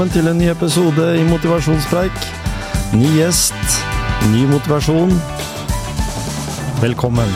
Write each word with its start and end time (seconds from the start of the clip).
Velkommen 0.00 0.16
til 0.16 0.30
en 0.30 0.38
ny 0.40 0.46
episode 0.48 1.06
i 1.20 1.24
Motivasjonspreik. 1.28 2.22
Ny 2.96 3.08
gjest, 3.18 3.74
ny 4.32 4.46
motivasjon. 4.48 5.10
Velkommen. 6.80 7.34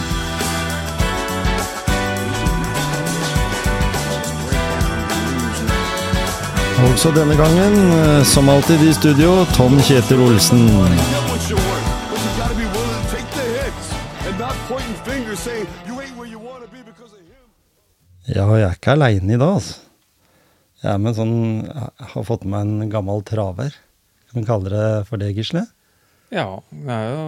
Også 6.89 7.13
denne 7.13 7.37
gangen, 7.37 7.77
eh, 7.99 8.25
som 8.25 8.49
alltid 8.49 8.89
i 8.89 8.97
studio, 8.97 9.45
Tom 9.53 9.77
Kjetil 9.85 10.25
Olsen. 10.25 10.65
Ja, 18.29 18.49
jeg 18.57 18.63
er 18.63 18.73
ikke 18.73 18.97
aleine 18.97 19.35
i 19.35 19.37
dag, 19.37 19.55
altså. 19.55 19.84
Jeg 20.85 20.93
er 20.93 21.01
med 21.01 21.17
sånn 21.17 21.37
Jeg 21.65 22.11
har 22.13 22.27
fått 22.29 22.45
med 22.45 22.61
en 22.61 22.93
gammel 22.93 23.25
traver. 23.25 23.73
Kan 24.29 24.43
vi 24.43 24.49
kalle 24.49 24.73
det 24.73 24.89
for 25.09 25.21
det, 25.21 25.33
Gisle? 25.33 25.65
Ja, 26.35 26.49
det 26.69 26.93
er 26.93 27.05
jo 27.13 27.25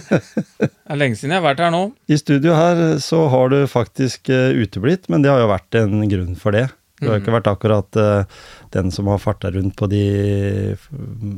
Det 0.60 0.68
er 0.68 0.98
lenge 1.00 1.18
siden 1.18 1.32
jeg 1.34 1.40
har 1.40 1.46
vært 1.48 1.62
her 1.64 1.72
nå. 1.74 1.82
I 2.06 2.18
studio 2.20 2.54
her 2.54 2.82
så 3.02 3.24
har 3.32 3.50
du 3.50 3.58
faktisk 3.70 4.30
eh, 4.30 4.54
uteblitt, 4.54 5.08
men 5.10 5.24
det 5.24 5.32
har 5.32 5.42
jo 5.42 5.48
vært 5.50 5.78
en 5.80 6.04
grunn 6.10 6.36
for 6.38 6.54
det. 6.54 6.68
Du 7.00 7.08
har 7.08 7.18
jo 7.18 7.24
ikke 7.24 7.34
vært 7.34 7.50
akkurat 7.50 7.98
eh, 8.00 8.44
den 8.76 8.92
som 8.94 9.08
har 9.10 9.20
farta 9.20 9.50
rundt 9.52 9.74
på 9.76 9.88
de 9.90 10.04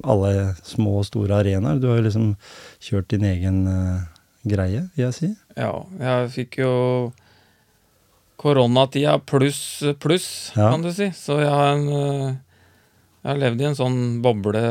alle 0.07 0.33
små 0.67 0.99
og 1.01 1.09
store 1.09 1.41
arenaer. 1.41 1.81
Du 1.81 1.89
har 1.91 1.99
jo 1.99 2.07
liksom 2.11 2.29
kjørt 2.85 3.09
din 3.15 3.27
egen 3.31 3.65
eh, 3.73 4.05
greie, 4.53 4.85
vil 4.95 5.09
jeg 5.09 5.17
si. 5.17 5.33
Ja, 5.59 5.73
jeg 6.03 6.31
fikk 6.37 6.61
jo 6.61 6.75
koronatida 8.39 9.19
pluss 9.27 9.83
pluss, 10.01 10.53
Ja. 10.57 10.71
kan 10.71 10.83
du 10.83 10.93
si. 10.95 11.11
Så 11.11 11.41
jeg 11.43 11.51
har, 11.51 11.75
en, 11.75 11.89
eh, 11.89 12.37
jeg 13.25 13.33
har 13.33 13.43
levd 13.43 13.61
i 13.61 13.69
en 13.73 13.75
sånn 13.79 13.99
boble 14.23 14.63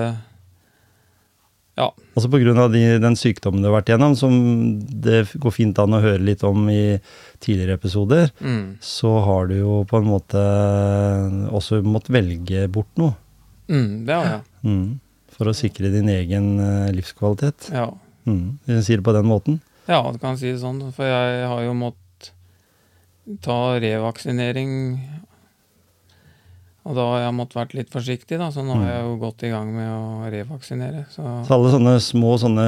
Ja. 1.77 1.91
Altså 2.15 2.25
av 2.57 2.71
de, 2.73 2.79
den 2.97 3.13
sykdommen 3.15 3.61
du 3.61 3.67
har 3.69 3.75
vært 3.83 3.91
gjennom, 3.91 4.15
som 4.17 4.33
det 4.81 5.27
går 5.37 5.51
fint 5.53 5.77
an 5.77 5.93
å 5.93 6.01
høre 6.01 6.23
litt 6.25 6.41
om 6.43 6.63
i 6.73 6.97
tidligere 7.39 7.77
episoder, 7.77 8.31
Mm, 8.41 8.79
så 8.81 9.11
har 9.23 9.45
du 9.47 9.59
jo 9.59 9.83
på 9.85 9.99
en 9.99 10.07
måte 10.09 10.41
også 11.53 11.83
måttet 11.85 12.09
velge 12.15 12.67
bort 12.71 12.89
noe. 12.97 13.13
mm, 13.69 14.05
det 14.07 14.13
har 14.15 14.25
jeg. 14.25 14.41
Mm. 14.63 14.99
For 15.37 15.45
å 15.45 15.53
sikre 15.53 15.91
din 15.93 16.09
egen 16.09 16.59
eh, 16.59 16.91
livskvalitet. 16.97 17.69
Ja. 17.71 17.91
Mm. 18.25 18.57
Sier 18.81 18.97
det 18.97 19.03
på 19.05 19.13
den 19.13 19.25
måten. 19.29 19.61
ja, 19.87 20.01
du 20.11 20.17
kan 20.17 20.35
si 20.35 20.51
det 20.51 20.59
sånn. 20.59 20.81
For 20.91 21.05
jeg 21.05 21.45
har 21.47 21.61
jo 21.61 21.73
måttet 21.77 22.01
ta 23.43 23.59
revaksinering. 23.83 24.73
Og 26.87 26.95
da 26.95 27.05
har 27.11 27.23
jeg 27.25 27.35
måttet 27.35 27.59
vært 27.59 27.75
litt 27.75 27.89
forsiktig, 27.91 28.39
da, 28.39 28.47
så 28.53 28.63
nå 28.63 28.77
har 28.79 28.91
jeg 28.93 29.05
jo 29.05 29.15
gått 29.19 29.43
i 29.43 29.51
gang 29.51 29.71
med 29.75 29.89
å 29.91 30.29
revaksinere. 30.31 31.03
Så 31.11 31.23
Så 31.47 31.55
alle 31.57 31.73
sånne 31.73 31.95
små 32.03 32.37
sånne 32.39 32.67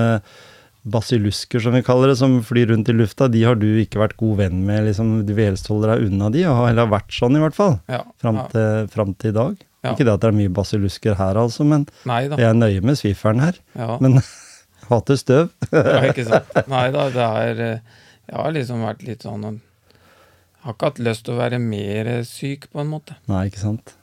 basillusker, 0.90 1.62
som 1.64 1.76
vi 1.76 1.84
kaller 1.84 2.12
det, 2.12 2.18
som 2.20 2.38
flyr 2.44 2.72
rundt 2.74 2.92
i 2.92 2.96
lufta, 2.96 3.30
de 3.32 3.44
har 3.44 3.56
du 3.60 3.68
ikke 3.80 4.02
vært 4.02 4.18
god 4.20 4.38
venn 4.42 4.66
med. 4.68 4.86
liksom 4.90 5.26
Du 5.28 5.34
vil 5.34 5.52
helst 5.52 5.68
holde 5.72 5.92
deg 5.92 6.10
unna 6.10 6.30
de, 6.34 6.44
og 6.50 6.60
har 6.60 6.70
heller 6.72 6.92
vært 6.92 7.16
sånn 7.16 7.40
i 7.40 7.44
hvert 7.44 7.56
fall. 7.56 7.80
ja. 7.92 8.04
Fram 8.20 8.42
ja. 8.42 8.46
til, 8.52 8.92
fram 8.92 9.16
til 9.16 9.32
i 9.32 9.38
dag. 9.40 9.64
Ja. 9.80 9.94
Ikke 9.94 10.04
det 10.04 10.12
at 10.18 10.24
det 10.26 10.28
er 10.34 10.36
mye 10.42 10.52
basillusker 10.52 11.16
her, 11.16 11.40
altså, 11.40 11.64
men 11.64 11.88
jeg 12.04 12.44
er 12.44 12.58
nøye 12.58 12.84
med 12.84 13.00
svifferen 13.00 13.40
her. 13.40 13.56
Ja. 13.80 13.96
Men 14.04 14.20
hater 14.90 15.20
støv. 15.20 15.50
Ja, 15.72 16.02
ikke 16.10 16.28
sant. 16.28 16.52
Nei 16.68 16.90
da, 16.96 17.08
det 17.14 17.26
er 17.46 17.64
eh, 17.64 17.98
Jeg 18.28 18.38
har 18.42 18.54
liksom 18.56 18.84
vært 18.84 19.06
litt 19.08 19.24
sånn 19.24 19.46
har 20.70 20.78
ikke 20.78 20.92
hatt 20.92 21.02
lyst 21.10 21.26
til 21.28 21.36
å 21.36 21.40
være 21.42 21.60
mer 21.64 22.12
syk, 22.28 22.70
på 22.74 22.84
en 22.84 22.92
måte. 22.92 23.18
Nei, 23.32 23.48
ikke 23.50 23.64
sant. 23.64 23.96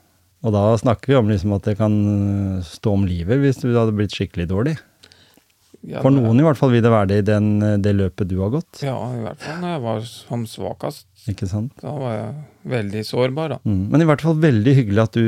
Og 0.47 0.53
da 0.55 0.67
snakker 0.79 1.13
vi 1.13 1.19
om 1.19 1.31
liksom 1.31 1.55
at 1.57 1.65
det 1.67 1.79
kan 1.79 1.95
øh, 2.11 2.67
stå 2.67 2.93
om 2.99 3.07
livet 3.09 3.41
hvis 3.43 3.63
du 3.63 3.71
hadde 3.73 3.95
blitt 3.97 4.15
skikkelig 4.15 4.47
dårlig. 4.53 4.77
Ja, 5.87 6.01
For 6.03 6.11
noen 6.11 6.41
i 6.41 6.45
hvert 6.45 6.59
fall 6.59 6.73
vil 6.75 6.83
det 6.83 6.91
være 6.91 7.09
det 7.13 7.19
i 7.23 7.27
den, 7.29 7.51
øh, 7.63 7.77
det 7.83 7.95
løpet 7.97 8.31
du 8.31 8.39
har 8.43 8.53
gått. 8.55 8.83
Ja, 8.85 8.97
i 9.15 9.23
hvert 9.23 9.43
fall 9.43 9.61
når 9.63 9.75
jeg 9.77 9.85
var 9.87 10.07
som 10.11 10.47
svakest. 10.51 11.07
Ikke 11.31 11.49
sant? 11.51 11.75
Da 11.83 11.93
var 11.95 12.17
jeg 12.17 12.33
veldig 12.77 13.05
sårbar, 13.07 13.55
da. 13.57 13.61
Mm. 13.67 13.85
Men 13.93 14.03
i 14.03 14.09
hvert 14.09 14.25
fall 14.27 14.39
veldig 14.43 14.75
hyggelig 14.81 15.05
at 15.05 15.19
du 15.19 15.27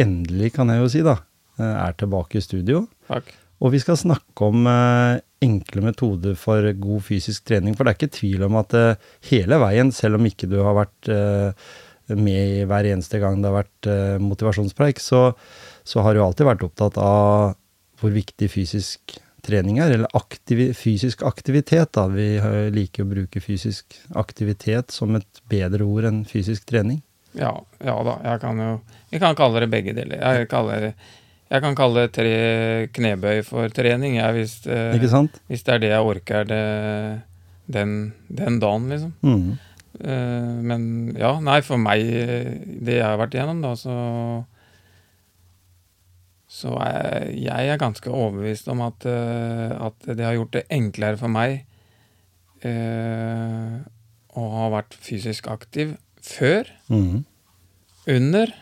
endelig, 0.00 0.52
kan 0.56 0.72
jeg 0.72 0.82
jo 0.82 0.90
si, 0.92 1.04
da, 1.06 1.18
eh, 1.58 1.74
er 1.86 1.96
tilbake 2.00 2.40
i 2.40 2.44
studio. 2.44 2.84
Takk. 3.08 3.32
Og 3.64 3.72
vi 3.72 3.80
skal 3.80 3.96
snakke 3.96 4.44
om 4.44 4.66
eh, 4.68 5.22
enkle 5.44 5.86
metoder 5.86 6.36
for 6.36 6.66
god 6.76 7.04
fysisk 7.06 7.46
trening. 7.48 7.72
For 7.76 7.86
det 7.86 7.94
er 7.94 7.98
ikke 7.98 8.16
tvil 8.18 8.44
om 8.44 8.58
at 8.60 8.76
eh, 8.76 9.10
hele 9.30 9.58
veien, 9.62 9.92
selv 9.94 10.18
om 10.18 10.28
ikke 10.28 10.50
du 10.50 10.58
har 10.60 10.76
vært 10.76 11.10
eh, 11.12 11.68
med 12.12 12.58
i 12.60 12.64
hver 12.68 12.90
eneste 12.90 13.20
gang 13.22 13.40
det 13.40 13.48
har 13.48 13.62
vært 13.62 14.20
motivasjonspreik, 14.20 14.98
så, 15.00 15.30
så 15.88 16.02
har 16.04 16.12
du 16.12 16.20
alltid 16.20 16.50
vært 16.50 16.64
opptatt 16.66 16.98
av 17.00 17.54
hvor 18.02 18.12
viktig 18.12 18.50
fysisk 18.52 19.14
trening 19.44 19.78
er, 19.80 19.94
eller 19.94 20.12
aktiv, 20.12 20.60
fysisk 20.76 21.24
aktivitet. 21.24 21.94
da. 21.96 22.04
Vi 22.12 22.36
liker 22.76 23.06
å 23.06 23.08
bruke 23.08 23.40
fysisk 23.40 23.96
aktivitet 24.20 24.92
som 24.92 25.16
et 25.16 25.40
bedre 25.48 25.88
ord 25.88 26.10
enn 26.10 26.20
fysisk 26.28 26.68
trening. 26.68 27.00
Ja, 27.32 27.54
ja 27.80 27.96
da. 28.04 28.18
Jeg 28.28 28.44
kan 28.44 28.60
jo 28.60 28.70
jeg 29.14 29.22
kan 29.22 29.36
kalle 29.38 29.62
det 29.62 29.70
begge 29.70 29.94
deler. 29.94 30.18
Jeg, 30.18 30.48
kaller, 30.50 30.90
jeg 31.54 31.62
kan 31.62 31.76
kalle 31.78 32.08
tre 32.10 32.32
knebøy 32.96 33.44
for 33.46 33.70
trening, 33.74 34.16
jeg, 34.18 34.34
hvis, 34.34 34.54
eh, 34.66 34.90
hvis 35.52 35.62
det 35.66 35.74
er 35.76 35.82
det 35.84 35.90
jeg 35.92 36.08
orker 36.10 36.48
det, 36.50 36.62
den, 37.70 37.92
den 38.28 38.58
dagen, 38.62 38.88
liksom. 38.90 39.12
Mm. 39.22 39.52
Eh, 40.02 40.50
men 40.72 40.82
ja, 41.14 41.36
nei, 41.40 41.60
for 41.62 41.78
meg, 41.78 42.02
det 42.84 42.98
jeg 42.98 43.06
har 43.06 43.20
vært 43.22 43.36
igjennom, 43.38 43.62
da, 43.64 43.76
så 43.78 43.94
Så 46.54 46.70
er 46.78 47.30
jeg 47.34 47.70
er 47.72 47.78
ganske 47.82 48.06
overbevist 48.14 48.68
om 48.70 48.82
at, 48.86 49.02
eh, 49.10 49.72
at 49.86 50.04
det 50.06 50.22
har 50.22 50.36
gjort 50.36 50.52
det 50.54 50.66
enklere 50.70 51.18
for 51.18 51.32
meg 51.34 51.64
eh, 52.62 53.80
å 54.38 54.44
ha 54.52 54.68
vært 54.72 54.94
fysisk 55.02 55.48
aktiv 55.50 55.96
før, 56.24 56.70
Mm. 56.88 57.24
under, 58.06 58.52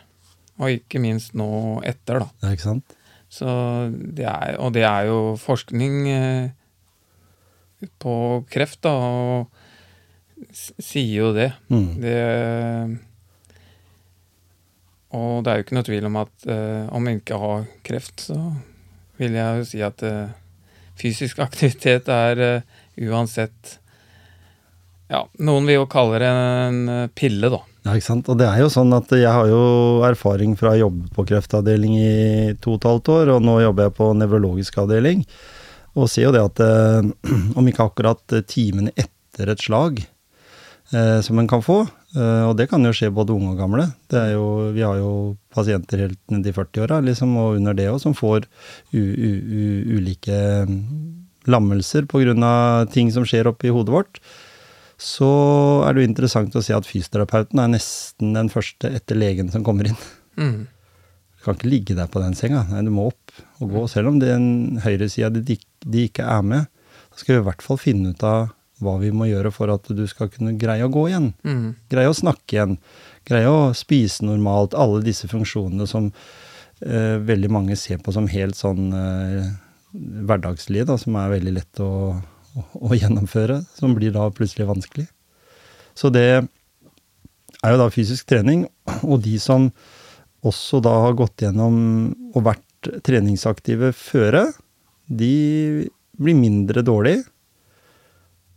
og 0.61 0.69
ikke 0.69 1.01
minst 1.01 1.33
nå 1.37 1.81
etter, 1.87 2.21
da. 2.23 2.27
Ja, 2.43 2.53
ikke 2.53 2.67
sant? 2.67 2.97
Så 3.33 3.47
det 3.89 4.27
er, 4.29 4.57
og 4.61 4.75
det 4.75 4.83
er 4.85 5.07
jo 5.09 5.33
forskning 5.41 5.95
eh, 6.13 6.51
på 8.03 8.15
kreft, 8.53 8.83
da, 8.85 8.93
og 8.93 9.47
sier 10.53 11.15
jo 11.17 11.31
det. 11.35 11.49
Mm. 11.73 11.89
Det 12.03 12.19
Og 15.13 15.43
det 15.43 15.51
er 15.51 15.59
jo 15.59 15.65
ikke 15.65 15.75
noe 15.77 15.87
tvil 15.87 16.07
om 16.09 16.15
at 16.23 16.47
eh, 16.49 16.85
om 16.89 17.07
en 17.07 17.19
ikke 17.19 17.37
har 17.37 17.67
kreft, 17.85 18.23
så 18.29 18.37
vil 19.21 19.35
jeg 19.37 19.59
jo 19.59 19.67
si 19.69 19.81
at 19.85 20.01
eh, 20.07 20.33
fysisk 20.99 21.41
aktivitet 21.47 22.09
er 22.09 22.41
eh, 22.41 22.79
uansett 23.05 23.77
Ja, 25.11 25.27
noen 25.45 25.67
vil 25.69 25.83
jo 25.83 25.89
kalle 25.91 26.21
det 26.23 26.29
en 26.31 27.09
pille, 27.13 27.51
da. 27.53 27.59
Ja, 27.83 27.97
ikke 27.97 28.07
sant. 28.07 28.29
Og 28.31 28.39
det 28.39 28.47
er 28.47 28.61
jo 28.63 28.69
sånn 28.71 28.95
at 28.95 29.11
jeg 29.11 29.27
har 29.27 29.49
jo 29.51 29.63
erfaring 30.07 30.55
fra 30.59 30.71
å 30.71 30.85
jobbe 30.85 31.09
på 31.15 31.25
kreftavdeling 31.27 31.97
i 31.99 32.53
to 32.63 32.77
og 32.77 32.79
et 32.79 32.87
halvt 32.87 33.11
år, 33.17 33.31
og 33.35 33.43
nå 33.43 33.57
jobber 33.65 33.89
jeg 33.89 33.95
på 33.97 34.07
nevrologisk 34.15 34.79
avdeling. 34.85 35.25
Og 35.99 36.07
ser 36.09 36.29
jo 36.29 36.33
det 36.33 36.43
at 36.45 36.61
eh, 36.63 37.11
om 37.59 37.67
ikke 37.67 37.89
akkurat 37.89 38.37
timene 38.49 38.93
etter 38.95 39.51
et 39.51 39.61
slag 39.61 39.99
eh, 39.99 41.19
som 41.25 41.41
en 41.41 41.49
kan 41.49 41.61
få, 41.65 41.81
eh, 42.15 42.45
og 42.47 42.55
det 42.57 42.69
kan 42.71 42.87
jo 42.87 42.93
skje 42.95 43.11
både 43.13 43.35
unge 43.35 43.51
og 43.51 43.59
gamle. 43.59 43.89
Jo, 44.31 44.47
vi 44.73 44.85
har 44.85 45.01
jo 45.01 45.11
pasienter 45.53 46.05
helt 46.05 46.21
ned 46.31 46.47
i 46.47 46.55
40-åra 46.55 47.01
liksom, 47.03 47.35
og 47.41 47.59
under 47.59 47.75
det 47.77 47.91
òg 47.91 47.99
som 48.05 48.15
får 48.15 48.47
ulike 48.95 50.39
mm, 50.71 50.79
lammelser 51.51 52.07
pga. 52.07 52.87
ting 52.95 53.11
som 53.11 53.27
skjer 53.27 53.51
oppi 53.51 53.75
hodet 53.75 53.91
vårt 53.91 54.23
så 55.03 55.29
er 55.83 55.93
det 55.93 56.03
jo 56.03 56.09
interessant 56.09 56.55
å 56.55 56.63
se 56.63 56.75
at 56.75 56.87
fysioterapeuten 56.87 57.59
er 57.59 57.73
nesten 57.73 58.31
den 58.37 58.51
første 58.51 58.91
etter 58.95 59.19
legen 59.19 59.51
som 59.51 59.65
kommer 59.65 59.89
inn. 59.89 59.99
Mm. 60.39 60.61
Du 60.63 61.43
kan 61.43 61.57
ikke 61.57 61.71
ligge 61.71 61.97
der 61.97 62.07
på 62.07 62.21
den 62.23 62.37
senga, 62.39 62.63
nei, 62.69 62.85
du 62.87 62.91
må 62.95 63.09
opp 63.11 63.33
og 63.59 63.73
gå. 63.73 63.83
Selv 63.91 64.13
om 64.13 64.19
den 64.21 64.79
høyresida 64.83 65.31
de, 65.33 65.57
de 65.83 66.05
ikke 66.07 66.23
er 66.23 66.45
med, 66.47 66.69
så 67.11 67.19
skal 67.19 67.35
vi 67.35 67.41
i 67.41 67.47
hvert 67.49 67.65
fall 67.65 67.81
finne 67.81 68.13
ut 68.13 68.23
av 68.27 68.53
hva 68.83 68.95
vi 69.01 69.11
må 69.15 69.27
gjøre 69.29 69.51
for 69.53 69.71
at 69.73 69.87
du 69.95 70.03
skal 70.09 70.31
kunne 70.31 70.55
greie 70.59 70.85
å 70.85 70.91
gå 70.91 71.05
igjen. 71.11 71.29
Mm. 71.43 71.67
Greie 71.91 72.11
å 72.11 72.15
snakke 72.15 72.57
igjen. 72.57 72.77
Greie 73.27 73.51
å 73.51 73.71
spise 73.77 74.25
normalt. 74.25 74.75
Alle 74.75 75.03
disse 75.03 75.29
funksjonene 75.31 75.87
som 75.89 76.09
eh, 76.79 77.19
veldig 77.23 77.51
mange 77.53 77.77
ser 77.79 78.01
på 78.03 78.15
som 78.15 78.27
helt 78.31 78.59
sånn 78.59 78.89
eh, 78.97 79.51
hverdagslige, 79.93 80.87
da, 80.89 80.97
som 80.99 81.19
er 81.19 81.35
veldig 81.35 81.53
lett 81.59 81.83
å, 81.83 81.91
å, 82.55 82.93
gjennomføre, 82.93 83.61
som 83.77 83.95
blir 83.97 84.13
da 84.15 84.29
plutselig 84.33 84.67
vanskelig. 84.69 85.07
Så 85.97 86.09
det 86.13 86.27
er 86.33 87.73
jo 87.73 87.79
da 87.81 87.89
fysisk 87.93 88.29
trening, 88.29 88.67
og 89.09 89.21
de 89.25 89.37
som 89.41 89.69
også 90.43 90.81
da 90.83 90.93
har 91.05 91.17
gått 91.17 91.45
gjennom 91.45 91.75
og 92.33 92.45
vært 92.49 92.89
treningsaktive 93.05 93.93
føre, 93.95 94.49
de 95.07 95.87
blir 96.19 96.37
mindre 96.37 96.83
dårlig. 96.85 97.21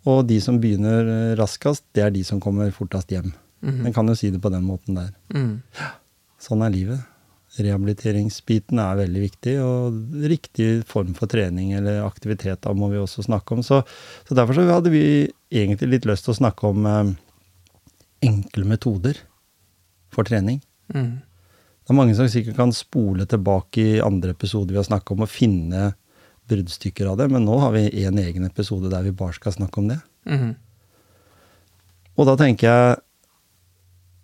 Og 0.07 0.23
de 0.29 0.39
som 0.43 0.59
begynner 0.63 1.35
raskest, 1.39 1.85
det 1.95 2.05
er 2.05 2.15
de 2.15 2.23
som 2.27 2.43
kommer 2.43 2.71
fortest 2.75 3.11
hjem. 3.15 3.33
Mhm. 3.63 3.87
En 3.87 3.95
kan 3.95 4.07
jo 4.07 4.15
si 4.19 4.31
det 4.31 4.43
på 4.43 4.53
den 4.53 4.67
måten 4.67 4.99
der. 4.99 5.13
Mm. 5.35 5.63
Sånn 6.39 6.63
er 6.63 6.71
livet. 6.71 7.01
Rehabiliteringsbiten 7.57 8.81
er 8.83 8.99
veldig 8.99 9.23
viktig, 9.23 9.55
og 9.65 10.27
riktig 10.29 10.69
form 10.89 11.15
for 11.17 11.31
trening 11.31 11.73
eller 11.79 12.03
aktivitet 12.05 12.63
da 12.67 12.75
må 12.77 12.91
vi 12.93 13.01
også 13.01 13.25
snakke 13.27 13.57
om. 13.57 13.63
Så, 13.65 13.81
så 14.29 14.37
derfor 14.37 14.59
så 14.59 14.67
hadde 14.69 14.93
vi 14.93 15.05
egentlig 15.53 15.95
litt 15.95 16.09
lyst 16.11 16.27
til 16.27 16.35
å 16.35 16.41
snakke 16.41 16.69
om 16.69 16.89
eh, 16.91 17.15
enkle 18.29 18.67
metoder 18.69 19.23
for 20.13 20.29
trening. 20.29 20.61
Mm. 20.93 21.17
Det 21.87 21.95
er 21.95 21.99
mange 22.01 22.17
som 22.19 22.29
sikkert 22.31 22.59
kan 22.59 22.75
spole 22.75 23.29
tilbake 23.31 23.83
i 23.83 24.03
andre 24.03 24.35
episoder 24.35 24.75
vi 24.75 24.81
har 24.81 24.89
snakket 24.89 25.15
om, 25.15 25.25
og 25.25 25.31
finne 25.31 25.89
bruddstykker 26.51 27.09
av 27.11 27.21
det, 27.21 27.29
men 27.33 27.47
nå 27.47 27.59
har 27.63 27.75
vi 27.75 27.89
en 28.07 28.19
egen 28.23 28.47
episode 28.47 28.91
der 28.91 29.05
vi 29.07 29.15
bare 29.17 29.35
skal 29.39 29.55
snakke 29.55 29.83
om 29.83 29.91
det. 29.91 29.99
Mm. 30.27 30.53
Og 32.17 32.29
da 32.29 32.37
tenker 32.41 32.69
jeg, 32.69 33.03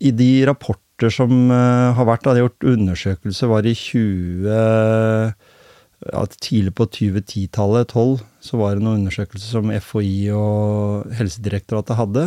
i 0.02 0.10
de 0.18 0.30
rapporter 1.02 1.10
som 1.10 1.50
eh, 1.50 1.94
har 1.96 2.06
vært, 2.06 2.24
da 2.24 2.34
de 2.34 2.42
har 2.42 2.48
gjort 2.48 2.70
undersøkelser, 2.76 3.48
var 3.48 3.66
i 3.66 3.74
20... 3.74 5.34
Ja, 6.02 6.26
tidlig 6.26 6.74
på 6.74 6.88
2010-tallet, 6.90 7.92
12, 7.94 8.22
så 8.42 8.58
var 8.58 8.74
det 8.74 8.82
noen 8.82 9.04
undersøkelser 9.04 9.52
som 9.54 9.70
FHI 9.70 10.32
og 10.34 11.12
Helsedirektoratet 11.14 11.94
hadde, 11.94 12.24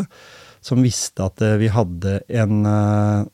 som 0.64 0.80
visste 0.80 1.26
at 1.26 1.44
eh, 1.44 1.58
vi 1.60 1.68
hadde 1.68 2.22
en 2.32 2.64
eh, 2.72 3.26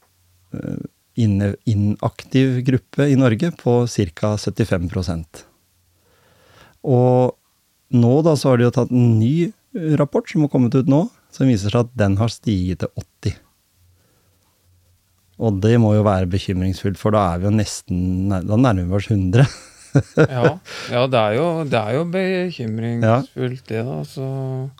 inaktiv 1.21 2.57
gruppe 2.65 3.05
i 3.05 3.19
Norge 3.19 3.51
på 3.53 3.85
ca. 3.85 4.33
75% 4.33 5.43
Og 6.89 7.37
nå 7.93 8.13
da 8.25 8.33
så 8.33 8.49
har 8.49 8.57
de 8.57 8.65
jo 8.65 8.73
tatt 8.73 8.89
en 8.89 9.19
ny 9.21 9.51
rapport 10.01 10.25
som 10.25 10.41
har 10.41 10.49
kommet 10.49 10.73
ut 10.73 10.89
nå, 10.89 11.05
som 11.29 11.53
viser 11.53 11.69
seg 11.69 11.85
at 11.85 11.93
den 12.01 12.17
har 12.17 12.33
stiget 12.33 12.81
til 12.81 13.05
80. 13.29 13.40
Og 15.41 15.57
det 15.63 15.75
må 15.81 15.95
jo 15.95 16.05
være 16.05 16.29
bekymringsfullt, 16.29 16.99
for 17.01 17.15
da 17.15 17.31
er 17.33 17.41
vi 17.41 17.49
jo 17.49 17.53
nesten 17.55 18.29
Da 18.29 18.57
nærmer 18.57 18.85
vi 18.85 18.97
oss 18.99 19.11
100. 19.11 19.45
Ja, 20.15 20.53
ja 20.87 21.01
det, 21.11 21.19
er 21.19 21.33
jo, 21.35 21.45
det 21.67 21.75
er 21.75 21.95
jo 21.97 22.03
bekymringsfullt, 22.13 23.63
det, 23.67 23.81
da. 23.83 23.97
Så 24.07 24.23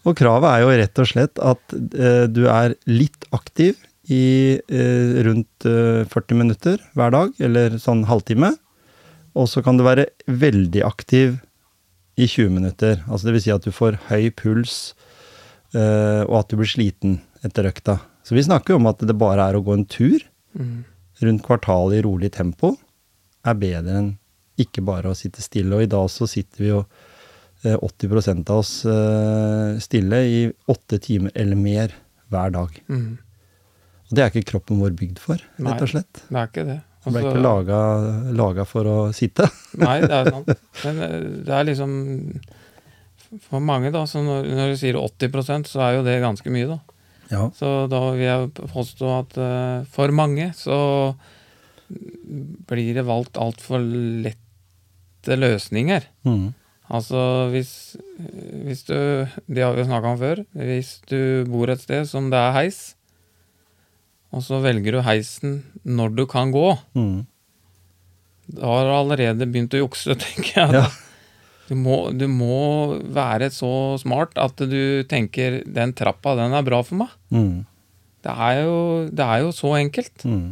Og 0.08 0.16
kravet 0.16 0.48
er 0.48 0.62
jo 0.64 0.70
rett 0.80 1.02
og 1.04 1.10
slett 1.10 1.42
at 1.44 1.76
eh, 1.76 2.28
du 2.32 2.46
er 2.48 2.78
litt 2.88 3.28
aktiv 3.36 3.76
i 4.08 4.56
eh, 4.56 5.20
rundt 5.28 5.68
eh, 5.68 6.08
40 6.08 6.40
minutter 6.40 6.80
hver 6.96 7.12
dag, 7.12 7.36
eller 7.44 7.76
sånn 7.82 8.06
halvtime. 8.08 8.54
Og 9.36 9.52
så 9.52 9.64
kan 9.64 9.76
du 9.76 9.84
være 9.84 10.08
veldig 10.28 10.86
aktiv 10.88 11.36
i 12.16 12.28
20 12.28 12.56
minutter. 12.62 13.04
Altså 13.08 13.28
det 13.28 13.38
vil 13.38 13.46
si 13.46 13.54
at 13.54 13.68
du 13.68 13.76
får 13.76 14.00
høy 14.10 14.32
puls, 14.32 14.94
eh, 15.76 16.24
og 16.24 16.42
at 16.42 16.52
du 16.52 16.60
blir 16.60 16.72
sliten 16.72 17.20
etter 17.44 17.68
økta. 17.68 18.00
Så 18.24 18.36
vi 18.38 18.48
snakker 18.48 18.76
jo 18.76 18.82
om 18.82 18.90
at 18.92 19.02
det 19.04 19.18
bare 19.18 19.50
er 19.50 19.58
å 19.58 19.64
gå 19.66 19.76
en 19.76 19.88
tur 19.90 20.22
mm. 20.58 20.76
rundt 21.26 21.46
kvartalet 21.46 22.00
i 22.00 22.04
rolig 22.06 22.32
tempo, 22.36 22.76
er 23.48 23.58
bedre 23.58 23.98
enn 24.02 24.12
ikke 24.62 24.84
bare 24.86 25.12
å 25.12 25.18
sitte 25.18 25.44
stille. 25.44 25.74
Og 25.76 25.86
i 25.86 25.90
dag 25.90 26.10
så 26.12 26.28
sitter 26.30 26.64
vi 26.64 26.70
jo 26.70 26.84
eh, 27.66 27.78
80 27.78 28.44
av 28.44 28.56
oss 28.60 28.74
eh, 28.86 29.80
stille 29.82 30.22
i 30.28 30.40
åtte 30.72 31.02
timer 31.02 31.34
eller 31.36 31.60
mer 31.60 31.96
hver 32.32 32.54
dag. 32.54 32.78
Mm. 32.92 33.18
Og 34.10 34.16
det 34.16 34.24
er 34.24 34.32
ikke 34.34 34.50
kroppen 34.54 34.82
vår 34.84 34.96
bygd 35.00 35.22
for, 35.24 35.42
rett 35.62 35.86
og 35.86 35.94
slett. 35.94 36.26
Det 36.28 36.38
er 36.38 36.50
ikke 36.50 36.68
det. 36.68 36.80
Den 37.02 37.16
ble 37.16 37.22
Altså- 37.22 37.32
ikke 37.32 37.44
laga, 37.44 37.78
laga 38.38 38.66
for 38.66 38.86
å 38.86 38.98
sitte. 39.16 39.48
Nei, 39.82 40.02
det 40.04 40.12
er 40.12 40.30
sant. 40.36 40.52
Men 40.86 41.02
eh, 41.08 41.20
det 41.48 41.56
er 41.58 41.70
liksom 41.72 41.96
For 43.48 43.64
mange, 43.64 43.94
da, 43.96 44.04
så 44.06 44.20
når, 44.20 44.50
når 44.52 44.74
du 44.74 44.80
sier 44.82 44.98
80% 45.00 45.70
så 45.72 45.80
er 45.86 45.94
jo 45.96 46.04
det 46.04 46.20
ganske 46.22 46.52
mye, 46.52 46.68
da. 46.68 46.82
Ja. 47.32 47.46
Så 47.56 47.88
da 47.92 48.00
vil 48.12 48.26
jeg 48.26 48.50
påstå 48.74 49.12
at 49.20 49.38
uh, 49.40 49.86
for 49.92 50.12
mange 50.16 50.50
så 50.58 50.78
blir 52.72 52.94
det 52.96 53.04
valgt 53.08 53.40
altfor 53.40 53.82
lette 53.84 55.38
løsninger. 55.40 56.06
Mm. 56.28 56.50
Altså 56.92 57.22
hvis, 57.54 57.72
hvis 58.68 58.82
du 58.88 58.96
Det 59.48 59.64
har 59.64 59.76
vi 59.78 59.86
snakka 59.88 60.12
om 60.12 60.20
før. 60.20 60.42
Hvis 60.56 60.98
du 61.08 61.46
bor 61.48 61.72
et 61.72 61.80
sted 61.84 62.08
som 62.10 62.30
det 62.32 62.40
er 62.40 62.56
heis, 62.58 62.82
og 64.32 64.44
så 64.44 64.62
velger 64.64 64.96
du 64.96 65.02
heisen 65.04 65.62
når 65.84 66.16
du 66.16 66.26
kan 66.32 66.52
gå, 66.56 66.78
Mm. 66.96 67.26
da 68.56 68.66
har 68.68 68.84
du 68.88 68.92
allerede 68.96 69.48
begynt 69.48 69.74
å 69.76 69.82
jukse, 69.86 70.16
tenker 70.26 70.52
jeg. 70.66 70.72
Ja. 70.80 70.86
Du, 71.72 71.78
må, 71.80 71.98
du 72.12 72.26
må 72.28 73.00
være 73.16 73.48
så 73.56 73.96
smart 74.02 74.36
at 74.36 74.60
du 74.60 75.08
tenker 75.08 75.62
'den 75.64 75.94
trappa, 75.96 76.36
den 76.36 76.52
er 76.52 76.66
bra 76.68 76.82
for 76.84 77.00
meg'. 77.00 77.14
Mm. 77.32 77.64
Det 78.22 78.34
er 78.48 78.58
jo, 78.66 78.80
det 79.08 79.24
er 79.24 79.38
jo 79.46 79.54
så 79.56 79.72
enkelt. 79.80 80.26
Mm. 80.28 80.50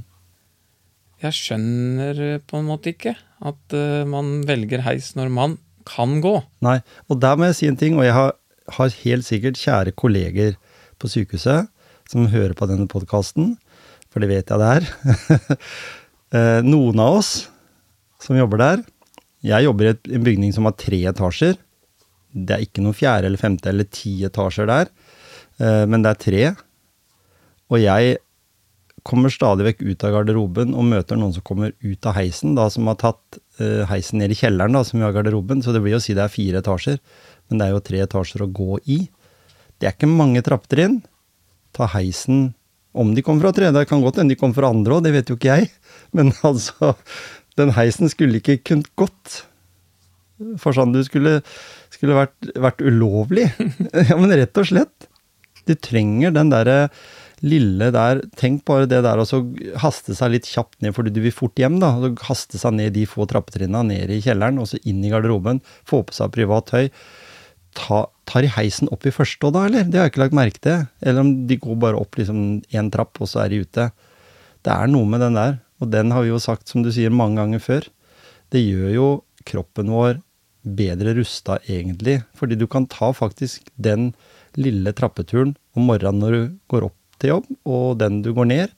Jeg 1.20 1.36
skjønner 1.36 2.40
på 2.48 2.62
en 2.62 2.70
måte 2.70 2.94
ikke 2.94 3.18
at 3.20 3.76
uh, 3.76 4.08
man 4.08 4.40
velger 4.48 4.86
heis 4.86 5.12
når 5.20 5.28
man 5.36 5.58
kan 5.90 6.22
gå. 6.24 6.38
Nei, 6.64 6.80
og 7.12 7.20
der 7.20 7.36
må 7.36 7.50
jeg 7.50 7.58
si 7.60 7.68
en 7.68 7.80
ting, 7.80 8.00
og 8.00 8.08
jeg 8.08 8.16
har, 8.16 8.32
har 8.78 8.96
helt 9.04 9.28
sikkert 9.28 9.60
kjære 9.60 9.96
kolleger 10.00 10.56
på 11.00 11.12
sykehuset 11.12 11.68
som 12.10 12.30
hører 12.32 12.56
på 12.58 12.68
denne 12.70 12.88
podkasten, 12.90 13.58
for 14.10 14.24
det 14.24 14.32
vet 14.32 14.50
jeg 14.50 14.62
det 14.64 14.72
er. 14.80 14.92
Eh, 16.30 16.60
Noen 16.62 17.00
av 17.02 17.16
oss 17.24 17.30
som 18.22 18.38
jobber 18.38 18.60
der 18.62 18.82
Jeg 19.46 19.64
jobber 19.64 19.92
i 19.94 20.16
en 20.18 20.26
bygning 20.26 20.54
som 20.56 20.68
har 20.68 20.76
tre 20.80 21.00
etasjer. 21.12 21.60
Det 22.30 22.56
er 22.56 22.66
ikke 22.66 22.84
noen 22.84 22.98
fjerde 22.98 23.30
eller 23.30 23.42
femte 23.42 23.72
eller 23.72 23.88
ti 23.90 24.20
etasjer 24.28 24.68
der, 24.70 24.90
eh, 25.64 25.86
men 25.90 26.04
det 26.04 26.12
er 26.12 26.24
tre. 26.26 26.44
Og 27.70 27.80
jeg 27.82 28.18
kommer 29.08 29.32
stadig 29.32 29.66
vekk 29.66 29.82
ut 29.88 30.04
av 30.06 30.14
garderoben 30.18 30.76
og 30.76 30.88
møter 30.90 31.18
noen 31.18 31.34
som 31.34 31.46
kommer 31.46 31.72
ut 31.80 32.10
av 32.10 32.18
heisen, 32.20 32.54
da 32.58 32.68
som 32.70 32.90
har 32.92 33.00
tatt 33.00 33.40
eh, 33.62 33.88
heisen 33.90 34.20
ned 34.22 34.36
i 34.36 34.38
kjelleren, 34.38 34.76
da, 34.76 34.84
som 34.84 35.00
vi 35.00 35.08
har 35.08 35.16
garderoben. 35.16 35.64
Så 35.64 35.74
det 35.74 35.82
blir 35.86 35.96
jo 35.96 36.02
å 36.02 36.04
si 36.04 36.18
det 36.18 36.26
er 36.26 36.34
fire 36.34 36.62
etasjer, 36.62 37.00
men 37.50 37.62
det 37.62 37.68
er 37.68 37.74
jo 37.74 37.86
tre 37.86 38.04
etasjer 38.06 38.46
å 38.46 38.52
gå 38.52 38.80
i. 38.92 39.02
Det 39.80 39.88
er 39.88 39.96
ikke 39.96 40.12
mange 40.12 40.44
trappetrinn. 40.46 41.00
Ta 41.74 41.88
heisen 41.96 42.50
om 43.00 43.14
de 43.16 43.22
kommer 43.24 43.46
fra 43.46 43.54
tredje, 43.54 43.76
det 43.78 43.90
kan 43.90 44.02
godt 44.02 44.18
hende 44.20 44.34
de 44.34 44.40
kommer 44.40 44.58
fra 44.58 44.72
andre 44.74 44.96
òg, 44.98 45.04
det 45.06 45.14
vet 45.14 45.30
jo 45.30 45.38
ikke 45.38 45.56
jeg. 45.56 45.70
Men 46.18 46.34
altså, 46.50 46.96
den 47.60 47.76
heisen 47.76 48.12
skulle 48.12 48.42
ikke 48.42 48.60
kunnet 48.66 48.90
gått. 49.00 49.44
For 50.62 50.76
sånn 50.76 50.96
du 50.96 51.02
skulle, 51.04 51.40
skulle 51.94 52.18
vært, 52.18 52.52
vært 52.56 52.84
ulovlig. 52.84 53.50
ja, 54.10 54.16
men 54.16 54.32
rett 54.32 54.60
og 54.60 54.70
slett. 54.70 55.10
Du 55.68 55.76
trenger 55.76 56.34
den 56.34 56.52
derre 56.54 56.88
lille 57.46 57.88
der 57.96 58.20
Tenk 58.40 58.66
bare 58.68 58.88
det 58.90 59.00
der 59.06 59.20
å 59.22 59.26
så 59.28 59.42
haste 59.80 60.16
seg 60.18 60.34
litt 60.34 60.48
kjapt 60.50 60.82
ned 60.84 60.92
fordi 60.96 61.14
du 61.16 61.22
vil 61.24 61.36
fort 61.36 61.60
hjem, 61.60 61.78
da. 61.82 61.94
Så 62.02 62.12
haste 62.28 62.62
seg 62.62 62.76
ned 62.76 62.96
de 62.98 63.06
få 63.10 63.28
trappetrinna 63.30 63.84
ned 63.88 64.12
i 64.12 64.22
kjelleren, 64.24 64.60
og 64.62 64.70
så 64.72 64.80
inn 64.90 65.04
i 65.04 65.12
garderoben. 65.14 65.64
Få 65.88 66.04
på 66.08 66.16
seg 66.16 66.34
privat 66.36 66.72
tøy. 66.72 66.90
Ta, 67.78 68.04
tar 68.28 68.44
de 68.44 68.52
heisen 68.56 68.90
opp 68.94 69.06
i 69.08 69.14
første 69.14 69.46
òg, 69.46 69.56
da, 69.56 69.66
eller? 69.70 69.88
Det 69.88 70.00
har 70.00 70.08
jeg 70.08 70.16
ikke 70.16 70.24
lagt 70.26 70.40
merke 70.40 70.64
til. 70.66 70.86
Eller 71.06 71.24
om 71.24 71.34
de 71.48 71.60
går 71.62 71.82
bare 71.84 72.00
opp 72.00 72.20
liksom 72.20 72.44
én 72.76 72.92
trapp, 72.94 73.20
og 73.22 73.30
så 73.32 73.44
er 73.46 73.54
de 73.54 73.64
ute. 73.64 73.90
Det 74.66 74.76
er 74.76 74.92
noe 74.92 75.08
med 75.08 75.24
den 75.24 75.38
der, 75.40 75.60
og 75.80 75.92
den 75.94 76.12
har 76.12 76.26
vi 76.26 76.34
jo 76.34 76.42
sagt, 76.44 76.68
som 76.70 76.84
du 76.84 76.92
sier, 76.94 77.14
mange 77.14 77.40
ganger 77.40 77.64
før. 77.64 77.88
Det 78.52 78.62
gjør 78.64 78.92
jo 78.94 79.08
kroppen 79.48 79.92
vår 79.94 80.20
bedre 80.64 81.16
rusta, 81.18 81.58
egentlig. 81.68 82.20
Fordi 82.38 82.58
du 82.60 82.68
kan 82.68 82.88
ta 82.92 83.12
faktisk 83.16 83.70
den 83.76 84.12
lille 84.60 84.92
trappeturen 84.98 85.56
om 85.78 85.88
morgenen 85.88 86.20
når 86.24 86.36
du 86.36 86.44
går 86.72 86.90
opp 86.90 86.98
til 87.22 87.36
jobb, 87.36 87.50
og 87.68 88.00
den 88.02 88.22
du 88.26 88.34
går 88.36 88.50
ned, 88.52 88.76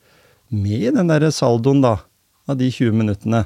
med 0.51 0.98
den 0.98 1.10
derre 1.10 1.31
saldoen, 1.34 1.81
da, 1.84 1.98
av 2.50 2.58
de 2.60 2.70
20 2.70 2.98
minuttene. 3.01 3.46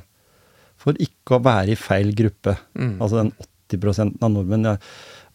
For 0.81 0.97
ikke 1.01 1.37
å 1.37 1.43
være 1.45 1.73
i 1.73 1.79
feil 1.79 2.11
gruppe. 2.17 2.57
Mm. 2.75 2.97
Altså 2.99 3.21
den 3.21 3.35
80 3.75 4.17
av 4.21 4.31
nordmenn. 4.31 4.67
ja, 4.67 4.77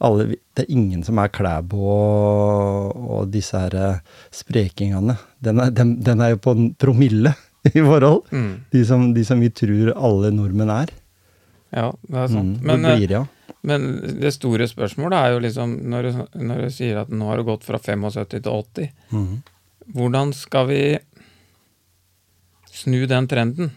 alle, 0.01 0.37
det 0.57 0.65
er 0.65 0.73
ingen 0.73 1.03
som 1.05 1.19
er 1.21 1.33
Klæbo 1.33 1.81
og, 1.93 2.97
og 2.97 3.33
disse 3.33 3.59
her 3.59 4.01
sprekingene. 4.33 5.17
Den 5.45 5.61
er, 5.61 5.73
den, 5.75 5.99
den 6.05 6.23
er 6.25 6.35
jo 6.35 6.43
på 6.45 6.55
en 6.57 6.71
promille 6.81 7.35
i 7.75 7.81
forhold. 7.81 8.25
Mm. 8.33 8.53
De 8.73 8.85
som, 8.87 9.11
de 9.15 9.25
som 9.27 9.41
vi 9.43 9.51
tror 9.53 9.93
alle 9.97 10.33
nordmenn 10.35 10.73
er. 10.73 10.93
Ja, 11.71 11.91
det 12.09 12.19
er 12.25 12.33
sant. 12.33 12.59
Mm, 12.59 12.67
men, 12.67 12.87
eh, 12.89 12.97
blir 12.99 13.13
ja. 13.15 13.25
men 13.67 13.91
det 14.23 14.33
store 14.35 14.67
spørsmålet 14.71 15.19
er 15.19 15.35
jo 15.35 15.43
liksom, 15.45 15.77
når 15.93 16.09
du, 16.09 16.23
når 16.49 16.65
du 16.65 16.71
sier 16.75 17.03
at 17.05 17.13
nå 17.15 17.29
har 17.31 17.39
det 17.39 17.47
gått 17.47 17.67
fra 17.69 17.79
75 17.79 18.27
til 18.33 18.51
80, 18.51 18.91
mm. 19.13 19.35
hvordan 19.95 20.35
skal 20.35 20.67
vi 20.71 20.83
snu 22.71 23.05
den 23.11 23.31
trenden? 23.31 23.77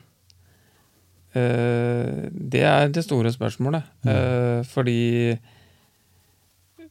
Uh, 1.33 2.29
det 2.29 2.61
er 2.61 2.91
det 2.93 3.01
store 3.07 3.31
spørsmålet. 3.33 3.87
Uh, 4.05 4.61
fordi 4.69 5.33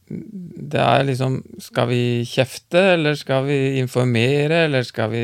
det 0.09 0.81
er 0.81 1.05
liksom 1.07 1.37
Skal 1.63 1.87
vi 1.87 2.01
kjefte, 2.27 2.81
eller 2.97 3.15
skal 3.15 3.45
vi 3.47 3.79
informere, 3.79 4.65
eller 4.67 4.83
skal 4.83 5.09
vi 5.13 5.23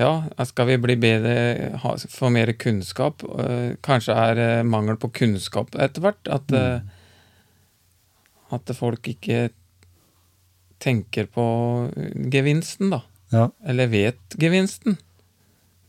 Ja, 0.00 0.24
skal 0.48 0.70
vi 0.70 0.78
bli 0.80 0.96
bedre, 0.96 1.34
ha, 1.82 1.94
få 2.08 2.30
mer 2.32 2.52
kunnskap? 2.56 3.22
Eh, 3.44 3.74
kanskje 3.84 4.16
er 4.16 4.62
mangel 4.64 4.96
på 5.00 5.12
kunnskap 5.12 5.76
etter 5.76 6.06
hvert. 6.06 6.30
At, 6.32 6.48
mm. 6.48 6.88
at 8.56 8.72
folk 8.78 9.08
ikke 9.12 9.50
tenker 10.82 11.28
på 11.30 11.46
gevinsten, 12.32 12.90
da. 12.94 13.02
Ja. 13.32 13.48
Eller 13.68 13.90
vet 13.92 14.36
gevinsten. 14.40 14.98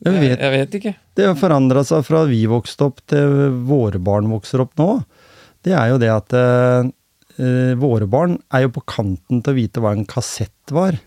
Jeg 0.03 0.19
vet, 0.19 0.36
jeg 0.36 0.51
vet 0.51 0.74
ikke. 0.79 0.91
det 1.15 1.27
har 1.29 1.38
forandra 1.39 1.83
seg 1.88 2.03
fra 2.03 2.25
vi 2.27 2.41
vokste 2.51 2.89
opp 2.89 3.00
til 3.07 3.53
våre 3.69 4.01
barn 4.03 4.27
vokser 4.33 4.65
opp 4.65 4.74
nå. 4.79 4.89
Det 5.63 5.72
er 5.79 5.93
jo 5.93 6.00
det 6.01 6.10
at 6.12 6.36
eh, 6.36 6.89
eh, 7.39 7.72
våre 7.79 8.07
barn 8.12 8.36
er 8.51 8.65
jo 8.65 8.74
på 8.75 8.83
kanten 8.83 9.39
til 9.39 9.53
å 9.53 9.57
vite 9.62 9.83
hva 9.83 9.93
en 9.95 10.03
kassett 10.10 10.75
var. 10.75 11.00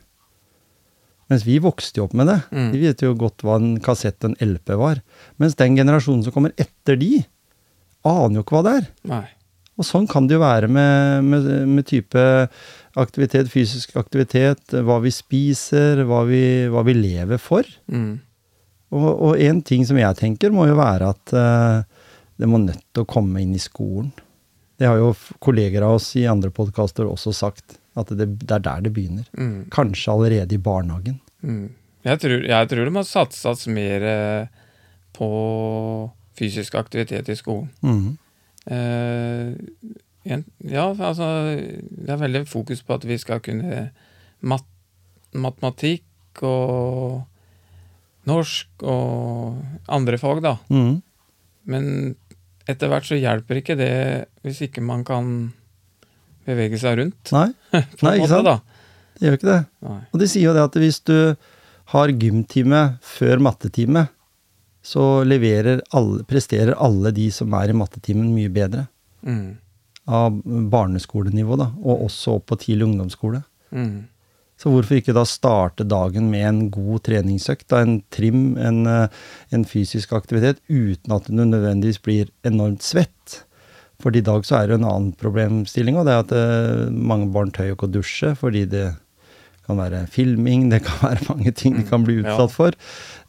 Mens 1.30 1.46
vi 1.46 1.56
vokste 1.62 2.00
jo 2.00 2.06
opp 2.06 2.14
med 2.18 2.28
det. 2.30 2.38
Mm. 2.54 2.68
De 2.72 2.82
vet 2.82 3.02
jo 3.02 3.14
godt 3.18 3.42
hva 3.46 3.56
en 3.58 3.72
kassett 3.82 4.26
en 4.26 4.36
LP 4.42 4.76
var. 4.78 5.00
Mens 5.42 5.58
den 5.58 5.78
generasjonen 5.78 6.22
som 6.26 6.34
kommer 6.34 6.54
etter 6.60 6.98
de, 7.00 7.24
aner 8.06 8.38
jo 8.38 8.44
ikke 8.44 8.58
hva 8.58 8.66
det 8.66 8.74
er. 8.80 8.86
Nei. 9.10 9.24
Og 9.76 9.84
sånn 9.84 10.06
kan 10.08 10.28
det 10.28 10.38
jo 10.38 10.44
være 10.44 10.70
med, 10.72 11.26
med, 11.26 11.48
med 11.68 11.88
type 11.88 12.22
aktivitet, 12.96 13.50
fysisk 13.52 13.96
aktivitet, 14.00 14.72
hva 14.86 15.00
vi 15.04 15.12
spiser, 15.12 16.00
hva 16.08 16.22
vi, 16.28 16.44
hva 16.72 16.84
vi 16.86 16.94
lever 16.96 17.42
for. 17.42 17.66
Mm. 17.92 18.14
Og, 18.96 19.34
én 19.34 19.58
en 19.58 19.64
ting 19.66 19.82
som 19.84 19.98
jeg 19.98 20.16
tenker, 20.16 20.54
må 20.54 20.68
jo 20.70 20.78
være 20.78 21.10
at 21.12 21.34
uh, 21.36 22.06
det 22.40 22.48
må 22.48 22.62
nødt 22.62 22.84
til 22.94 23.04
å 23.04 23.10
komme 23.10 23.42
inn 23.42 23.52
i 23.56 23.60
skolen. 23.60 24.12
Det 24.76 24.88
har 24.88 25.00
jo 25.00 25.10
kolleger 25.42 25.84
av 25.84 25.98
oss 25.98 26.08
i 26.20 26.24
andre 26.28 26.52
podkaster 26.54 27.08
også 27.08 27.34
sagt, 27.36 27.78
at 27.96 28.12
det, 28.12 28.28
det 28.42 28.52
er 28.58 28.64
der 28.64 28.84
det 28.84 28.92
begynner. 28.96 29.26
Mm. 29.38 29.66
Kanskje 29.72 30.12
allerede 30.12 30.54
i 30.54 30.62
barnehagen. 30.62 31.20
Mm. 31.40 31.70
Jeg, 32.06 32.20
tror, 32.22 32.44
jeg 32.46 32.68
tror 32.70 32.84
det 32.84 32.94
må 32.94 33.04
satses 33.06 33.66
mer 33.72 34.04
eh, 34.06 34.64
på 35.16 35.28
fysisk 36.36 36.76
aktivitet 36.78 37.30
i 37.32 37.38
skolen. 37.38 37.70
Mm. 37.80 38.18
Eh, 38.66 39.54
ja, 40.26 40.88
altså 40.90 41.26
Det 41.54 42.10
er 42.10 42.18
veldig 42.18 42.46
fokus 42.50 42.82
på 42.82 42.96
at 42.98 43.06
vi 43.06 43.16
skal 43.18 43.40
kunne 43.40 43.88
mat, 44.42 44.66
matematikk 45.32 46.42
og 46.44 47.22
norsk 48.26 48.82
og 48.82 49.62
andre 49.88 50.18
fag, 50.18 50.42
da. 50.42 50.56
Mhm. 50.68 51.02
Men 51.66 52.16
etter 52.66 52.90
hvert 52.90 53.06
så 53.06 53.18
hjelper 53.18 53.60
ikke 53.60 53.78
det 53.78 54.26
hvis 54.42 54.60
ikke 54.66 54.82
man 54.82 55.04
kan 55.06 55.52
bevege 56.46 56.80
seg 56.80 56.98
rundt. 57.00 57.34
Nei, 57.34 57.50
Nei, 58.06 58.16
ikke 58.18 58.32
sant? 58.32 58.48
Da. 58.48 58.56
det 59.18 59.28
gjør 59.28 59.38
ikke 59.40 59.52
det. 59.52 59.60
Nei. 59.86 60.00
Og 60.12 60.22
de 60.22 60.30
sier 60.30 60.48
jo 60.48 60.56
det 60.56 60.66
at 60.66 60.80
hvis 60.82 61.00
du 61.06 61.16
har 61.92 62.12
gymtime 62.18 62.82
før 63.04 63.42
mattetime, 63.46 64.08
så 64.86 65.04
alle, 65.26 66.24
presterer 66.30 66.76
alle 66.78 67.10
de 67.14 67.30
som 67.34 67.54
er 67.58 67.70
i 67.70 67.76
mattetimen 67.76 68.28
mye 68.34 68.50
bedre. 68.54 68.86
Mm. 69.26 69.56
Av 70.06 70.36
barneskolenivå, 70.70 71.56
da, 71.58 71.72
og 71.82 72.04
også 72.06 72.36
opp 72.38 72.52
på 72.52 72.58
tidlig 72.62 72.86
ungdomsskole. 72.86 73.42
Mm. 73.74 74.06
Så 74.56 74.70
hvorfor 74.72 74.96
ikke 74.96 75.14
da 75.16 75.24
starte 75.28 75.84
dagen 75.84 76.30
med 76.32 76.46
en 76.48 76.60
god 76.72 77.02
treningsøkt, 77.08 77.66
da, 77.72 77.82
en 77.82 77.98
trim, 78.14 78.54
en, 78.56 78.86
eh, 78.86 79.08
en 79.52 79.66
fysisk 79.68 80.14
aktivitet, 80.16 80.62
uten 80.70 81.12
at 81.12 81.26
du 81.28 81.42
nødvendigvis 81.42 82.00
blir 82.00 82.30
enormt 82.46 82.86
svett? 82.86 83.42
For 84.02 84.12
i 84.16 84.20
dag 84.24 84.44
så 84.44 84.58
er 84.60 84.68
det 84.68 84.76
en 84.78 84.84
annen 84.86 85.12
problemstilling, 85.16 85.96
og 85.96 86.04
det 86.06 86.12
er 86.14 86.22
at 86.24 86.32
eh, 86.36 86.90
mange 86.92 87.30
barn 87.32 87.50
tør 87.54 87.70
jo 87.70 87.76
ikke 87.78 87.88
å 87.88 87.94
dusje 87.96 88.34
fordi 88.36 88.66
det 88.68 88.86
kan 89.66 89.80
være 89.80 90.04
filming, 90.12 90.68
det 90.70 90.82
kan 90.86 91.00
være 91.08 91.24
mange 91.30 91.50
ting 91.58 91.74
de 91.78 91.82
kan 91.88 92.04
bli 92.06 92.18
Mm, 92.20 92.26
utsatt 92.28 92.52
for. 92.54 92.76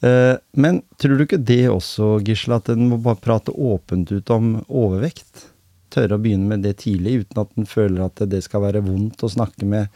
Eh, 0.05 0.35
Men 0.53 0.81
tror 1.01 1.17
du 1.17 1.23
ikke 1.25 1.39
det 1.41 1.63
også, 1.71 2.17
Gisle, 2.27 2.59
at 2.59 2.69
en 2.69 2.89
må 2.91 2.99
bare 3.01 3.17
prate 3.23 3.55
åpent 3.55 4.11
ut 4.13 4.29
om 4.35 4.51
overvekt? 4.67 5.47
Tørre 5.89 6.19
å 6.19 6.21
begynne 6.21 6.45
med 6.51 6.61
det 6.67 6.75
tidlig, 6.83 7.21
uten 7.23 7.41
at 7.41 7.55
en 7.57 7.65
føler 7.65 8.03
at 8.05 8.21
det 8.29 8.43
skal 8.45 8.61
være 8.67 8.83
vondt 8.85 9.23
å 9.23 9.31
snakke 9.31 9.65
med 9.65 9.87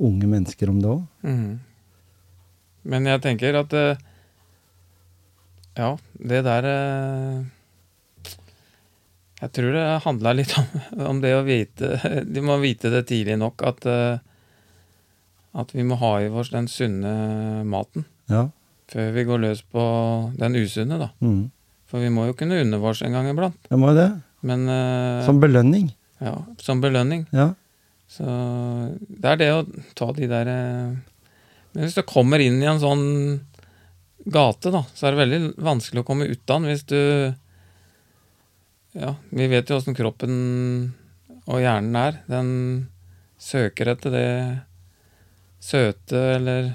unge 0.00 0.30
mennesker 0.30 0.70
om 0.72 0.78
det 0.80 0.88
òg? 0.94 1.02
Mhm. 1.26 1.52
Men 2.84 3.06
jeg 3.08 3.20
tenker 3.24 3.56
at 3.60 3.72
eh, 3.72 3.96
Ja, 5.76 5.96
det 6.20 6.44
der 6.46 6.66
Jeg 9.44 9.52
tror 9.52 9.74
det 9.76 9.84
handla 10.06 10.32
litt 10.38 10.52
om, 10.56 10.68
om 11.12 11.18
det 11.20 11.34
å 11.36 11.42
vite 11.44 11.98
De 12.36 12.40
må 12.44 12.54
vite 12.62 12.88
det 12.92 13.02
tidlig 13.10 13.34
nok 13.40 13.60
at 13.68 13.84
eh, 13.90 14.18
At 15.60 15.74
vi 15.76 15.84
må 15.86 15.98
ha 16.00 16.14
i 16.24 16.30
oss 16.32 16.52
den 16.54 16.68
sunne 16.70 17.12
maten 17.68 18.06
Ja. 18.32 18.46
før 18.90 19.10
vi 19.14 19.24
går 19.28 19.42
løs 19.42 19.60
på 19.74 19.82
den 20.38 20.56
usunne, 20.56 20.96
da. 21.00 21.10
Mm. 21.20 21.50
For 21.90 22.00
vi 22.02 22.08
må 22.14 22.24
jo 22.30 22.34
kunne 22.38 22.56
unne 22.62 22.78
oss 22.88 23.02
en 23.04 23.12
gang 23.14 23.28
iblant. 23.30 23.56
Det 23.68 23.78
må 23.80 23.92
det. 23.96 24.06
Men 24.44 24.64
eh, 24.68 25.20
Som 25.26 25.38
belønning. 25.42 25.90
ja, 26.24 26.34
som 26.60 26.80
belønning. 26.82 27.26
Ja. 27.36 27.50
Så 28.08 28.24
det 29.08 29.30
er 29.34 29.38
det 29.40 29.50
å 29.54 29.62
ta 29.98 30.10
de 30.16 30.26
der 30.30 30.50
eh, 30.52 30.96
Men 31.74 31.84
hvis 31.86 31.96
du 31.98 32.02
kommer 32.08 32.40
inn 32.44 32.60
i 32.62 32.68
en 32.70 32.80
sånn 32.82 33.06
gate, 34.24 34.70
da, 34.72 34.84
så 34.96 35.06
er 35.08 35.14
det 35.16 35.22
veldig 35.22 35.40
vanskelig 35.64 36.02
å 36.04 36.06
komme 36.08 36.28
ut 36.30 36.44
av 36.50 36.60
den 36.62 36.70
hvis 36.72 36.84
du 36.88 37.00
Ja, 38.94 39.16
vi 39.34 39.48
vet 39.50 39.70
jo 39.70 39.78
åssen 39.80 39.96
kroppen 39.96 40.34
og 41.44 41.60
hjernen 41.60 41.96
er. 41.98 42.20
Den 42.30 42.50
søker 43.42 43.90
etter 43.94 44.14
det 44.14 44.28
søte 45.64 46.20
eller 46.36 46.74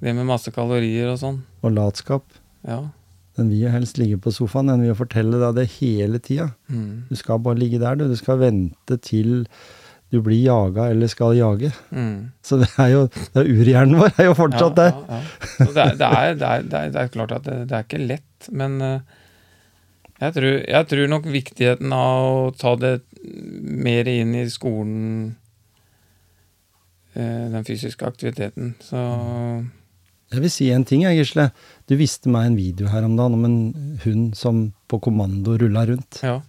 det 0.00 0.14
med 0.16 0.26
masse 0.28 0.50
kalorier 0.54 1.12
og 1.12 1.20
sånn. 1.20 1.42
Og 1.62 1.76
latskap. 1.76 2.24
Ja. 2.66 2.82
Den 3.38 3.52
vil 3.52 3.66
jo 3.66 3.74
helst 3.74 4.00
ligge 4.00 4.18
på 4.20 4.32
sofaen. 4.34 4.72
Den 4.72 4.82
vil 4.82 4.90
jo 4.90 4.98
fortelle 4.98 5.38
deg 5.40 5.60
det 5.60 5.68
hele 5.78 6.20
tida. 6.24 6.50
Mm. 6.72 7.06
Du 7.10 7.14
skal 7.20 7.42
bare 7.44 7.60
ligge 7.60 7.80
der, 7.80 8.00
du. 8.00 8.08
Du 8.10 8.16
skal 8.18 8.40
vente 8.40 8.98
til 9.04 9.44
du 10.10 10.18
blir 10.26 10.40
jaga 10.42 10.88
eller 10.90 11.06
skal 11.06 11.36
jage. 11.38 11.70
Mm. 11.94 12.32
Så 12.42 12.58
det 12.58 12.68
er 12.82 12.90
jo 12.96 13.04
det 13.12 13.44
er 13.44 13.52
urhjernen 13.52 14.00
vår 14.00 14.16
er 14.16 14.26
jo 14.26 14.36
fortsatt 14.38 14.76
der. 14.80 14.90
Ja, 14.96 15.20
ja. 15.20 15.56
Så 15.60 15.70
det, 15.70 15.84
er, 15.84 15.94
det, 16.00 16.48
er, 16.50 16.64
det, 16.66 17.02
er, 17.04 17.12
klart 17.14 17.34
at 17.36 17.46
det, 17.46 17.58
det 17.70 17.76
er 17.76 17.86
ikke 17.86 18.02
lett, 18.02 18.48
men 18.50 18.80
eh, 18.82 19.19
jeg, 20.20 20.34
tror, 20.36 20.56
jeg 20.68 20.88
tror 20.92 21.10
nok 21.12 21.28
viktigheten 21.32 21.92
av 21.96 22.28
å 22.28 22.54
ta 22.56 22.74
det 22.80 22.94
mer 23.60 24.08
inn 24.10 24.34
i 24.38 24.46
skolen, 24.52 25.36
eh, 27.14 27.46
den 27.52 27.66
fysiske 27.66 28.06
aktiviteten. 28.06 28.74
Så 28.84 29.00
Jeg 30.30 30.44
vil 30.44 30.52
si 30.54 30.70
en 30.70 30.84
ting, 30.86 31.02
jeg, 31.02 31.18
Gisle. 31.18 31.48
Du 31.90 31.96
viste 31.98 32.30
meg 32.30 32.46
en 32.46 32.58
video 32.58 32.86
her 32.92 33.02
om 33.04 33.16
dagen 33.18 33.34
om 33.34 33.44
en 33.48 33.98
hund 34.04 34.36
som 34.38 34.68
på 34.88 35.00
kommando 35.02 35.58
rulla 35.58 35.86
rundt. 35.86 36.22
ja. 36.22 36.40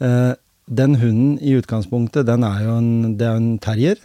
Eh, 0.00 0.34
den 0.72 0.94
hunden 0.96 1.38
i 1.42 1.52
utgangspunktet, 1.58 2.24
den 2.26 2.44
er 2.46 2.62
jo 2.64 2.76
en, 2.78 3.16
det 3.18 3.26
er 3.26 3.36
en 3.36 3.58
terrier. 3.58 3.98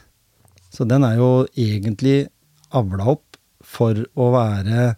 Så 0.74 0.86
den 0.90 1.06
er 1.06 1.16
jo 1.16 1.48
egentlig 1.56 2.28
avla 2.76 3.14
opp 3.14 3.38
for 3.64 3.96
å 4.16 4.32
være 4.34 4.96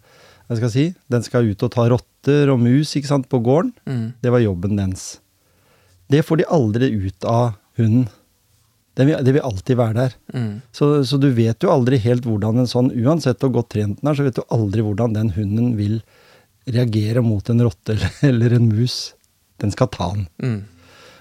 Hva 0.48 0.56
skal 0.56 0.66
jeg 0.66 0.74
si? 0.74 0.86
Den 1.12 1.22
skal 1.22 1.46
ut 1.46 1.62
og 1.62 1.70
ta 1.70 1.84
rotter 1.92 2.09
og 2.28 2.60
mus 2.60 2.92
ikke 2.96 3.08
sant, 3.08 3.28
på 3.30 3.40
gården. 3.40 3.72
Mm. 3.88 4.06
Det 4.20 4.32
var 4.32 4.42
jobben 4.44 4.76
dens. 4.76 5.20
Det 6.10 6.24
får 6.26 6.40
de 6.40 6.48
aldri 6.50 6.90
ut 6.90 7.24
av 7.24 7.54
hunden. 7.78 8.08
Det 8.98 9.06
vil, 9.06 9.16
det 9.24 9.32
vil 9.32 9.46
alltid 9.46 9.78
være 9.78 9.96
der. 9.96 10.16
Mm. 10.34 10.60
Så, 10.74 11.04
så 11.06 11.16
du 11.16 11.30
vet 11.32 11.62
jo 11.62 11.70
aldri 11.72 12.00
helt 12.02 12.26
hvordan 12.26 12.60
en 12.60 12.68
sånn, 12.68 12.90
uansett 12.92 13.40
hvor 13.40 13.54
godt 13.54 13.70
trent 13.72 14.00
den 14.00 14.10
er, 14.10 14.18
så 14.18 14.26
vet 14.26 14.36
du 14.36 14.42
aldri 14.52 14.84
hvordan 14.84 15.14
den 15.16 15.30
hunden 15.36 15.72
vil 15.78 16.00
reagere 16.68 17.22
mot 17.24 17.46
en 17.48 17.62
rotte 17.64 17.94
eller, 17.94 18.18
eller 18.32 18.56
en 18.58 18.68
mus. 18.68 18.98
Den 19.62 19.72
skal 19.72 19.88
ta 19.94 20.10
den. 20.12 20.26
Mm. 20.42 20.60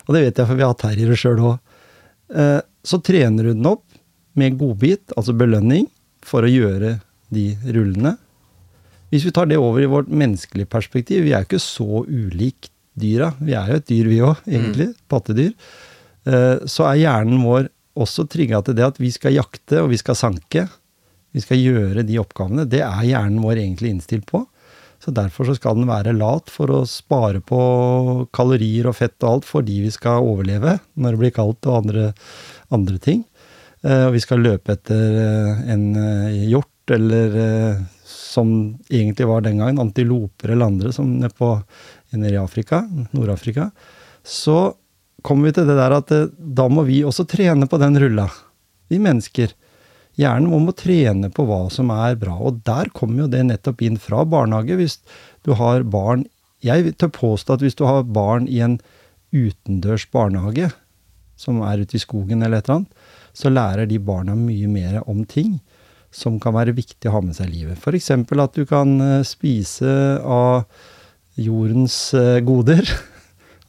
Og 0.08 0.16
det 0.16 0.24
vet 0.26 0.42
jeg, 0.42 0.50
for 0.50 0.58
vi 0.58 0.66
har 0.66 0.74
hatt 0.74 0.82
terriere 0.82 1.20
sjøl 1.20 1.44
òg. 1.52 1.78
Eh, 2.34 2.60
så 2.84 3.00
trener 3.06 3.46
du 3.46 3.54
den 3.54 3.70
opp 3.70 3.86
med 4.40 4.58
godbit, 4.58 5.14
altså 5.16 5.36
belønning, 5.38 5.86
for 6.26 6.46
å 6.46 6.52
gjøre 6.52 6.98
de 7.34 7.46
rullene. 7.70 8.16
Hvis 9.10 9.26
vi 9.26 9.34
tar 9.34 9.50
det 9.50 9.58
over 9.58 9.82
i 9.82 9.90
vårt 9.90 10.10
menneskelige 10.12 10.70
perspektiv, 10.70 11.24
vi 11.26 11.34
er 11.34 11.44
jo 11.44 11.50
ikke 11.50 11.64
så 11.64 12.04
ulik 12.06 12.70
dyra. 13.00 13.32
Vi 13.40 13.56
er 13.58 13.72
jo 13.72 13.80
et 13.80 13.88
dyr, 13.90 14.10
vi 14.12 14.20
òg, 14.26 14.44
egentlig. 14.48 14.92
Pattedyr. 15.10 15.54
Eh, 16.30 16.68
så 16.70 16.86
er 16.90 17.02
hjernen 17.04 17.42
vår 17.46 17.70
også 18.00 18.28
trigga 18.32 18.62
til 18.64 18.78
det 18.78 18.86
at 18.86 19.02
vi 19.02 19.10
skal 19.12 19.36
jakte 19.36 19.84
og 19.84 19.92
vi 19.94 20.00
skal 20.00 20.18
sanke. 20.18 20.68
Vi 21.36 21.44
skal 21.44 21.62
gjøre 21.62 22.06
de 22.06 22.20
oppgavene. 22.22 22.68
Det 22.70 22.84
er 22.86 23.08
hjernen 23.08 23.42
vår 23.44 23.62
egentlig 23.64 23.94
innstilt 23.96 24.30
på. 24.30 24.46
Så 25.00 25.14
derfor 25.16 25.48
så 25.48 25.56
skal 25.56 25.78
den 25.78 25.88
være 25.88 26.12
lat 26.18 26.52
for 26.52 26.72
å 26.76 26.86
spare 26.90 27.40
på 27.40 27.60
kalorier 28.36 28.90
og 28.90 28.98
fett 28.98 29.16
og 29.24 29.30
alt 29.32 29.48
fordi 29.48 29.78
vi 29.86 29.92
skal 29.96 30.26
overleve 30.28 30.76
når 31.00 31.16
det 31.16 31.22
blir 31.22 31.36
kaldt 31.38 31.70
og 31.70 31.86
andre, 31.86 32.10
andre 32.76 33.00
ting. 33.02 33.24
Eh, 33.82 34.10
og 34.10 34.18
vi 34.18 34.24
skal 34.24 34.44
løpe 34.44 34.76
etter 34.76 35.22
eh, 35.24 35.64
en 35.72 35.88
hjort 36.52 36.74
eller 36.96 37.38
eh, 37.44 37.82
som 38.06 38.78
egentlig 38.90 39.28
var 39.28 39.42
den 39.46 39.62
gangen, 39.62 39.80
antiloper 39.80 40.54
eller 40.54 40.72
andre 40.72 40.92
som 40.96 41.12
nede 41.18 41.34
på 41.36 41.54
nede 42.12 42.34
i 42.34 42.42
Afrika, 42.42 42.84
Nord-Afrika. 43.12 43.70
Så 44.24 44.74
kommer 45.22 45.50
vi 45.50 45.56
til 45.58 45.68
det 45.70 45.78
der 45.80 45.96
at 45.98 46.14
eh, 46.16 46.30
da 46.38 46.68
må 46.72 46.86
vi 46.88 47.02
også 47.06 47.28
trene 47.30 47.70
på 47.70 47.80
den 47.82 48.00
rulla, 48.02 48.30
vi 48.90 49.02
mennesker. 49.02 49.54
Hjernen 50.20 50.50
må, 50.52 50.60
må 50.64 50.76
trene 50.76 51.30
på 51.32 51.46
hva 51.48 51.62
som 51.72 51.92
er 51.96 52.18
bra, 52.20 52.36
og 52.36 52.62
der 52.68 52.92
kommer 52.96 53.24
jo 53.24 53.32
det 53.32 53.46
nettopp 53.48 53.84
inn 53.86 54.00
fra 54.02 54.26
barnehage. 54.28 54.76
Hvis 54.80 55.00
du 55.48 55.56
har 55.60 55.88
barn 55.88 56.28
Jeg 56.60 56.92
tør 57.00 57.08
påstå 57.16 57.56
at 57.56 57.62
hvis 57.64 57.78
du 57.80 57.86
har 57.88 58.04
barn 58.04 58.44
i 58.52 58.58
en 58.60 58.82
utendørs 59.32 60.04
barnehage, 60.12 60.68
som 61.40 61.62
er 61.64 61.80
ute 61.80 61.96
i 61.96 62.02
skogen 62.04 62.44
eller 62.44 62.60
et 62.60 62.68
eller 62.68 62.82
annet, 62.82 63.06
så 63.32 63.52
lærer 63.54 63.88
de 63.88 64.00
barna 64.04 64.36
mye 64.36 64.68
mer 64.68 64.98
om 65.08 65.24
ting. 65.24 65.62
Som 66.12 66.40
kan 66.42 66.56
være 66.58 66.76
viktig 66.78 67.10
å 67.10 67.18
ha 67.18 67.22
med 67.24 67.38
seg 67.38 67.50
i 67.50 67.62
livet. 67.62 67.80
F.eks. 67.80 68.12
at 68.12 68.58
du 68.58 68.66
kan 68.70 68.96
eh, 69.04 69.26
spise 69.28 69.92
av 70.26 70.66
jordens 71.40 71.98
eh, 72.18 72.40
goder. 72.46 72.84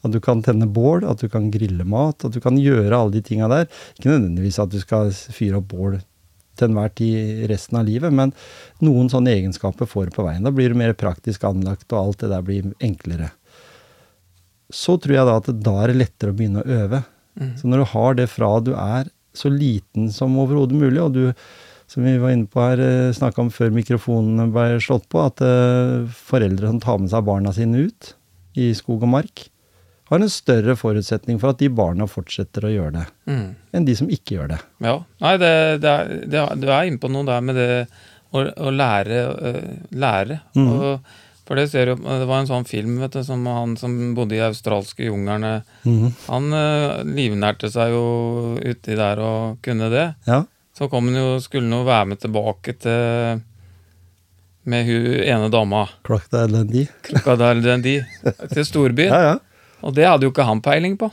At 0.01 0.15
du 0.15 0.17
kan 0.17 0.39
tenne 0.41 0.65
bål, 0.65 1.03
at 1.05 1.21
du 1.21 1.27
kan 1.29 1.51
grille 1.53 1.85
mat, 1.85 2.23
at 2.25 2.33
du 2.33 2.39
kan 2.41 2.55
gjøre 2.57 2.97
alle 2.97 3.13
de 3.13 3.19
tinga 3.21 3.45
der. 3.51 3.67
Ikke 3.93 4.09
nødvendigvis 4.09 4.57
at 4.57 4.71
du 4.73 4.79
skal 4.81 5.11
fyre 5.13 5.59
opp 5.59 5.67
bål 5.69 5.99
til 6.57 6.71
enhver 6.71 6.89
tid 6.97 7.43
resten 7.51 7.77
av 7.77 7.85
livet, 7.85 8.09
men 8.09 8.33
noen 8.81 9.11
sånne 9.13 9.29
egenskaper 9.35 9.85
får 9.85 10.09
du 10.09 10.15
på 10.15 10.25
veien. 10.25 10.41
Da 10.41 10.49
blir 10.57 10.73
du 10.73 10.79
mer 10.81 10.95
praktisk 10.97 11.45
anlagt, 11.45 11.85
og 11.93 11.99
alt 11.99 12.25
det 12.25 12.31
der 12.33 12.47
blir 12.47 12.71
enklere. 12.81 13.29
Så 14.73 14.97
tror 14.97 15.19
jeg 15.19 15.29
da 15.29 15.37
at 15.37 15.53
da 15.61 15.75
er 15.83 15.93
det 15.93 15.99
lettere 16.01 16.33
å 16.33 16.39
begynne 16.39 16.65
å 16.65 16.79
øve. 16.81 17.03
Så 17.61 17.69
når 17.69 17.83
du 17.83 17.89
har 17.93 18.17
det 18.17 18.29
fra 18.33 18.51
du 18.59 18.73
er 18.73 19.13
så 19.37 19.53
liten 19.53 20.09
som 20.11 20.33
overhodet 20.41 20.81
mulig, 20.81 20.99
og 21.03 21.13
du, 21.15 21.23
som 21.91 22.05
vi 22.07 22.15
var 22.21 22.31
inne 22.31 22.47
på 22.47 22.61
her, 22.63 22.81
snakka 23.15 23.43
om 23.43 23.49
før 23.51 23.73
mikrofonene 23.75 24.47
ble 24.53 24.77
slått 24.83 25.09
på, 25.11 25.25
at 25.27 25.41
eh, 25.43 26.05
foreldre 26.31 26.69
som 26.71 26.79
tar 26.83 27.01
med 27.03 27.11
seg 27.11 27.25
barna 27.27 27.51
sine 27.55 27.87
ut 27.89 28.13
i 28.55 28.69
skog 28.77 29.03
og 29.03 29.11
mark, 29.11 29.47
har 30.11 30.19
en 30.19 30.31
større 30.31 30.75
forutsetning 30.75 31.37
for 31.39 31.53
at 31.53 31.59
de 31.61 31.69
barna 31.71 32.07
fortsetter 32.07 32.67
å 32.67 32.71
gjøre 32.71 32.93
det, 32.99 33.03
Mm. 33.31 33.55
enn 33.71 33.85
de 33.87 33.95
som 33.95 34.09
ikke 34.11 34.35
gjør 34.35 34.49
det. 34.53 34.61
Ja. 34.83 34.97
Nei, 35.23 35.35
det, 35.39 35.51
det 35.83 35.91
er, 35.91 36.15
det 36.27 36.39
er, 36.41 36.55
du 36.59 36.67
er 36.67 36.87
inne 36.89 36.99
på 36.99 37.11
noe 37.11 37.27
der 37.27 37.43
med 37.47 37.55
det 37.59 37.69
å, 38.31 38.43
å 38.43 38.71
lære. 38.75 39.21
lære. 39.91 40.39
Mm. 40.55 40.67
Og, 40.67 41.13
for 41.47 41.59
det 41.59 41.69
ser 41.71 41.91
du, 41.91 41.95
det 42.03 42.27
var 42.27 42.41
en 42.41 42.47
sånn 42.47 42.67
film 42.67 42.99
vet 43.01 43.15
du, 43.15 43.23
som 43.27 43.43
han 43.47 43.75
som 43.79 43.95
bodde 44.15 44.37
i 44.37 44.43
australske 44.43 45.07
junglene 45.09 45.61
mm. 45.83 46.05
Han 46.29 46.53
uh, 46.55 47.01
livnærte 47.03 47.67
seg 47.73 47.91
jo 47.91 48.03
uti 48.61 48.95
der 48.95 49.19
og 49.19 49.57
kunne 49.65 49.89
det. 49.91 50.05
Ja. 50.27 50.43
Så 50.77 50.87
kom 50.91 51.09
han 51.09 51.19
jo, 51.19 51.39
skulle 51.43 51.67
han 51.67 51.79
jo 51.81 51.87
være 51.87 52.11
med 52.11 52.21
tilbake 52.21 52.75
til 52.79 53.41
med 54.63 54.85
hun 54.85 55.05
ene 55.25 55.47
dama, 55.49 55.87
Crocodile 56.05 56.59
Dundee. 56.59 56.87
Crocodile 57.01 57.63
Dundee, 57.65 58.05
til 58.51 58.65
storbyen. 58.67 59.09
Ja, 59.09 59.21
ja. 59.31 59.37
Og 59.81 59.95
det 59.97 60.05
hadde 60.05 60.27
jo 60.27 60.33
ikke 60.33 60.45
han 60.45 60.61
peiling 60.61 60.97
på. 61.01 61.09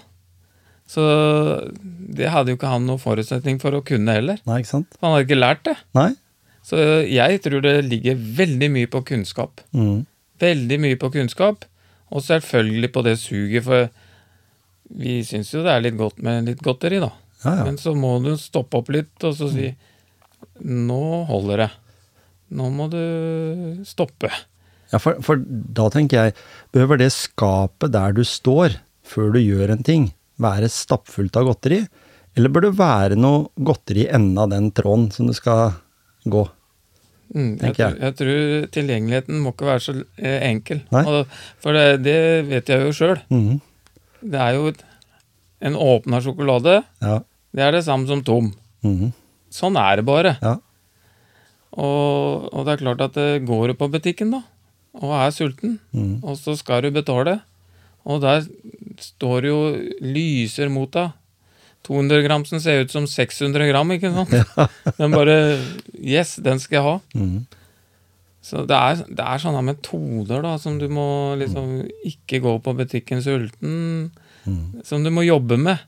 Så 0.89 1.05
det 2.17 2.29
hadde 2.33 2.53
jo 2.53 2.59
ikke 2.59 2.71
han 2.71 2.85
noen 2.89 3.01
forutsetning 3.01 3.61
for 3.61 3.77
å 3.77 3.83
kunne 3.85 4.15
heller. 4.19 4.41
Nei, 4.49 4.61
ikke 4.63 4.75
sant? 4.75 4.99
Han 5.01 5.15
hadde 5.15 5.27
ikke 5.27 5.41
lært 5.41 5.65
det. 5.69 5.77
Nei? 5.97 6.11
Så 6.65 6.81
jeg 7.09 7.41
tror 7.45 7.65
det 7.65 7.75
ligger 7.89 8.21
veldig 8.39 8.69
mye 8.75 8.91
på 8.93 9.03
kunnskap. 9.13 9.63
Mm. 9.73 10.05
Veldig 10.41 10.79
mye 10.85 10.99
på 11.01 11.11
kunnskap, 11.15 11.65
og 12.13 12.25
selvfølgelig 12.25 12.93
på 12.93 13.05
det 13.07 13.17
suget, 13.21 13.65
for 13.65 13.89
vi 14.99 15.19
syns 15.29 15.53
jo 15.53 15.65
det 15.65 15.73
er 15.73 15.85
litt 15.85 15.97
godt 15.99 16.21
med 16.25 16.49
litt 16.49 16.61
godteri, 16.65 17.01
da. 17.03 17.11
Ja, 17.45 17.53
ja. 17.61 17.65
Men 17.69 17.79
så 17.79 17.95
må 17.95 18.17
du 18.25 18.33
stoppe 18.41 18.81
opp 18.81 18.91
litt 18.95 19.27
og 19.27 19.37
så 19.39 19.51
si 19.53 19.71
Nå 20.59 21.03
holder 21.29 21.65
det. 21.65 21.69
Nå 22.59 22.69
må 22.75 22.89
du 22.91 22.99
stoppe. 23.87 24.31
Ja, 24.91 24.99
for, 25.03 25.19
for 25.23 25.39
da 25.47 25.89
tenker 25.93 26.29
jeg, 26.29 26.37
behøver 26.75 26.99
det 26.99 27.11
skapet 27.15 27.93
der 27.95 28.15
du 28.17 28.25
står, 28.27 28.79
før 29.07 29.35
du 29.35 29.41
gjør 29.43 29.75
en 29.75 29.85
ting, 29.87 30.09
være 30.43 30.71
stappfullt 30.73 31.39
av 31.39 31.47
godteri? 31.51 31.83
Eller 32.39 32.53
bør 32.55 32.69
det 32.69 32.79
være 32.79 33.19
noe 33.19 33.49
godteri 33.67 34.07
i 34.07 34.13
enden 34.15 34.39
av 34.43 34.51
den 34.55 34.71
tråden 34.75 35.09
som 35.15 35.29
du 35.31 35.35
skal 35.37 35.77
gå? 36.27 36.45
Mm, 37.35 37.59
jeg, 37.61 37.75
jeg. 37.75 37.75
tror, 37.77 37.97
jeg 38.01 38.17
tror 38.19 38.69
tilgjengeligheten 38.79 39.41
må 39.45 39.53
ikke 39.53 39.69
være 39.69 39.85
så 39.85 39.95
eh, 40.01 40.39
enkel. 40.49 40.81
Nei. 40.95 41.05
For 41.61 41.77
det, 41.77 41.87
det 42.07 42.21
vet 42.49 42.73
jeg 42.73 42.87
jo 42.87 42.95
sjøl. 42.97 43.19
Mhm. 43.29 43.59
Det 44.19 44.39
er 44.43 44.57
jo 44.57 44.71
et, 44.73 44.81
en 45.61 45.75
åpna 45.77 46.21
sjokolade. 46.23 46.83
Ja. 47.03 47.19
Det 47.55 47.63
er 47.65 47.73
det 47.73 47.85
samme 47.87 48.07
som 48.07 48.23
tom. 48.23 48.53
Mhm. 48.85 49.13
Sånn 49.51 49.77
er 49.81 49.97
det 49.97 50.05
bare. 50.07 50.37
ja. 50.43 50.57
Og, 51.79 52.49
og 52.53 52.65
det 52.67 52.73
er 52.75 52.81
klart 52.83 53.03
at 53.05 53.15
det 53.19 53.45
går 53.47 53.69
du 53.71 53.75
på 53.79 53.89
butikken, 53.93 54.31
da, 54.33 54.41
og 54.99 55.13
er 55.21 55.31
sulten, 55.37 55.79
Mhm. 55.93 56.25
og 56.25 56.37
så 56.41 56.57
skal 56.57 56.83
du 56.83 56.91
betale, 56.91 57.41
og 58.09 58.23
der 58.23 58.47
står 58.99 59.43
det 59.45 59.51
jo 59.53 59.61
lyser 60.01 60.71
mot 60.73 60.91
deg. 60.91 61.13
200 61.85 62.25
gram 62.27 62.45
som 62.45 62.59
ser 62.61 62.83
ut 62.83 62.91
som 62.91 63.07
600 63.07 63.69
gram, 63.71 63.89
ikke 63.95 64.11
sant? 64.13 64.33
Den 64.99 65.13
bare 65.15 65.37
Yes, 65.95 66.37
den 66.43 66.59
skal 66.59 66.77
jeg 66.77 66.83
ha. 66.89 66.97
Mhm. 67.15 67.47
Så 68.43 68.65
det 68.67 68.75
er, 68.77 68.95
det 69.13 69.25
er 69.25 69.39
sånne 69.43 69.63
metoder 69.63 70.43
da, 70.43 70.57
som 70.59 70.79
du 70.81 70.89
må 70.89 71.37
liksom 71.39 71.83
ikke 72.07 72.41
gå 72.41 72.57
på 72.65 72.75
butikken 72.79 73.21
sulten, 73.23 74.11
Mhm. 74.49 74.85
som 74.85 75.05
du 75.05 75.11
må 75.11 75.25
jobbe 75.27 75.59
med. 75.59 75.79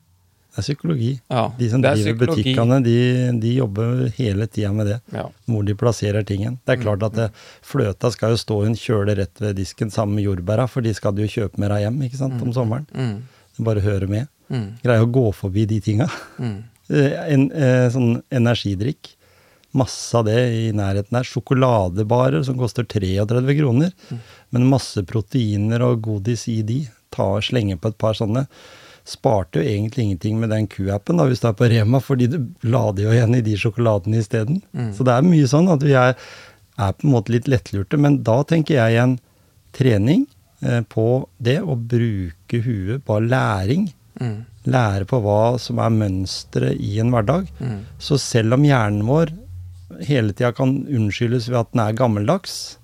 Det 0.50 0.58
er 0.58 0.62
psykologi. 0.66 1.10
Ja, 1.30 1.44
De 1.56 1.68
som 1.70 1.78
er 1.84 1.94
driver 1.94 2.16
psykologi. 2.16 2.42
butikkene, 2.42 2.78
de, 2.82 3.40
de 3.40 3.52
jobber 3.54 4.08
hele 4.16 4.46
tida 4.50 4.72
med 4.74 4.86
det. 4.90 4.96
Ja. 5.14 5.28
Hvor 5.46 5.64
de 5.64 5.74
plasserer 5.78 6.24
tingen. 6.26 6.58
Det 6.66 6.74
er 6.78 6.82
klart 6.82 7.02
at 7.06 7.12
det, 7.14 7.28
fløta 7.62 8.10
skal 8.10 8.30
jo 8.34 8.40
stå 8.42 8.56
i 8.64 8.66
en 8.66 8.74
kjøle 8.74 9.14
rett 9.16 9.38
ved 9.40 9.54
disken 9.56 9.90
sammen 9.94 10.16
med 10.18 10.24
jordbæra, 10.26 10.66
for 10.68 10.80
de 10.82 10.92
skal 10.92 11.14
du 11.14 11.22
jo 11.22 11.28
kjøpe 11.30 11.56
med 11.62 11.70
deg 11.70 11.84
hjem 11.86 12.02
ikke 12.02 12.18
sant, 12.18 12.42
om 12.42 12.50
sommeren. 12.52 12.86
Mm, 12.92 13.22
Bare 13.64 13.80
høre 13.80 14.08
med. 14.10 14.26
mm, 14.50 14.66
Greie 14.82 15.00
å 15.06 15.10
gå 15.12 15.32
forbi 15.34 15.66
de 15.66 15.80
tinga. 15.80 16.08
mm. 16.38 16.58
Eh, 16.90 17.12
En, 17.32 17.52
eh, 17.52 17.86
sånn 17.94 18.20
energidrikk. 18.34 19.12
Masse 19.72 20.12
av 20.18 20.24
det 20.26 20.34
i 20.50 20.72
nærheten 20.74 21.14
der. 21.14 21.22
Sjokoladebarer 21.22 22.42
som 22.44 22.56
koster 22.58 22.82
33 22.82 23.54
kroner. 23.60 23.92
Men 24.50 24.66
masse 24.66 25.04
proteiner 25.06 25.80
og 25.86 26.02
godis 26.02 26.48
i 26.48 26.62
de. 26.66 26.80
Ta 27.14 27.26
og 27.38 27.44
Slenge 27.46 27.76
på 27.80 27.90
et 27.92 27.98
par 28.00 28.14
sånne. 28.18 28.46
Sparte 29.08 29.58
jo 29.58 29.66
egentlig 29.66 30.04
ingenting 30.04 30.40
med 30.40 30.52
den 30.52 30.68
Q-appen 30.70 31.18
da, 31.18 31.24
hvis 31.26 31.40
du 31.42 31.48
er 31.50 31.56
på 31.58 31.68
Rema, 31.72 31.98
fordi 32.04 32.28
du 32.30 32.38
lader 32.62 33.08
jo 33.08 33.14
igjen 33.16 33.34
i 33.38 33.44
de 33.46 33.56
sjokoladene 33.58 34.20
isteden. 34.20 34.60
Så 34.94 35.06
det 35.08 35.14
er 35.16 35.26
mye 35.26 35.48
sånn 35.50 35.70
at 35.72 35.82
vi 35.82 35.96
er, 35.98 36.14
er 36.78 36.92
på 36.92 37.08
en 37.08 37.14
måte 37.16 37.32
litt 37.34 37.48
lettlurte. 37.50 37.98
Men 37.98 38.20
da 38.26 38.42
tenker 38.44 38.76
jeg 38.76 38.94
igjen 38.94 39.16
trening 39.76 40.26
eh, 40.62 40.82
på 40.92 41.06
det 41.38 41.58
å 41.62 41.74
bruke 41.78 42.62
huet, 42.66 43.02
bare 43.08 43.26
læring 43.30 43.90
Mm, 44.20 44.42
lære 44.68 45.06
på 45.08 45.16
hva 45.24 45.56
som 45.62 45.78
er 45.80 45.92
mønsteret 45.94 46.76
i 46.82 46.98
en 47.00 47.12
hverdag. 47.14 47.46
mm, 47.56 47.76
Så 48.02 48.18
selv 48.20 48.52
om 48.58 48.64
hjernen 48.66 49.06
vår 49.08 49.30
hele 50.04 50.34
tida 50.34 50.50
kan 50.52 50.74
unnskyldes 50.84 51.46
ved 51.48 51.56
at 51.62 51.70
den 51.72 51.80
er 51.86 51.96
gammeldags, 51.96 52.76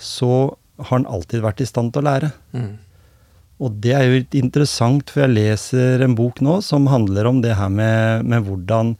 så 0.00 0.56
har 0.80 0.98
den 0.98 1.06
alltid 1.06 1.44
vært 1.44 1.60
i 1.62 1.68
stand 1.68 1.92
til 1.92 2.02
å 2.02 2.08
lære. 2.08 2.32
mm, 2.56 2.72
Og 3.62 3.76
det 3.82 3.92
er 3.94 4.06
jo 4.06 4.16
litt 4.16 4.34
interessant, 4.38 5.12
for 5.12 5.24
jeg 5.24 5.36
leser 5.36 6.02
en 6.02 6.16
bok 6.18 6.40
nå 6.42 6.58
som 6.66 6.88
handler 6.90 7.28
om 7.30 7.42
det 7.44 7.54
her 7.58 7.70
med, 7.70 8.26
med 8.26 8.48
hvordan 8.48 8.96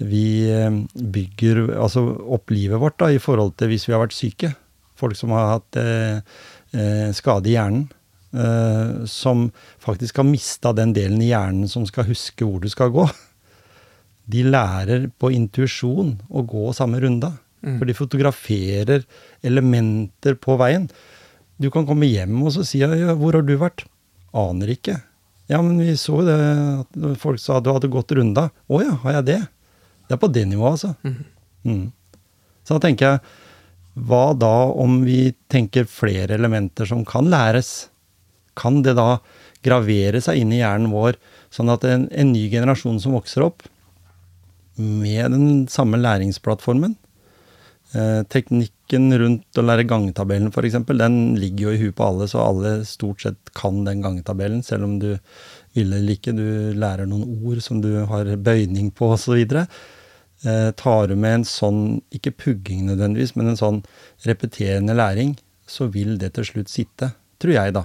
vi 0.00 0.48
eh, 0.50 0.72
bygger 0.94 1.76
altså 1.76 2.02
opp 2.34 2.50
livet 2.50 2.80
vårt 2.82 2.98
da, 3.02 3.10
i 3.12 3.20
forhold 3.22 3.54
til 3.60 3.70
hvis 3.70 3.86
vi 3.86 3.94
har 3.94 4.02
vært 4.02 4.16
syke. 4.16 4.52
Folk 4.98 5.16
som 5.18 5.34
har 5.36 5.54
hatt 5.54 5.78
eh, 5.80 6.20
eh, 6.74 7.08
skade 7.16 7.52
i 7.52 7.54
hjernen. 7.54 7.86
Eh, 8.30 9.04
som 9.10 9.48
faktisk 9.82 10.20
har 10.20 10.28
mista 10.28 10.72
den 10.76 10.94
delen 10.94 11.20
i 11.22 11.32
hjernen 11.32 11.70
som 11.70 11.86
skal 11.88 12.08
huske 12.10 12.46
hvor 12.46 12.62
du 12.62 12.70
skal 12.72 12.92
gå. 12.94 13.06
De 14.30 14.44
lærer 14.46 15.08
på 15.18 15.32
intuisjon 15.34 16.16
å 16.30 16.44
gå 16.46 16.70
samme 16.76 17.00
runda. 17.02 17.34
For 17.60 17.84
de 17.84 17.92
fotograferer 17.92 19.02
elementer 19.44 20.38
på 20.40 20.54
veien. 20.56 20.86
Du 21.60 21.68
kan 21.72 21.84
komme 21.84 22.08
hjem 22.08 22.38
og 22.40 22.54
så 22.54 22.64
si 22.64 22.80
ja, 22.80 22.88
'Hvor 22.88 23.36
har 23.36 23.44
du 23.44 23.52
vært?' 23.60 23.84
Aner 24.36 24.74
ikke. 24.74 24.96
Ja, 25.50 25.58
men 25.62 25.80
vi 25.82 25.96
så 25.98 26.20
jo 26.20 26.26
det 26.28 26.36
at 26.38 26.98
folk 27.18 27.40
sa 27.42 27.58
du 27.58 27.72
hadde 27.74 27.90
gått 27.90 28.12
runda. 28.14 28.48
Å 28.70 28.82
ja, 28.84 28.94
har 29.02 29.18
jeg 29.18 29.28
det? 29.32 29.40
Det 30.06 30.14
er 30.14 30.20
på 30.22 30.30
det 30.30 30.44
nivået, 30.50 30.78
altså. 30.78 30.94
Mm. 31.66 31.90
Så 32.62 32.76
da 32.76 32.82
tenker 32.84 33.08
jeg, 33.08 33.38
hva 34.06 34.30
da 34.38 34.70
om 34.70 35.00
vi 35.02 35.32
tenker 35.50 35.90
flere 35.90 36.36
elementer 36.38 36.86
som 36.86 37.02
kan 37.06 37.26
læres? 37.32 37.90
Kan 38.58 38.80
det 38.86 38.94
da 38.98 39.18
gravere 39.66 40.22
seg 40.22 40.40
inn 40.40 40.54
i 40.54 40.62
hjernen 40.62 40.94
vår, 40.94 41.18
sånn 41.52 41.72
at 41.74 41.84
en, 41.88 42.06
en 42.14 42.32
ny 42.32 42.46
generasjon 42.52 43.00
som 43.02 43.18
vokser 43.18 43.44
opp, 43.44 43.66
med 44.80 45.34
den 45.34 45.66
samme 45.68 45.98
læringsplattformen, 46.00 46.94
teknikken 47.90 49.08
rundt 49.18 49.58
å 49.58 49.64
lære 49.64 49.82
gangetabellen 49.90 50.52
f.eks., 50.52 50.76
den 50.86 51.16
ligger 51.40 51.64
jo 51.64 51.72
i 51.74 51.80
huet 51.80 51.96
på 51.98 52.04
alle, 52.06 52.28
så 52.30 52.44
alle 52.44 52.74
stort 52.86 53.24
sett 53.24 53.50
kan 53.58 53.80
den 53.86 54.04
gangetabellen, 54.04 54.60
selv 54.62 54.86
om 54.86 54.98
du 55.02 55.08
vil 55.74 55.92
eller 55.92 56.14
ikke. 56.14 56.34
Du 56.36 56.76
lærer 56.78 57.08
noen 57.10 57.40
ord 57.42 57.62
som 57.64 57.80
du 57.82 57.90
har 58.10 58.30
bøyning 58.38 58.92
på 58.94 59.10
osv. 59.14 59.40
Eh, 60.40 60.70
tar 60.72 61.08
du 61.10 61.16
med 61.16 61.40
en 61.40 61.46
sånn, 61.46 61.80
ikke 62.14 62.32
pugging 62.46 62.86
nødvendigvis, 62.88 63.34
men 63.36 63.52
en 63.52 63.60
sånn 63.60 63.80
repeterende 64.26 64.96
læring, 64.96 65.34
så 65.68 65.90
vil 65.92 66.16
det 66.20 66.34
til 66.36 66.48
slutt 66.48 66.72
sitte. 66.72 67.12
Tror 67.40 67.54
jeg, 67.56 67.74
da. 67.76 67.84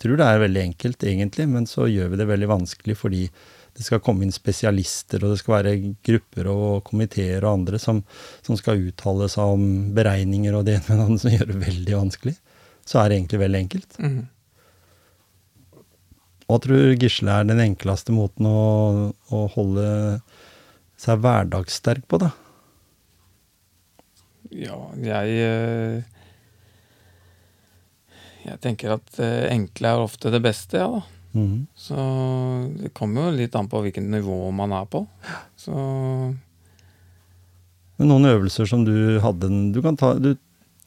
Tror 0.00 0.18
det 0.20 0.28
er 0.28 0.42
veldig 0.42 0.62
enkelt, 0.70 1.04
egentlig, 1.04 1.46
men 1.48 1.68
så 1.68 1.86
gjør 1.88 2.12
vi 2.12 2.20
det 2.20 2.28
veldig 2.28 2.48
vanskelig 2.50 2.96
fordi 3.00 3.26
det 3.76 3.84
skal 3.84 4.00
komme 4.00 4.24
inn 4.24 4.32
spesialister, 4.32 5.20
og 5.20 5.34
det 5.34 5.40
skal 5.42 5.58
være 5.58 5.74
grupper 6.06 6.48
og 6.48 6.86
komiteer 6.86 7.44
og 7.44 7.58
andre 7.58 7.80
som, 7.80 8.00
som 8.46 8.56
skal 8.56 8.80
uttale 8.88 9.28
seg 9.32 9.56
om 9.56 9.66
beregninger 9.96 10.56
og 10.56 10.64
det 10.64 10.78
ene 10.78 10.86
med 10.88 10.96
det 10.96 11.04
andre, 11.04 11.20
som 11.20 11.34
gjør 11.34 11.50
det 11.50 11.58
veldig 11.60 11.98
vanskelig. 11.98 12.34
Så 12.86 13.02
er 13.02 13.10
det 13.10 13.18
egentlig 13.20 13.42
veldig 13.42 13.62
enkelt. 13.66 14.00
mm. 14.00 14.24
Hva 16.46 16.60
tror 16.62 16.78
du, 16.78 16.92
Gisle 17.02 17.32
er 17.34 17.46
den 17.48 17.58
enkleste 17.58 18.14
måten 18.14 18.46
å, 18.46 18.58
å 19.34 19.38
holde 19.50 19.86
seg 21.02 21.18
hverdagssterk 21.24 22.04
på, 22.06 22.20
da? 22.22 22.30
Ja, 24.54 24.78
jeg 25.02 25.40
eh, 25.42 26.12
Jeg 28.46 28.62
tenker 28.62 28.94
at 28.94 29.18
enkle 29.18 29.90
er 29.90 30.04
ofte 30.06 30.30
det 30.30 30.38
beste, 30.46 30.78
ja 30.78 30.86
da. 30.94 31.02
Mhm. 31.36 31.66
Så 31.76 31.96
det 32.80 32.94
kommer 32.96 33.28
jo 33.28 33.36
litt 33.36 33.56
an 33.58 33.68
på 33.68 33.82
hvilket 33.84 34.06
nivå 34.08 34.38
man 34.56 34.72
er 34.72 34.86
på. 34.88 35.04
Så 35.60 35.74
Men 37.98 38.10
noen 38.12 38.28
øvelser 38.28 38.68
som 38.68 38.84
du 38.84 39.18
hadde 39.24 39.48
Du, 39.72 39.80
kan 39.84 39.96
ta, 39.96 40.14
du 40.20 40.34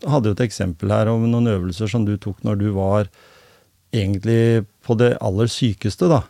hadde 0.05 0.29
jo 0.29 0.37
et 0.37 0.45
eksempel 0.45 0.91
her 0.93 1.09
om 1.11 1.25
noen 1.29 1.49
øvelser 1.49 1.89
som 1.89 2.05
du 2.05 2.15
tok 2.17 2.43
når 2.45 2.59
du 2.61 2.67
var 2.75 3.09
egentlig 3.93 4.65
på 4.85 4.97
det 4.97 5.15
aller 5.21 5.49
sykeste, 5.49 6.09
da. 6.09 6.21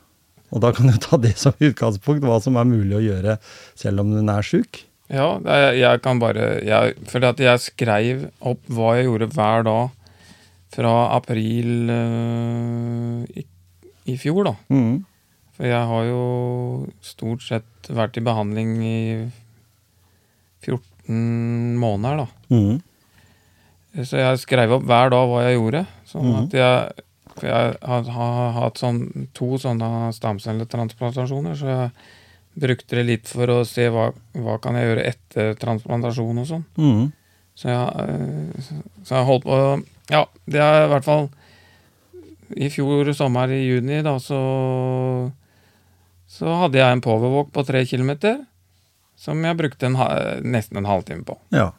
Og 0.55 0.63
da 0.63 0.71
kan 0.73 0.87
du 0.87 0.95
ta 0.97 1.19
det 1.21 1.35
som 1.37 1.53
utgangspunkt, 1.59 2.23
hva 2.25 2.39
som 2.41 2.57
er 2.57 2.67
mulig 2.69 2.95
å 2.97 3.03
gjøre 3.03 3.37
selv 3.77 4.01
om 4.05 4.15
hun 4.15 4.31
er 4.31 4.45
sjuk. 4.45 4.85
ja, 5.09 5.39
jeg 5.73 6.01
kan 6.01 6.19
bare 6.21 6.63
jeg, 6.63 6.95
For 7.09 7.23
at 7.25 7.39
jeg 7.39 7.59
skrev 7.59 8.27
opp 8.39 8.61
hva 8.67 8.95
jeg 8.97 9.09
gjorde 9.09 9.31
hver 9.33 9.63
dag 9.67 9.89
fra 10.69 10.95
april 11.15 11.89
eh, 11.89 13.43
i, 14.09 14.17
fjor, 14.17 14.43
da. 14.49 14.55
Mm. 14.73 15.05
For 15.57 15.67
jeg 15.67 15.87
har 15.91 16.03
jo 16.07 16.23
stort 17.03 17.43
sett 17.45 17.89
vært 17.91 18.17
i 18.17 18.23
behandling 18.25 18.77
i 18.85 18.99
14 20.63 21.75
måneder, 21.79 22.23
da. 22.23 22.55
Mm. 22.55 22.79
Så 24.05 24.19
jeg 24.21 24.39
skrev 24.43 24.71
opp 24.77 24.85
hver 24.87 25.09
dag 25.11 25.27
hva 25.31 25.43
jeg 25.47 25.57
gjorde. 25.57 25.85
Sånn 26.07 26.25
Mhm. 26.29 26.43
at 26.45 26.53
jeg 26.53 27.05
For 27.39 27.47
jeg 27.47 27.77
har, 27.87 28.03
har 28.03 28.51
hatt 28.51 28.75
sånn, 28.75 29.27
to 29.33 29.55
sånne 29.55 30.11
stamcelletransplantasjoner, 30.11 31.55
så 31.55 31.65
jeg 31.71 31.91
brukte 32.59 32.97
det 32.97 33.05
litt 33.05 33.27
for 33.31 33.47
å 33.47 33.65
se 33.65 33.85
hva, 33.87 34.09
hva 34.35 34.57
kan 34.59 34.75
jeg 34.75 34.89
gjøre 34.89 35.05
etter 35.07 35.53
transplantasjon 35.55 36.37
og 36.41 36.45
sånn. 36.49 36.65
Mm. 36.77 37.13
Så 37.55 37.69
jeg, 37.69 37.87
eh, 37.95 38.73
så 39.05 39.15
jeg 39.15 39.25
holdt 39.25 39.45
på 39.45 39.85
Ja, 40.11 40.25
det 40.49 40.59
er 40.59 40.83
i 40.83 40.89
hvert 40.89 41.05
fall 41.05 41.29
I 42.57 42.69
fjor 42.73 43.11
sommer, 43.13 43.51
i 43.53 43.61
juni, 43.67 44.01
da, 44.05 44.15
så 44.19 44.39
Så 46.29 46.45
hadde 46.63 46.77
jeg 46.77 46.91
en 46.93 47.01
powerwalk 47.01 47.51
på 47.53 47.63
tre 47.65 47.83
kilometer. 47.89 48.39
Som 49.19 49.43
jeg 49.43 49.57
brukte 49.59 49.85
en, 49.89 49.97
nesten 50.45 50.77
en 50.79 50.85
halvtime 50.87 51.25
på. 51.27 51.35
Ja. 51.51 51.71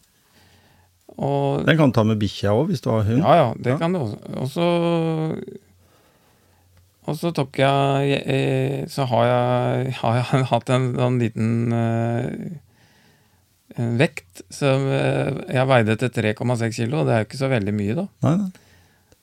Og 1.20 1.64
Den 1.66 1.76
kan 1.78 1.90
du 1.90 1.94
ta 1.96 2.04
med 2.04 2.18
bikkja 2.20 2.52
òg, 2.52 2.68
hvis 2.70 2.82
du 2.84 2.90
har 2.90 3.02
hund. 3.06 3.22
Ja, 3.22 3.34
ja, 3.38 3.48
det 3.56 3.72
Ja. 3.72 3.78
kan 3.78 3.92
du 3.92 3.98
også. 4.00 5.36
Og 7.08 7.16
så 7.18 7.30
tok 7.34 7.56
jeg 7.58 8.88
Så 8.90 9.06
har 9.08 9.24
jeg, 9.26 9.94
har 10.02 10.14
jeg 10.20 10.44
hatt 10.52 10.70
en 10.70 10.90
sånn 10.94 11.18
liten 11.22 11.72
eh, 11.72 12.58
en 13.80 13.96
vekt 13.98 14.42
som 14.50 14.82
eh, 14.90 15.30
jeg 15.54 15.66
veide 15.70 15.96
til 15.96 16.10
3,6 16.10 16.74
kilo, 16.74 17.00
og 17.00 17.06
det 17.06 17.14
er 17.14 17.22
jo 17.22 17.28
ikke 17.30 17.38
så 17.40 17.48
veldig 17.52 17.74
mye, 17.74 17.94
da. 17.94 18.06
Nei, 18.26 18.32
nei. 18.36 18.50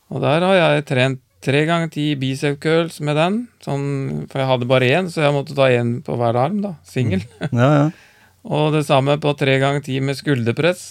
Og 0.07 0.21
der 0.23 0.45
har 0.47 0.55
jeg 0.55 0.86
trent 0.88 1.21
tre 1.47 1.62
ganger 1.69 1.89
ti 1.93 2.10
bicep 2.19 2.60
curls 2.63 2.99
med 3.07 3.15
den, 3.19 3.38
sånn, 3.63 3.86
for 4.27 4.41
jeg 4.43 4.49
hadde 4.49 4.67
bare 4.69 4.89
én, 4.97 5.07
så 5.12 5.23
jeg 5.23 5.36
måtte 5.36 5.55
ta 5.55 5.69
én 5.71 5.97
på 6.03 6.17
hver 6.19 6.36
arm, 6.43 6.60
da. 6.65 6.73
Singel. 6.88 7.23
Ja, 7.51 7.69
ja. 7.79 7.88
Og 8.57 8.71
det 8.75 8.86
samme 8.88 9.17
på 9.19 9.33
tre 9.39 9.57
ganger 9.60 9.81
ti 9.83 9.97
med 10.03 10.15
skulderpress. 10.19 10.83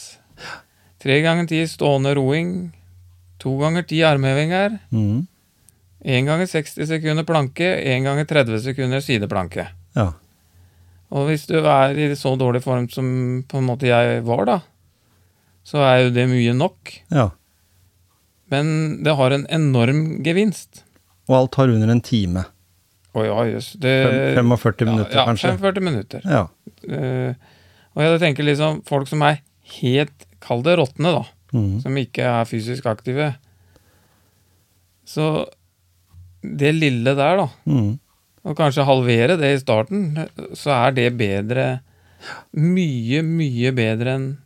Tre 1.01 1.15
ganger 1.25 1.47
ti 1.49 1.63
stående 1.69 2.13
roing. 2.19 2.51
To 3.41 3.55
ganger 3.63 3.87
ti 3.89 4.03
armhevinger. 4.05 4.75
Én 4.93 6.29
ganger 6.29 6.49
60 6.51 6.85
sekunder 6.91 7.25
planke. 7.29 7.71
Én 7.81 8.05
ganger 8.05 8.29
30 8.29 8.61
sekunder 8.71 9.01
sideplanke. 9.05 9.69
ja. 9.97 10.11
Og 11.15 11.29
hvis 11.29 11.45
du 11.47 11.55
er 11.63 11.95
i 12.03 12.09
så 12.19 12.33
dårlig 12.37 12.65
form 12.65 12.89
som 12.91 13.07
på 13.47 13.61
en 13.61 13.67
måte 13.69 13.87
jeg 13.87 14.25
var, 14.27 14.41
da, 14.49 14.57
så 15.65 15.79
er 15.87 16.01
jo 16.03 16.15
det 16.17 16.25
mye 16.29 16.53
nok. 16.59 16.93
ja. 17.15 17.29
Men 18.53 19.03
det 19.03 19.17
har 19.19 19.35
en 19.35 19.47
enorm 19.51 20.03
gevinst. 20.27 20.85
Og 21.27 21.37
alt 21.41 21.53
tar 21.57 21.73
under 21.73 21.91
en 21.91 22.03
time. 22.05 22.45
Å 23.17 23.25
ja, 23.25 23.39
jøss. 23.49 23.73
45 23.81 24.87
minutter, 24.91 25.17
ja, 25.17 25.23
ja, 25.23 25.27
kanskje. 25.27 25.55
45 25.57 25.85
minutter. 25.87 26.27
Ja. 26.29 26.45
Uh, 26.87 27.33
og 27.97 28.05
jeg 28.05 28.21
tenker 28.23 28.45
liksom 28.47 28.83
folk 28.87 29.09
som 29.09 29.25
er 29.27 29.41
helt, 29.81 30.27
kall 30.45 30.63
det 30.63 30.77
råtne, 30.79 31.15
da. 31.17 31.25
Mm. 31.57 31.79
som 31.81 31.95
ikke 31.97 32.25
er 32.27 32.49
fysisk 32.49 32.87
aktive. 32.91 33.31
Så 35.07 35.47
det 36.43 36.75
lille 36.75 37.15
der, 37.17 37.37
da, 37.41 37.49
Mm. 37.65 37.99
og 38.45 38.57
kanskje 38.57 38.85
halvere 38.85 39.39
det 39.39 39.55
i 39.55 39.61
starten, 39.63 40.29
så 40.55 40.71
er 40.87 40.91
det 40.93 41.17
bedre 41.19 41.81
Mye, 42.57 43.21
mye 43.23 43.71
bedre 43.77 44.15
enn 44.17 44.39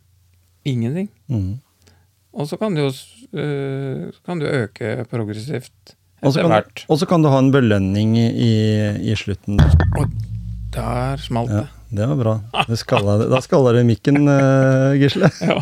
ingenting. 0.67 1.07
Mm. 1.31 1.59
Og 2.33 2.47
så 2.47 2.57
kan 2.59 2.75
du 2.75 2.81
jo 2.83 2.89
så 3.31 4.19
kan 4.27 4.39
du 4.41 4.45
øke 4.49 5.05
progressivt 5.11 5.95
etter 6.21 6.45
hvert. 6.51 6.83
og 6.91 6.99
så 7.01 7.07
kan 7.09 7.23
du 7.23 7.29
ha 7.33 7.39
en 7.41 7.51
belønning 7.53 8.15
i, 8.19 8.51
i 9.11 9.15
slutten. 9.17 9.57
Der 10.71 11.17
smalt 11.19 11.49
Ja, 11.51 11.63
det. 11.65 11.97
det 11.97 12.07
var 12.11 12.19
bra. 12.19 12.33
Da 12.69 13.39
skaller 13.43 13.73
du 13.79 13.83
mikken, 13.87 14.21
eh, 14.31 14.93
Gisle. 15.01 15.31
Ja. 15.49 15.57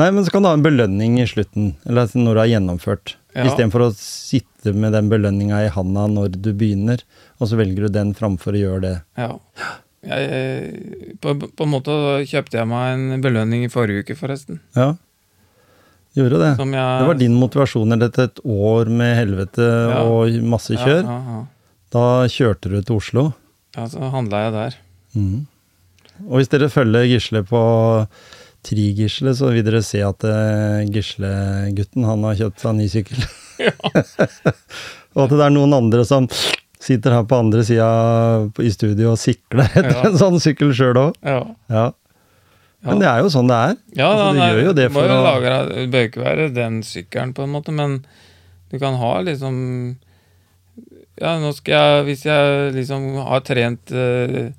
Nei, 0.00 0.10
men 0.10 0.24
så 0.26 0.32
kan 0.34 0.42
du 0.44 0.50
ha 0.50 0.56
en 0.58 0.64
belønning 0.64 1.20
i 1.22 1.26
slutten, 1.30 1.74
eller 1.88 2.10
når 2.18 2.34
du 2.34 2.40
har 2.42 2.50
gjennomført. 2.50 3.14
Ja. 3.32 3.46
Istedenfor 3.48 3.86
å 3.86 3.92
sitte 3.96 4.74
med 4.76 4.92
den 4.92 5.08
belønninga 5.08 5.62
i 5.64 5.70
handa 5.72 6.04
når 6.10 6.34
du 6.36 6.50
begynner, 6.52 7.00
og 7.40 7.48
så 7.48 7.56
velger 7.60 7.86
du 7.88 7.94
den 7.94 8.12
framfor 8.18 8.52
å 8.58 8.60
gjøre 8.66 8.84
det. 8.88 8.96
ja. 9.20 9.32
Jeg, 10.02 11.14
på, 11.22 11.30
på 11.38 11.62
en 11.62 11.70
måte 11.70 11.92
kjøpte 12.26 12.56
jeg 12.58 12.66
meg 12.66 12.94
en 12.96 13.20
belønning 13.22 13.62
i 13.62 13.68
forrige 13.70 14.02
uke, 14.02 14.16
forresten. 14.18 14.58
Ja, 14.74 14.96
gjorde 16.20 16.38
det. 16.42 16.50
Som 16.58 16.72
jeg, 16.76 16.98
Det 17.00 17.06
var 17.08 17.14
din 17.20 17.34
motivasjon 17.40 17.96
etter 17.96 18.24
et 18.28 18.40
år 18.44 18.90
med 18.92 19.16
helvete 19.16 19.66
Ja. 19.92 20.02
og 20.04 20.36
masse 20.44 20.76
kjør. 20.76 21.02
Ja, 21.04 21.16
ja, 21.16 21.38
ja. 21.38 21.46
Da 21.92 22.04
kjørte 22.28 22.70
du 22.72 22.80
til 22.82 22.96
Oslo. 22.96 23.24
ja, 23.76 23.86
så 23.88 24.10
handla 24.12 24.44
jeg 24.44 24.52
der. 24.52 24.74
Mm. 25.16 25.46
Og 26.28 26.38
hvis 26.38 26.48
dere 26.52 26.68
følger 26.70 27.06
Gisle 27.08 27.42
på 27.48 27.62
Tri-Gisle, 28.62 29.32
så 29.34 29.50
vil 29.52 29.64
dere 29.66 29.82
se 29.82 30.00
at 30.06 30.22
eh, 30.24 30.84
Gisle-gutten 30.92 32.04
han 32.06 32.22
har 32.28 32.36
kjøpt 32.38 32.60
seg 32.62 32.76
ny 32.78 32.86
sykkel. 32.92 33.24
og 35.14 35.24
at 35.26 35.32
det 35.34 35.40
er 35.46 35.54
noen 35.54 35.74
andre 35.76 36.04
som 36.08 36.28
sitter 36.82 37.14
her 37.14 37.24
på 37.30 37.38
andre 37.38 37.62
sida 37.66 37.88
i 38.62 38.70
studio 38.74 39.12
og 39.14 39.18
sikler 39.22 39.68
etter 39.70 39.92
Ja. 39.96 40.04
en 40.10 40.18
sånn 40.18 40.38
sykkel 40.42 40.72
sjøl 40.74 40.98
òg. 40.98 41.18
Ja. 41.22 41.84
Men 42.82 42.98
det 42.98 43.06
er 43.08 43.20
jo 43.22 43.28
sånn 43.30 43.46
det 43.50 43.56
er. 43.56 43.76
Ja, 43.96 44.08
Altså, 44.10 44.32
det 44.34 44.46
gjør 44.50 44.64
jo 44.64 44.72
det 44.78 44.86
for 44.92 45.02
å- 45.06 45.22
lage, 45.22 45.52
Det 45.74 45.90
bør 45.92 46.08
ikke 46.08 46.24
være 46.24 46.46
den 46.54 46.80
sykkelen, 46.82 47.32
på 47.34 47.44
en 47.44 47.52
måte, 47.54 47.70
men 47.72 48.04
du 48.72 48.78
kan 48.82 48.94
ha 48.98 49.12
liksom 49.22 49.96
Ja, 51.20 51.36
nå 51.38 51.52
skal 51.54 51.72
jeg 51.74 52.04
Hvis 52.08 52.24
jeg 52.26 52.72
liksom 52.74 53.06
har 53.22 53.40
trent 53.46 53.92
eh, 53.92 54.50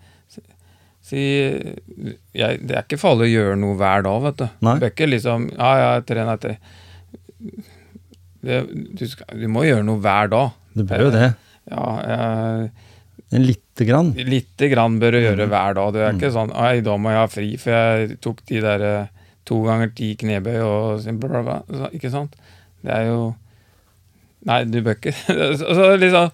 Si 1.03 1.19
jeg, 1.19 2.61
Det 2.63 2.71
er 2.77 2.85
ikke 2.85 3.01
farlig 3.01 3.27
å 3.27 3.33
gjøre 3.33 3.57
noe 3.59 3.75
hver 3.75 4.03
dag, 4.07 4.21
vet 4.23 4.37
du. 4.37 4.47
Nei. 4.63 4.75
Du 4.79 4.85
bør 4.85 4.93
ikke 4.93 5.09
liksom 5.11 5.49
Ja, 5.57 5.73
jeg 5.97 6.05
trener 6.05 6.37
etter 6.37 6.57
det, 8.43 8.57
du, 8.99 9.05
skal, 9.07 9.37
du 9.39 9.47
må 9.51 9.63
gjøre 9.63 9.85
noe 9.87 9.99
hver 10.03 10.27
dag. 10.31 10.49
Du 10.75 10.83
bør 10.87 11.05
jo 11.05 11.11
det. 11.13 11.29
Ja, 11.71 11.83
jeg, 12.03 12.71
lite 13.41 13.85
grann. 13.87 14.13
Lite 14.13 14.69
grann 14.69 14.99
bør 15.01 15.11
du 15.11 15.17
Mm. 15.19 15.25
gjøre 15.25 15.47
hver 15.49 15.73
dag. 15.75 15.93
Det 15.93 16.01
er 16.01 16.13
ikke 16.13 16.31
sånn 16.33 16.51
Oi, 16.55 16.81
da 16.81 16.97
må 16.97 17.09
jeg 17.09 17.17
ha 17.21 17.27
fri, 17.27 17.57
for 17.57 17.71
jeg 17.71 18.19
tok 18.21 18.45
de 18.45 18.59
der 18.61 18.81
eh, 18.81 19.07
to 19.45 19.61
ganger 19.63 19.89
ti 19.95 20.15
knebøy 20.15 20.59
og 20.61 21.19
bla, 21.19 21.41
bla, 21.41 21.61
bla. 21.67 21.89
Ikke 21.93 22.11
sant? 22.11 22.35
Det 22.83 22.91
er 22.91 23.07
jo 23.09 23.35
Nei, 24.45 24.63
du 24.67 24.81
bør 24.83 24.97
ikke 24.97 25.13
så, 25.59 25.71
så 25.71 25.95
liksom 25.95 26.31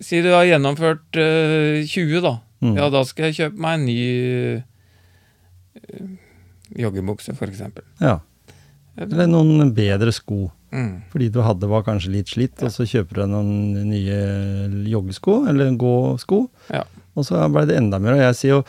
Si 0.00 0.22
du 0.24 0.30
har 0.32 0.46
gjennomført 0.48 1.18
uh, 1.20 1.84
20, 1.84 2.20
da. 2.24 2.38
Mm. 2.64 2.76
Ja, 2.78 2.88
da 2.88 3.02
skal 3.04 3.26
jeg 3.28 3.34
kjøpe 3.36 3.60
meg 3.60 3.74
en 3.78 3.84
ny 3.84 3.96
uh, 4.56 4.62
joggebukse, 6.78 7.34
eksempel. 7.36 7.84
Ja. 8.00 8.18
Eller 8.96 9.26
noen 9.28 9.72
bedre 9.76 10.12
sko. 10.14 10.46
Mm. 10.72 11.02
Fordi 11.12 11.28
du 11.32 11.40
hadde 11.44 11.68
var 11.68 11.82
kanskje 11.84 12.12
litt 12.14 12.30
slitt, 12.32 12.62
og 12.64 12.70
så 12.72 12.86
kjøper 12.88 13.20
du 13.20 13.26
noen 13.28 13.50
nye 13.90 14.20
joggesko, 14.88 15.42
eller 15.50 15.74
gåsko, 15.76 16.46
Ja. 16.72 16.84
og 17.14 17.26
så 17.28 17.42
ble 17.52 17.66
det 17.68 17.76
enda 17.76 17.98
mer. 18.00 18.14
Og 18.16 18.24
jeg 18.24 18.38
sier 18.38 18.54
jo, 18.56 18.62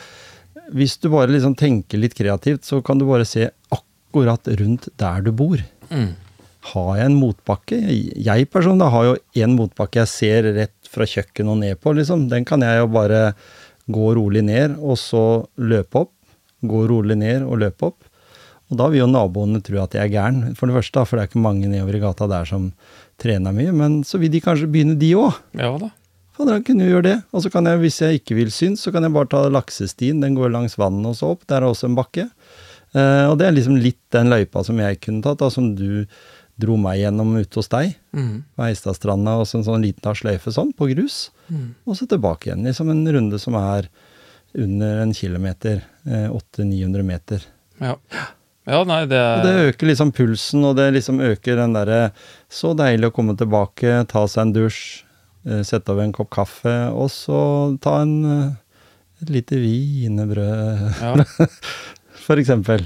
hvis 0.72 0.98
du 1.00 1.08
bare 1.12 1.32
liksom 1.32 1.56
tenker 1.56 1.98
litt 2.00 2.14
kreativt, 2.14 2.64
så 2.64 2.82
kan 2.84 2.98
du 3.00 3.06
bare 3.08 3.24
se 3.28 3.48
akkurat 3.72 4.46
rundt 4.60 4.88
der 5.00 5.22
du 5.24 5.32
bor. 5.32 5.58
Mm. 5.90 6.12
Har 6.72 6.96
jeg 6.96 7.06
en 7.10 7.18
motbakke? 7.20 7.76
Jeg 8.16 8.48
personlig 8.50 8.90
har 8.90 9.04
jo 9.04 9.16
én 9.36 9.56
motbakke 9.56 10.00
jeg 10.04 10.08
ser 10.08 10.42
rett 10.56 10.88
fra 10.88 11.04
kjøkkenet 11.04 11.50
og 11.52 11.58
ned 11.60 11.80
på, 11.80 11.92
liksom. 11.96 12.28
Den 12.30 12.44
kan 12.48 12.60
jeg 12.64 12.78
jo 12.80 12.86
bare 12.88 13.34
gå 13.90 14.14
rolig 14.16 14.42
ned, 14.44 14.78
og 14.80 14.96
så 14.96 15.46
løpe 15.60 16.04
opp. 16.06 16.12
Gå 16.64 16.86
rolig 16.88 17.16
ned 17.20 17.42
og 17.44 17.58
løpe 17.60 17.90
opp. 17.90 18.04
Og 18.72 18.78
da 18.80 18.86
vil 18.90 19.02
jo 19.02 19.10
naboene 19.10 19.60
tro 19.64 19.80
at 19.82 19.96
jeg 19.96 20.08
er 20.08 20.12
gæren, 20.14 20.54
for 20.56 20.70
det 20.70 20.78
første, 20.78 20.96
da, 20.96 21.04
for 21.08 21.18
det 21.18 21.24
er 21.24 21.30
ikke 21.30 21.44
mange 21.44 21.68
nedover 21.68 21.98
i 21.98 22.02
gata 22.02 22.28
der 22.30 22.48
som 22.48 22.70
trener 23.20 23.54
mye, 23.54 23.74
men 23.76 24.00
så 24.06 24.18
vil 24.22 24.32
de 24.32 24.40
kanskje 24.42 24.70
begynne 24.70 24.96
de 24.98 25.12
òg. 25.20 25.36
Ja 25.60 25.74
da. 25.80 25.90
Fader, 26.34 26.56
jeg 26.58 26.64
kunne 26.66 26.86
jo 26.86 26.96
gjøre 26.96 27.06
det. 27.06 27.18
Og 27.30 27.44
så 27.44 27.50
kan 27.54 27.68
jeg, 27.70 27.78
hvis 27.84 28.00
jeg 28.02 28.18
ikke 28.18 28.38
vil 28.40 28.48
synes, 28.50 28.82
så 28.82 28.90
kan 28.94 29.06
jeg 29.06 29.14
bare 29.14 29.30
ta 29.30 29.44
laksestien, 29.52 30.22
den 30.22 30.34
går 30.34 30.50
langs 30.50 30.74
vannet 30.80 31.12
og 31.12 31.18
så 31.18 31.34
opp, 31.36 31.44
der 31.50 31.62
er 31.62 31.68
også 31.68 31.86
en 31.86 31.98
bakke. 31.98 32.24
Eh, 32.94 33.26
og 33.28 33.36
det 33.38 33.46
er 33.46 33.54
liksom 33.54 33.76
litt 33.78 34.00
den 34.14 34.32
løypa 34.32 34.64
som 34.66 34.80
jeg 34.82 34.98
kunne 35.04 35.22
tatt, 35.22 35.38
da, 35.44 35.50
som 35.52 35.70
du 35.78 36.04
dro 36.58 36.78
meg 36.78 37.00
gjennom 37.00 37.36
ute 37.38 37.60
hos 37.60 37.70
deg. 37.70 37.94
Mm. 38.14 38.42
På 38.54 38.66
Eistadstranda 38.66 39.36
og 39.38 39.46
så 39.50 39.60
en 39.60 39.66
sånn 39.66 39.86
liten 39.86 40.18
sløyfe 40.18 40.54
sånn, 40.54 40.72
på 40.74 40.90
grus. 40.90 41.28
Mm. 41.50 41.68
Og 41.86 41.98
så 41.98 42.08
tilbake 42.10 42.50
igjen. 42.50 42.66
Liksom 42.66 42.90
en 42.90 43.06
runde 43.14 43.40
som 43.42 43.58
er 43.60 43.90
under 44.58 45.02
en 45.02 45.14
kilometer. 45.14 45.84
Eh, 46.06 46.26
800-900 46.30 47.06
meter. 47.06 47.46
Ja. 47.82 47.94
Ja, 48.64 48.80
nei, 48.88 49.02
det 49.10 49.20
Og 49.20 49.44
det 49.44 49.54
øker 49.68 49.90
liksom 49.90 50.12
pulsen, 50.16 50.64
og 50.64 50.76
det 50.78 50.88
liksom 50.94 51.20
øker 51.20 51.58
den 51.60 51.74
derre 51.76 52.00
Så 52.48 52.72
deilig 52.78 53.10
å 53.10 53.14
komme 53.14 53.36
tilbake, 53.36 53.98
ta 54.08 54.24
seg 54.30 54.46
en 54.46 54.54
dusj, 54.56 54.82
eh, 55.44 55.60
sette 55.66 55.92
over 55.92 56.06
en 56.06 56.14
kopp 56.16 56.30
kaffe, 56.32 56.74
og 56.94 57.10
så 57.12 57.38
ta 57.84 58.00
en 58.02 58.14
eh, 58.24 58.52
et 59.24 59.30
lite 59.30 59.56
wienerbrød, 59.56 61.00
ja. 61.00 61.48
for 62.26 62.40
eksempel. 62.40 62.82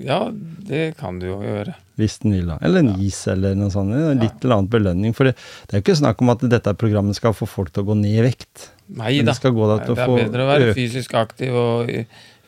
ja, 0.00 0.26
det 0.68 0.96
kan 0.98 1.18
du 1.20 1.28
jo 1.28 1.38
gjøre. 1.44 1.74
Hvis 2.00 2.18
den 2.22 2.34
vil, 2.34 2.48
da. 2.48 2.56
Eller 2.64 2.82
en 2.82 2.94
is, 3.04 3.18
eller 3.28 3.56
noe 3.58 3.72
sånt. 3.72 3.92
en 3.94 4.20
Litt 4.20 4.42
eller 4.42 4.56
annen 4.58 4.70
belønning. 4.72 5.14
For 5.16 5.28
det, 5.28 5.34
det 5.68 5.76
er 5.76 5.80
jo 5.80 5.84
ikke 5.84 5.98
snakk 6.00 6.22
om 6.24 6.32
at 6.32 6.44
dette 6.50 6.72
programmet 6.80 7.18
skal 7.18 7.34
få 7.36 7.48
folk 7.48 7.72
til 7.72 7.84
å 7.84 7.90
gå 7.92 7.96
ned 8.00 8.16
i 8.22 8.24
vekt. 8.24 8.70
Nei 8.96 9.18
da. 9.20 9.34
det 9.36 9.94
Det 9.94 10.04
er 10.04 10.14
bedre 10.24 10.44
å 10.44 10.48
være 10.48 10.70
øke- 10.70 10.78
fysisk 10.80 11.14
aktiv 11.20 11.56
og 11.56 11.92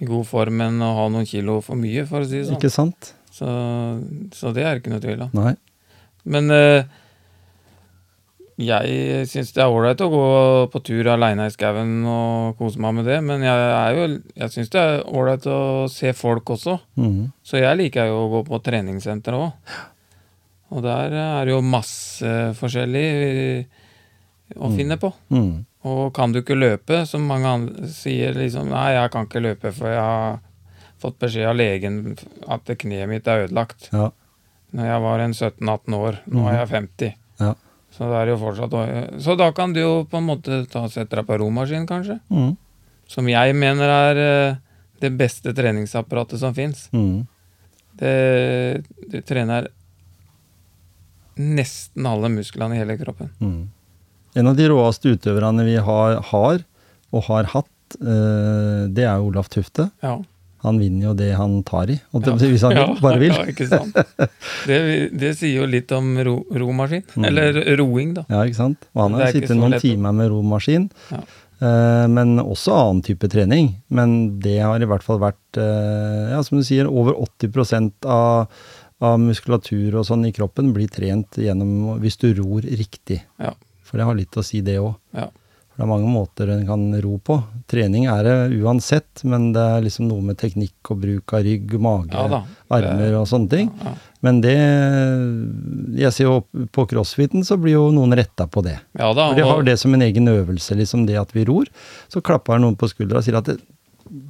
i, 0.05 0.09
god 0.09 0.29
form 0.29 0.61
enn 0.69 0.83
å 0.85 0.95
ha 1.01 1.07
noen 1.13 1.29
kilo 1.29 1.59
for 1.65 1.81
mye, 1.81 2.05
for 2.09 2.23
å 2.23 2.29
si 2.29 2.43
det 2.43 2.49
sånn. 2.51 2.61
Ikke 2.61 2.73
sant? 2.73 3.15
Så, 3.35 3.49
så 4.37 4.53
det 4.55 4.63
er 4.69 4.79
ikke 4.79 4.93
noe 4.93 5.03
tvil 5.03 5.25
om. 5.27 5.33
Nei. 5.35 5.57
Men 6.31 6.53
eh, 6.55 6.85
jeg 8.63 9.27
syns 9.27 9.51
det 9.57 9.65
er 9.65 9.73
ålreit 9.73 10.03
å 10.05 10.11
gå 10.13 10.27
på 10.71 10.81
tur 10.87 11.09
aleine 11.11 11.49
i 11.49 11.53
skauen 11.53 12.05
og 12.07 12.55
kose 12.61 12.79
meg 12.83 12.95
med 13.01 13.09
det, 13.11 13.17
men 13.27 13.43
jeg, 13.43 13.65
er 13.81 13.97
jo, 13.99 14.05
jeg 14.39 14.55
syns 14.55 14.71
det 14.71 14.85
er 14.85 15.03
ålreit 15.11 15.49
å 15.51 15.59
se 15.91 16.13
folk 16.15 16.55
også. 16.55 16.79
Mhm. 17.01 17.33
Så 17.43 17.59
jeg 17.59 17.81
liker 17.81 18.13
jo 18.13 18.21
å 18.23 18.31
gå 18.37 18.45
på 18.47 18.63
treningssenter 18.63 19.37
òg. 19.41 19.75
Og 20.75 20.83
der 20.87 21.13
er 21.19 21.47
det 21.47 21.55
jo 21.55 21.61
masse 21.67 22.31
forskjellig 22.59 23.07
å 24.55 24.71
finne 24.75 24.99
på. 25.03 25.11
Mhm. 25.35 25.65
Og 25.85 26.15
kan 26.17 26.33
du 26.33 26.41
ikke 26.41 26.57
løpe, 26.57 27.03
som 27.09 27.27
mange 27.29 27.51
andre 27.51 27.89
sier 27.93 28.37
liksom 28.37 28.71
Nei, 28.73 28.95
jeg 28.97 29.11
kan 29.13 29.27
ikke 29.29 29.43
løpe, 29.45 29.73
for 29.77 29.93
jeg 29.93 30.01
har 30.01 30.39
fått 31.03 31.19
beskjed 31.21 31.51
av 31.51 31.59
legen 31.59 31.99
at 32.49 32.73
kneet 32.81 33.11
mitt 33.11 33.29
er 33.29 33.45
ødelagt. 33.45 33.91
Ja. 33.93 34.09
Når 34.75 34.89
jeg 34.89 35.03
var 35.05 35.23
en 35.23 35.37
17-18 35.37 35.99
år. 35.99 36.19
Nå 36.33 36.47
er 36.49 36.59
jeg 36.63 36.71
50. 36.73 37.13
Ja. 37.43 37.53
Så 37.95 38.09
fortsatt 38.41 39.23
Så 39.23 39.37
da 39.39 39.53
kan 39.53 39.73
du 39.73 39.81
jo 39.81 39.93
på 40.11 40.19
en 40.19 40.27
måte 40.27 40.65
ta 40.67 40.89
sette 40.89 41.15
deg 41.15 41.29
på 41.29 41.39
romaskin, 41.39 41.87
kanskje. 41.87 42.19
Mm. 42.33 42.57
Som 43.07 43.29
jeg 43.29 43.55
mener 43.55 43.93
er 43.93 44.23
eh, 44.25 44.57
det 45.05 45.13
beste 45.15 45.53
treningsapparatet 45.55 46.41
som 46.41 46.55
fins. 46.57 46.89
Mm. 46.93 47.27
Du 48.01 49.21
trener 49.29 49.69
nesten 51.39 52.07
alle 52.07 52.31
musklene 52.33 52.75
i 52.75 52.83
hele 52.83 52.99
kroppen. 52.99 53.31
Mhm. 53.39 53.63
En 54.35 54.51
av 54.51 54.57
de 54.59 54.69
råeste 54.71 55.15
utøverne 55.15 55.65
vi 55.67 55.77
har, 55.77 56.21
har 56.31 56.63
og 57.15 57.27
har 57.29 57.51
hatt, 57.55 57.99
eh, 58.01 58.87
det 58.91 59.05
er 59.07 59.23
Olaf 59.23 59.49
Tufte. 59.53 59.91
Ja. 60.03 60.17
Han 60.65 60.79
vinner 60.81 61.11
jo 61.11 61.15
det 61.19 61.35
han 61.37 61.59
tar 61.63 61.91
i, 61.93 61.99
Ja. 62.15 62.35
hvis 62.41 62.63
han 62.65 62.73
Ja, 62.79 62.87
bare 63.01 63.21
vil. 63.21 63.35
Ja, 63.37 63.45
ikke 63.53 63.69
sant? 63.69 63.95
Det, 64.67 64.79
det 65.13 65.35
sier 65.39 65.61
jo 65.61 65.67
litt 65.69 65.93
om 65.93 66.15
ro, 66.25 66.39
romaskin. 66.51 67.05
Mm. 67.15 67.25
Eller 67.29 67.59
roing, 67.79 68.15
da. 68.17 68.25
Ja, 68.33 68.43
ikke 68.49 68.63
sant? 68.63 68.87
Og 68.95 69.03
han 69.07 69.19
har 69.21 69.35
sittet 69.35 69.57
noen 69.59 69.77
timer 69.83 70.17
med 70.17 70.33
romaskin. 70.33 70.89
Ja. 71.13 71.21
Eh, 71.65 72.07
men 72.11 72.39
også 72.43 72.75
annen 72.75 73.03
type 73.07 73.29
trening. 73.31 73.75
Men 73.93 74.41
det 74.43 74.57
har 74.65 74.81
i 74.83 74.89
hvert 74.89 75.05
fall 75.05 75.21
vært, 75.23 75.61
eh, 75.61 76.33
ja, 76.33 76.41
som 76.43 76.59
du 76.59 76.65
sier, 76.67 76.89
over 76.91 77.15
80 77.21 77.93
av, 78.09 78.49
av 79.05 79.21
muskulatur 79.21 80.01
og 80.01 80.09
sånn 80.09 80.25
i 80.27 80.33
kroppen 80.35 80.73
blir 80.75 80.89
trent 80.91 81.37
gjennom 81.39 82.01
hvis 82.03 82.19
du 82.25 82.33
ror 82.41 82.65
riktig. 82.65 83.21
Ja. 83.39 83.53
For 83.95 84.03
det 84.03 84.07
har 84.09 84.17
litt 84.19 84.35
å 84.35 84.43
si, 84.43 84.59
det 84.67 84.81
òg. 84.83 84.97
Ja. 85.15 85.29
For 85.71 85.79
det 85.79 85.85
er 85.87 85.91
mange 85.91 86.11
måter 86.11 86.51
en 86.51 86.65
kan 86.67 86.83
ro 86.99 87.13
på. 87.23 87.37
Trening 87.71 88.09
er 88.11 88.27
det 88.27 88.35
uansett, 88.59 89.23
men 89.23 89.53
det 89.55 89.63
er 89.63 89.85
liksom 89.87 90.09
noe 90.11 90.23
med 90.27 90.39
teknikk 90.43 90.91
og 90.91 90.99
bruk 91.05 91.35
av 91.39 91.45
rygg, 91.47 91.77
mage, 91.79 92.11
Ja 92.11 92.43
armer 92.75 93.15
og 93.21 93.29
sånne 93.31 93.51
ting. 93.53 93.69
Ja. 93.85 93.93
Men 94.25 94.41
det 94.43 94.57
Jeg 95.95 96.11
ser 96.17 96.27
jo 96.27 96.67
på 96.75 96.87
crossfiten 96.91 97.45
så 97.47 97.55
blir 97.61 97.77
jo 97.77 97.85
noen 97.95 98.17
retta 98.19 98.49
på 98.51 98.65
det. 98.67 98.81
ja 98.99 99.13
da. 99.15 99.29
For 99.29 99.39
de 99.39 99.47
har 99.47 99.63
det 99.63 99.77
som 99.79 99.95
en 99.95 100.03
egen 100.03 100.27
øvelse, 100.27 100.75
liksom 100.75 101.07
det 101.07 101.21
at 101.21 101.31
vi 101.37 101.45
ror. 101.45 101.71
Så 102.09 102.19
klapper 102.21 102.59
noen 102.59 102.75
på 102.75 102.91
skuldra 102.91 103.23
og 103.23 103.27
sier 103.27 103.39
at 103.39 103.47
det, 103.47 103.61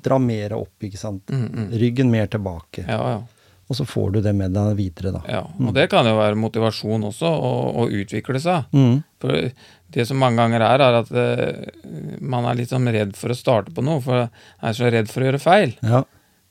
dra 0.04 0.18
mer 0.18 0.52
opp, 0.52 0.76
ikke 0.84 1.00
sant. 1.00 1.24
Mm, 1.30 1.48
mm. 1.48 1.70
Ryggen 1.80 2.10
mer 2.12 2.26
tilbake. 2.26 2.84
Ja, 2.84 3.00
ja. 3.16 3.22
Og 3.64 3.78
så 3.78 3.86
får 3.88 4.10
du 4.12 4.18
det 4.24 4.34
med 4.36 4.52
deg 4.52 4.74
videre, 4.76 5.14
da. 5.14 5.22
ja. 5.30 5.40
Og 5.40 5.72
det 5.76 5.86
kan 5.92 6.04
jo 6.04 6.18
være 6.18 6.36
motivasjon 6.36 7.06
også, 7.08 7.30
å, 7.32 7.52
å 7.80 7.86
utvikle 7.88 8.40
seg. 8.42 8.66
Mm. 8.76 8.98
For 9.22 9.48
det 9.94 10.04
som 10.08 10.20
mange 10.20 10.42
ganger 10.42 10.64
er, 10.66 10.84
er 10.84 10.98
at 11.00 11.12
eh, 11.16 12.18
man 12.20 12.48
er 12.50 12.58
litt 12.58 12.74
sånn 12.74 12.90
redd 12.92 13.14
for 13.16 13.32
å 13.32 13.38
starte 13.38 13.72
på 13.74 13.84
noe, 13.86 14.02
for 14.04 14.26
man 14.26 14.68
er 14.68 14.76
så 14.76 14.90
redd 14.92 15.08
for 15.12 15.24
å 15.24 15.30
gjøre 15.30 15.40
feil. 15.42 15.72
Ja. 15.86 16.02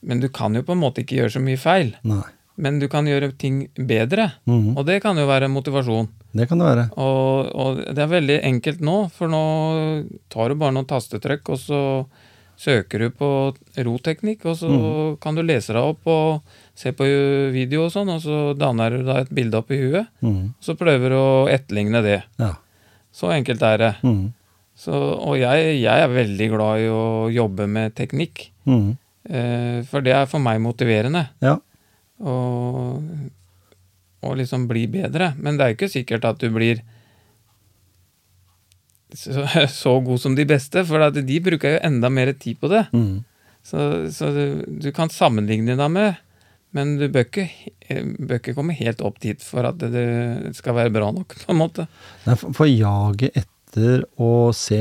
Men 0.04 0.20
du 0.20 0.28
kan 0.32 0.56
jo 0.56 0.64
på 0.66 0.74
en 0.74 0.82
måte 0.82 1.04
ikke 1.04 1.20
gjøre 1.20 1.36
så 1.36 1.44
mye 1.44 1.60
feil. 1.60 1.94
Nei. 2.08 2.24
Men 2.60 2.78
du 2.78 2.86
kan 2.90 3.06
gjøre 3.06 3.32
ting 3.38 3.64
bedre. 3.74 4.28
mm. 4.46 4.74
Og 4.78 4.84
det 4.86 5.00
kan 5.02 5.18
jo 5.18 5.26
være 5.26 5.50
motivasjon. 5.50 6.10
Det 6.34 6.46
kan 6.50 6.58
det 6.58 6.68
være. 6.68 6.84
Og, 6.98 7.50
og 7.54 7.80
det 7.94 8.02
er 8.02 8.10
veldig 8.10 8.36
enkelt 8.50 8.82
nå, 8.82 8.98
for 9.14 9.30
nå 9.30 9.42
tar 10.32 10.50
du 10.50 10.58
bare 10.58 10.74
noen 10.74 10.88
tastetrykk, 10.90 11.50
og 11.54 11.60
så 11.62 11.80
søker 12.58 13.02
du 13.02 13.10
på 13.14 13.28
roteknikk, 13.86 14.46
og 14.46 14.58
så 14.58 14.70
mm. 14.70 15.16
kan 15.22 15.34
du 15.34 15.42
lese 15.42 15.74
deg 15.74 15.82
opp 15.82 16.06
og 16.10 16.56
se 16.74 16.90
på 16.96 17.06
video 17.54 17.84
og 17.86 17.92
sånn, 17.94 18.08
og 18.10 18.22
så 18.24 18.38
danner 18.58 18.90
du 18.96 19.04
deg 19.06 19.20
et 19.24 19.34
bilde 19.34 19.58
opp 19.60 19.70
i 19.70 19.78
huet. 19.78 20.08
og 20.26 20.64
Så 20.64 20.74
prøver 20.78 21.12
du 21.14 21.16
å 21.20 21.46
etterligne 21.48 22.00
det. 22.02 22.22
Ja. 22.40 22.54
Så 23.14 23.30
enkelt 23.30 23.62
er 23.62 23.78
det. 23.78 23.92
Mm. 24.02 24.32
Så, 24.74 24.90
og 24.92 25.36
jeg, 25.38 25.76
jeg 25.84 26.02
er 26.02 26.10
veldig 26.10 26.48
glad 26.50 26.82
i 26.82 26.88
å 26.90 27.04
jobbe 27.30 27.68
med 27.70 27.94
teknikk, 27.94 28.48
Mm. 28.66 28.96
eh, 29.28 29.82
for 29.86 30.00
det 30.02 30.14
er 30.16 30.26
for 30.26 30.40
meg 30.42 30.58
motiverende. 30.64 31.28
Ja. 31.44 31.58
Og, 32.24 33.04
og 34.24 34.36
liksom 34.40 34.66
bli 34.66 34.86
bedre. 34.90 35.34
Men 35.38 35.56
det 35.58 35.64
er 35.66 35.70
jo 35.74 35.76
ikke 35.78 35.92
sikkert 35.92 36.24
at 36.24 36.38
du 36.42 36.48
blir 36.50 36.80
så, 39.14 39.46
så 39.68 39.94
god 40.00 40.20
som 40.20 40.34
de 40.34 40.46
beste, 40.48 40.82
for 40.88 41.10
de 41.14 41.38
bruker 41.44 41.76
jo 41.76 41.82
enda 41.86 42.10
mer 42.10 42.32
tid 42.34 42.58
på 42.60 42.70
det. 42.72 42.86
Mhm. 42.92 43.22
Så, 43.64 43.78
så 44.12 44.26
du, 44.34 44.64
du 44.82 44.90
kan 44.92 45.08
sammenligne 45.08 45.72
deg 45.78 45.88
med, 45.94 46.18
men 46.74 46.96
du 46.98 47.06
bør 47.12 47.28
ikke, 47.28 47.46
bør 48.18 48.40
ikke 48.40 48.54
komme 48.56 48.74
helt 48.76 49.02
opp 49.06 49.20
dit 49.22 49.42
for 49.42 49.66
at 49.68 49.78
det 49.78 50.54
skal 50.58 50.74
være 50.78 50.92
bra 50.94 51.10
nok, 51.14 51.36
på 51.44 51.52
en 51.54 51.60
måte. 51.60 51.86
Nei, 52.26 52.34
for, 52.40 52.54
for 52.56 52.70
jaget 52.70 53.36
etter 53.38 54.02
å 54.22 54.50
se 54.54 54.80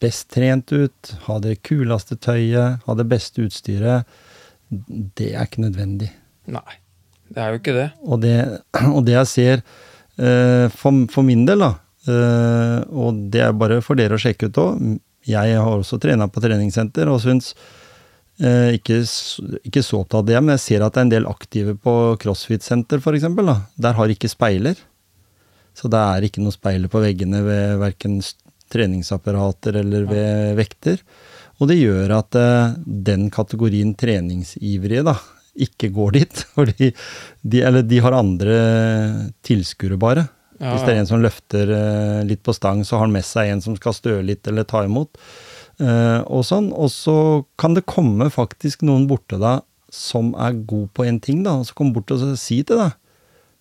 best 0.00 0.28
trent 0.36 0.72
ut, 0.72 1.14
ha 1.24 1.38
det 1.44 1.58
kuleste 1.64 2.18
tøyet, 2.20 2.84
ha 2.84 2.98
det 2.98 3.08
beste 3.08 3.46
utstyret, 3.46 4.20
det 4.68 5.32
er 5.32 5.48
ikke 5.48 5.64
nødvendig. 5.64 6.10
Nei, 6.52 6.78
det 7.32 7.40
er 7.40 7.52
jo 7.52 7.62
ikke 7.62 7.76
det. 7.76 7.88
Og 8.04 8.22
det, 8.24 8.36
og 8.96 9.02
det 9.08 9.16
jeg 9.16 9.32
ser 9.32 9.64
eh, 9.64 10.68
for, 10.76 11.04
for 11.12 11.24
min 11.24 11.48
del, 11.48 11.64
da, 11.64 11.72
eh, 12.04 12.78
og 12.92 13.26
det 13.32 13.46
er 13.48 13.56
bare 13.56 13.80
for 13.84 13.96
dere 13.96 14.20
å 14.20 14.22
sjekke 14.22 14.52
ut 14.52 14.64
òg 14.64 14.96
Jeg 15.28 15.56
har 15.56 15.72
også 15.72 15.98
trena 16.00 16.28
på 16.28 16.44
treningssenter 16.44 17.08
og 17.08 17.22
syns 17.24 17.54
eh, 17.56 17.87
ikke, 18.38 19.00
ikke 19.66 19.82
så 19.82 20.02
opptatt 20.02 20.20
av 20.20 20.26
det, 20.28 20.36
men 20.38 20.54
jeg 20.54 20.62
ser 20.62 20.84
at 20.86 20.94
det 20.94 21.00
er 21.00 21.06
en 21.08 21.14
del 21.16 21.26
aktive 21.26 21.74
på 21.82 21.94
crossfit-senter 22.22 23.02
f.eks. 23.02 23.26
Der 23.82 23.96
har 23.98 24.12
ikke 24.14 24.30
speiler. 24.30 24.78
Så 25.78 25.90
det 25.90 25.98
er 25.98 26.26
ikke 26.26 26.42
noe 26.42 26.54
speiler 26.54 26.90
på 26.90 27.02
veggene 27.02 27.42
ved 27.46 27.80
verken 27.82 28.20
treningsapparater 28.72 29.80
eller 29.82 30.06
ved 30.08 30.56
vekter. 30.58 31.02
Og 31.58 31.70
det 31.70 31.80
gjør 31.80 32.14
at 32.18 32.38
eh, 32.38 32.78
den 32.84 33.28
kategorien 33.34 33.94
treningsivrige 33.98 35.04
da, 35.06 35.16
ikke 35.58 35.90
går 35.94 36.16
dit. 36.20 36.42
Fordi 36.56 36.90
de, 37.42 37.62
eller 37.62 37.86
de 37.86 38.02
har 38.04 38.16
andre 38.16 38.58
tilskuere 39.46 39.98
bare. 40.00 40.28
Hvis 40.58 40.82
det 40.82 40.94
er 40.94 41.00
en 41.04 41.10
som 41.10 41.22
løfter 41.22 41.70
eh, 41.70 42.22
litt 42.26 42.42
på 42.46 42.54
stang, 42.56 42.82
så 42.86 42.96
har 42.96 43.06
han 43.06 43.14
med 43.14 43.26
seg 43.26 43.52
en 43.52 43.62
som 43.62 43.76
skal 43.78 43.94
støe 43.94 44.24
litt 44.26 44.46
eller 44.50 44.66
ta 44.66 44.82
imot. 44.86 45.20
Eh, 45.78 46.20
og 46.26 46.42
sånn. 46.46 46.72
Og 46.74 46.90
så 46.92 47.16
kan 47.60 47.76
det 47.76 47.86
komme 47.90 48.30
faktisk 48.34 48.84
noen 48.86 49.06
bort 49.10 49.26
til 49.30 49.42
deg 49.42 49.64
som 49.94 50.34
er 50.36 50.58
god 50.68 50.90
på 50.96 51.06
en 51.08 51.20
ting, 51.24 51.40
da, 51.46 51.54
og 51.60 51.68
så 51.68 51.76
kommer 51.76 51.96
bort 51.96 52.12
og 52.12 52.20
sier 52.20 52.40
si 52.40 52.58
til 52.66 52.82
deg 52.82 52.96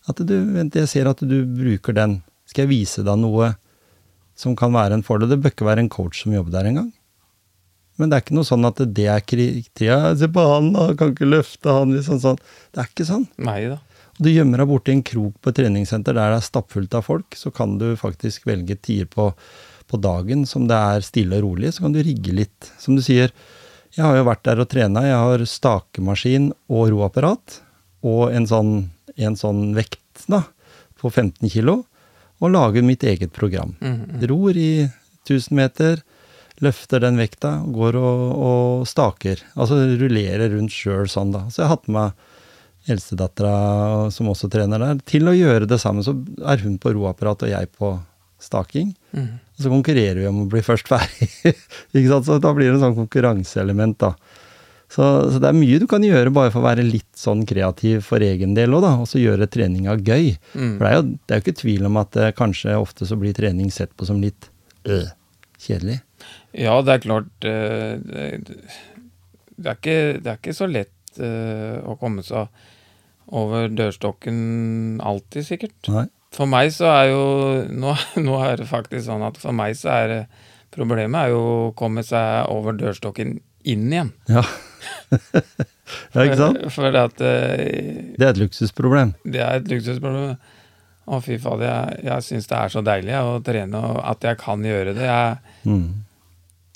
at 0.08 0.20
du, 0.24 0.36
vent, 0.56 0.76
jeg 0.76 0.90
ser 0.92 1.08
at 1.10 1.22
du 1.24 1.38
bruker 1.44 1.96
den. 1.96 2.22
Skal 2.48 2.66
jeg 2.66 2.72
vise 2.72 3.04
deg 3.04 3.20
noe 3.20 3.54
som 4.40 4.56
kan 4.60 4.72
være 4.76 4.96
en 4.96 5.04
fordel? 5.04 5.32
Det 5.32 5.40
bør 5.44 5.52
ikke 5.52 5.68
være 5.68 5.84
en 5.84 5.92
coach 5.92 6.24
som 6.24 6.36
jobber 6.36 6.54
der 6.56 6.70
engang. 6.70 6.94
Men 7.98 8.12
det 8.12 8.18
er 8.18 8.24
ikke 8.24 8.38
noe 8.38 8.48
sånn 8.48 8.68
at 8.70 8.80
det 8.96 9.08
er 9.10 9.24
kritikk. 9.26 9.72
Se 10.20 10.30
på 10.32 10.46
han, 10.52 10.70
da, 10.76 10.92
kan 10.98 11.12
ikke 11.12 11.28
løfte 11.28 11.74
han, 11.74 11.96
liksom 11.96 12.22
sånn. 12.24 12.40
Det 12.72 12.84
er 12.84 12.92
ikke 12.92 13.08
sånn. 13.10 13.26
Nei 13.42 13.62
da. 13.74 13.82
Og 14.18 14.26
du 14.26 14.32
gjemmer 14.32 14.62
deg 14.62 14.70
borti 14.70 14.94
en 14.94 15.04
krok 15.06 15.36
på 15.42 15.52
et 15.52 15.60
treningssenter 15.60 16.16
der 16.18 16.34
det 16.34 16.40
er 16.40 16.46
stappfullt 16.46 16.96
av 16.98 17.06
folk, 17.06 17.38
så 17.38 17.52
kan 17.54 17.76
du 17.82 17.92
faktisk 18.00 18.48
velge 18.50 18.78
tider 18.80 19.10
på, 19.12 19.32
på 19.88 20.00
dagen 20.02 20.46
som 20.50 20.68
det 20.70 20.78
er 20.78 21.06
stille 21.06 21.40
og 21.40 21.46
rolig, 21.46 21.74
så 21.74 21.86
kan 21.86 21.96
du 21.96 22.02
rigge 22.04 22.36
litt. 22.36 22.72
Som 22.82 22.98
du 22.98 23.04
sier, 23.06 23.32
Jeg 23.98 24.04
har 24.06 24.18
jo 24.18 24.26
vært 24.28 24.44
der 24.46 24.60
og 24.62 24.68
trena. 24.70 25.02
Jeg 25.02 25.18
har 25.18 25.42
stakemaskin 25.48 26.52
og 26.70 26.92
roapparat. 26.92 27.62
Og 28.06 28.30
en 28.36 28.46
sånn, 28.46 28.92
en 29.18 29.36
sånn 29.40 29.74
vekt 29.74 30.28
da, 30.28 30.44
på 31.00 31.10
15 31.10 31.50
kilo. 31.50 31.86
Og 32.38 32.52
lager 32.54 32.84
mitt 32.86 33.02
eget 33.02 33.34
program. 33.34 33.76
Mhm. 33.82 34.22
Ror 34.30 34.54
i 34.54 34.86
1000 35.26 35.56
meter, 35.58 36.04
løfter 36.62 37.02
den 37.02 37.18
vekta, 37.18 37.64
går 37.74 37.96
og, 37.96 38.22
og 38.38 38.88
staker. 38.88 39.42
Altså 39.56 39.80
rullerer 39.98 40.52
rundt 40.54 40.72
sjøl 40.74 41.08
sånn, 41.10 41.32
da. 41.34 41.48
Så 41.50 41.64
jeg 41.64 41.68
har 41.68 41.78
hatt 41.78 41.88
med 41.88 41.98
meg 41.98 42.14
eldstedattera, 42.88 44.12
som 44.12 44.30
også 44.32 44.50
trener 44.52 44.80
der, 44.80 45.02
til 45.08 45.28
å 45.28 45.36
gjøre 45.36 45.68
det 45.70 45.80
samme. 45.82 46.04
Så 46.06 46.16
er 46.46 46.62
hun 46.64 46.78
på 46.80 46.94
roapparat 46.96 47.44
og 47.44 47.52
jeg 47.52 47.72
på 47.76 47.92
staking. 48.40 48.94
Mhm. 49.18 49.44
Og 49.58 49.64
så 49.66 49.72
konkurrerer 49.74 50.20
vi 50.22 50.28
om 50.30 50.44
å 50.44 50.50
bli 50.52 50.62
først 50.62 50.90
ferdig. 50.90 51.32
ikke 51.98 52.10
sant? 52.12 52.28
Så 52.28 52.38
da 52.42 52.52
blir 52.54 52.70
det 52.70 52.76
en 52.78 52.84
sånn 52.84 53.00
konkurranseelement, 53.00 53.98
da. 54.04 54.12
Så, 54.88 55.04
så 55.34 55.40
det 55.44 55.50
er 55.50 55.58
mye 55.58 55.80
du 55.82 55.88
kan 55.90 56.04
gjøre 56.06 56.32
bare 56.32 56.52
for 56.54 56.62
å 56.62 56.68
være 56.70 56.86
litt 56.86 57.10
sånn 57.18 57.42
kreativ 57.48 58.06
for 58.08 58.24
egen 58.24 58.54
del 58.56 58.76
òg, 58.78 58.86
da. 58.86 58.94
Og 59.02 59.10
så 59.10 59.20
gjøre 59.20 59.50
treninga 59.52 59.98
gøy. 59.98 60.36
Mm. 60.54 60.76
For 60.78 60.86
det 60.86 60.92
er 60.92 61.00
jo 61.00 61.08
det 61.10 61.34
er 61.34 61.42
jo 61.42 61.46
ikke 61.46 61.62
tvil 61.64 61.90
om 61.90 62.00
at 62.04 62.20
eh, 62.22 62.36
kanskje 62.38 62.78
ofte 62.80 63.10
så 63.10 63.18
blir 63.20 63.36
trening 63.38 63.74
sett 63.74 63.96
på 63.98 64.08
som 64.08 64.22
litt 64.24 64.52
øh, 64.88 65.10
kjedelig. 65.66 66.00
Ja, 66.58 66.78
det 66.86 66.94
er 66.94 67.04
klart 67.04 67.50
eh, 67.50 67.98
det, 68.00 68.30
det, 69.58 69.66
er 69.66 69.76
ikke, 69.76 70.00
det 70.22 70.32
er 70.32 70.40
ikke 70.40 70.56
så 70.58 70.70
lett 70.70 71.20
eh, 71.20 71.82
å 71.82 71.98
komme 72.00 72.24
seg 72.26 72.48
over 73.28 73.68
dørstokken 73.74 75.02
alltid, 75.04 75.44
sikkert. 75.50 75.76
Nei. 75.92 76.08
For 76.38 76.50
meg 76.50 76.70
så 76.76 76.90
er 76.94 77.10
jo 77.12 77.24
nå, 77.74 77.96
nå 78.28 78.38
er 78.46 78.60
det 78.62 78.70
faktisk 78.70 79.08
sånn 79.08 79.26
at 79.26 79.40
for 79.42 79.56
meg 79.58 79.78
så 79.80 79.96
er 79.96 80.20
Problemet 80.78 81.16
er 81.18 81.32
jo 81.32 81.38
å 81.42 81.70
komme 81.80 82.04
seg 82.06 82.50
over 82.54 82.76
dørstokken 82.78 83.38
inn 83.66 83.86
igjen. 83.88 84.10
Ja. 84.30 84.44
ja, 86.14 86.26
ikke 86.26 86.36
sant? 86.38 86.60
For, 86.68 86.74
for 86.76 86.98
at 87.00 87.24
eh, 87.24 88.12
Det 88.20 88.28
er 88.28 88.34
et 88.34 88.42
luksusproblem. 88.42 89.16
det 89.24 89.42
er 89.42 89.62
et 89.62 89.72
luksusproblem. 89.72 90.36
Å, 91.08 91.20
fy 91.24 91.38
fader, 91.40 91.66
jeg, 91.72 92.04
jeg 92.10 92.26
syns 92.28 92.50
det 92.52 92.58
er 92.60 92.74
så 92.76 92.84
deilig 92.86 93.14
jeg, 93.16 93.32
å 93.32 93.40
trene, 93.48 93.80
og 93.80 94.02
at 94.12 94.28
jeg 94.28 94.40
kan 94.44 94.66
gjøre 94.68 94.94
det. 94.98 95.08
Jeg, 95.08 95.56
Mm. 95.68 95.88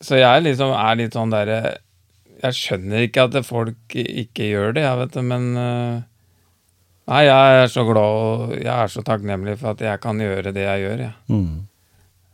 Så 0.02 0.17
jeg 0.17 0.43
liksom 0.47 0.71
er 0.74 0.95
litt 0.97 1.13
sånn 1.13 1.30
derre 1.32 1.60
Jeg 2.41 2.58
skjønner 2.58 3.04
ikke 3.06 3.28
at 3.28 3.36
folk 3.45 3.93
ikke 3.93 4.47
gjør 4.50 4.74
det, 4.76 4.82
jeg 4.88 4.97
vet 5.04 5.13
det, 5.13 5.24
men 5.30 5.45
øh, 5.62 6.00
Nei, 7.09 7.23
jeg 7.25 7.63
er 7.63 7.67
så 7.73 7.83
glad 7.87 8.17
og 8.21 8.51
jeg 8.55 8.71
er 8.71 8.91
så 8.93 9.01
takknemlig 9.03 9.57
for 9.59 9.73
at 9.73 9.81
jeg 9.83 9.99
kan 10.03 10.19
gjøre 10.21 10.53
det 10.53 10.63
jeg 10.67 10.83
gjør, 10.85 10.99
jeg. 11.07 11.13
Mm. 11.33 11.67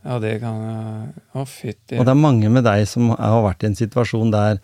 Ja, 0.04 0.18
det 0.22 0.34
kan 0.42 0.58
jeg 0.62 1.22
Å, 1.34 1.46
fytti. 1.48 1.96
Og 1.98 2.04
det 2.06 2.12
er 2.12 2.20
mange 2.20 2.50
med 2.52 2.64
deg 2.64 2.84
som 2.88 3.08
har 3.16 3.42
vært 3.42 3.64
i 3.64 3.70
en 3.70 3.78
situasjon 3.78 4.30
der 4.34 4.60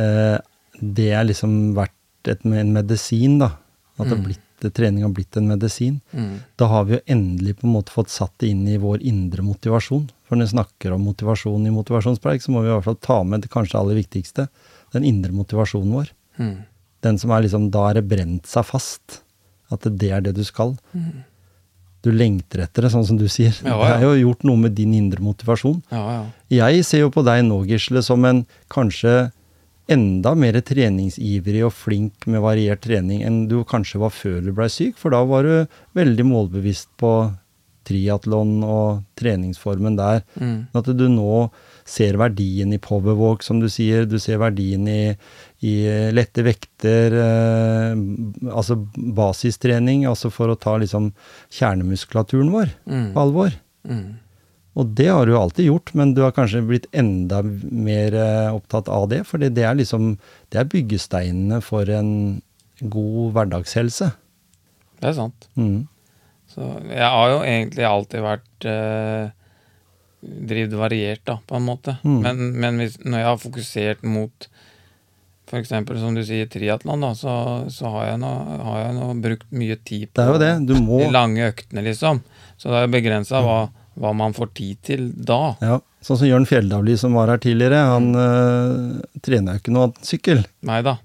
eh, 0.00 0.38
det 0.80 1.10
er 1.12 1.26
liksom 1.28 1.74
vært 1.76 2.30
et, 2.30 2.46
en 2.46 2.72
medisin, 2.72 3.36
da. 3.42 3.50
At 3.98 4.06
det 4.08 4.14
har 4.14 4.22
Mm. 4.22 4.24
blitt, 4.30 4.72
trening 4.74 5.02
har 5.02 5.10
blitt 5.12 5.36
en 5.36 5.48
medisin. 5.50 6.00
Mm. 6.14 6.38
Da 6.56 6.66
har 6.70 6.84
vi 6.86 6.94
jo 6.94 7.00
endelig 7.10 7.56
på 7.58 7.66
en 7.66 7.74
måte 7.74 7.92
fått 7.92 8.08
satt 8.14 8.32
det 8.38 8.48
inn 8.54 8.62
i 8.70 8.78
vår 8.78 9.02
indre 9.02 9.42
motivasjon. 9.42 10.06
For 10.24 10.36
når 10.38 10.46
vi 10.48 10.54
snakker 10.56 10.94
om 10.94 11.02
motivasjon 11.04 11.66
i 11.66 11.74
motivasjonspreik, 11.74 12.40
så 12.42 12.54
må 12.54 12.62
vi 12.62 12.70
i 12.70 12.72
hvert 12.76 12.86
fall 12.86 12.98
ta 13.02 13.18
med 13.26 13.42
det 13.42 13.50
kanskje 13.52 13.78
aller 13.78 13.98
viktigste. 13.98 14.46
Den 14.94 15.04
indre 15.04 15.34
motivasjonen 15.34 15.92
vår. 15.92 16.12
Mm. 16.38 16.56
Den 17.02 17.18
som 17.18 17.30
er 17.34 17.42
liksom 17.42 17.70
Da 17.74 17.90
er 17.90 17.94
det 18.00 18.08
brent 18.08 18.46
seg 18.46 18.64
fast. 18.64 19.20
At 19.72 19.86
det 19.88 20.10
er 20.12 20.24
det 20.24 20.34
du 20.36 20.42
skal. 20.46 20.76
Mm. 20.92 21.22
Du 22.02 22.10
lengter 22.10 22.64
etter 22.64 22.86
det, 22.86 22.90
sånn 22.94 23.06
som 23.06 23.18
du 23.18 23.28
sier. 23.30 23.54
Ja, 23.62 23.76
Det 23.78 23.92
er 24.00 24.08
jo 24.08 24.28
gjort 24.28 24.42
noe 24.48 24.58
med 24.64 24.74
din 24.74 24.94
indre 24.96 25.22
motivasjon. 25.22 25.82
Ja, 25.94 26.02
ja. 26.16 26.24
Jeg 26.50 26.84
ser 26.88 27.04
jo 27.04 27.12
på 27.14 27.22
deg 27.26 27.44
nå, 27.46 27.62
Gisle, 27.68 28.02
som 28.02 28.24
en 28.26 28.42
kanskje 28.72 29.30
enda 29.90 30.32
mer 30.38 30.58
treningsivrig 30.62 31.62
og 31.66 31.74
flink 31.74 32.26
med 32.30 32.42
variert 32.42 32.84
trening 32.84 33.24
enn 33.26 33.44
du 33.50 33.60
kanskje 33.68 34.00
var 34.02 34.12
før 34.14 34.40
du 34.44 34.52
blei 34.54 34.68
syk, 34.70 34.96
for 34.98 35.14
da 35.14 35.22
var 35.26 35.46
du 35.46 35.78
veldig 35.98 36.26
målbevisst 36.26 36.90
på 37.02 37.12
triatlon 37.86 38.60
og 38.62 39.02
treningsformen 39.18 39.98
der. 39.98 40.22
Mm. 40.38 40.58
At 40.74 40.90
du 40.90 41.06
nå 41.10 41.50
ser 41.84 42.16
verdien 42.20 42.72
i 42.72 42.78
powerwalk, 42.82 43.42
som 43.42 43.60
du 43.62 43.68
sier. 43.72 44.04
Du 44.06 44.18
ser 44.22 44.38
verdien 44.42 44.86
i, 44.88 45.16
i 45.66 45.74
lette 46.14 46.44
vekter, 46.46 47.14
eh, 47.18 48.02
altså 48.52 48.76
basistrening, 49.16 50.04
altså 50.10 50.30
for 50.32 50.52
å 50.52 50.58
ta 50.58 50.76
liksom 50.82 51.12
kjernemuskulaturen 51.52 52.52
vår 52.54 52.72
Mm. 52.86 53.12
på 53.14 53.20
alvor. 53.20 53.52
Mm. 53.88 54.18
Og 54.74 54.94
det 54.96 55.08
har 55.10 55.26
du 55.28 55.34
alltid 55.36 55.66
gjort, 55.68 55.90
men 55.94 56.14
du 56.14 56.22
har 56.22 56.32
kanskje 56.32 56.62
blitt 56.66 56.86
enda 56.96 57.42
mer 57.44 58.14
eh, 58.16 58.54
opptatt 58.54 58.88
av 58.88 59.08
det, 59.10 59.24
for 59.28 59.38
det 59.38 59.52
er 59.58 59.74
liksom 59.76 60.16
Det 60.50 60.60
er 60.60 60.70
byggesteinene 60.72 61.60
for 61.62 61.84
en 61.90 62.40
god 62.80 63.32
hverdagshelse. 63.36 64.12
Det 65.00 65.08
er 65.10 65.12
sant. 65.18 65.48
Mm. 65.56 65.86
Så 66.52 66.66
jeg 66.88 67.08
har 67.08 67.28
jo 67.30 67.38
egentlig 67.42 67.84
alltid 67.88 68.22
vært 68.24 68.66
eh, 68.68 69.30
Drevet 70.22 70.76
variert, 70.78 71.22
da, 71.26 71.40
på 71.46 71.58
en 71.58 71.64
måte. 71.66 71.96
Mm. 72.06 72.18
Men, 72.22 72.42
men 72.62 72.82
hvis, 72.82 73.00
når 73.02 73.18
jeg 73.18 73.26
har 73.26 73.40
fokusert 73.42 74.04
mot 74.06 74.48
f.eks. 75.52 75.72
som 76.00 76.14
du 76.16 76.22
sier, 76.24 76.46
triatlon, 76.48 77.04
så, 77.18 77.34
så 77.68 77.90
har 77.96 78.12
jeg 78.12 78.20
nå 78.22 78.30
har 78.62 78.78
jeg 78.84 78.96
nå 78.96 79.08
brukt 79.20 79.48
mye 79.52 79.76
tid 79.84 80.08
Det 80.16 80.26
jo 80.30 80.38
det. 80.40 80.52
Du 80.70 80.76
må 80.80 81.02
de 81.02 81.10
lange 81.12 81.44
øktene, 81.50 81.84
liksom. 81.84 82.22
Så 82.56 82.70
det 82.72 82.84
er 82.84 82.92
begrensa 82.92 83.42
hva, 83.44 83.58
hva 84.00 84.12
man 84.16 84.36
får 84.36 84.52
tid 84.56 84.84
til 84.86 85.08
da. 85.12 85.56
ja, 85.60 85.80
Sånn 86.02 86.18
som 86.18 86.26
Jørn 86.26 86.46
Fjelldavli 86.48 86.96
som 86.98 87.14
var 87.14 87.30
her 87.30 87.42
tidligere, 87.42 87.82
han 87.92 88.08
øh, 88.18 89.02
trener 89.22 89.58
jo 89.58 89.62
ikke 89.62 89.74
noe 89.74 89.88
annet 89.88 90.08
sykkel. 90.08 90.40
Neida. 90.66 90.96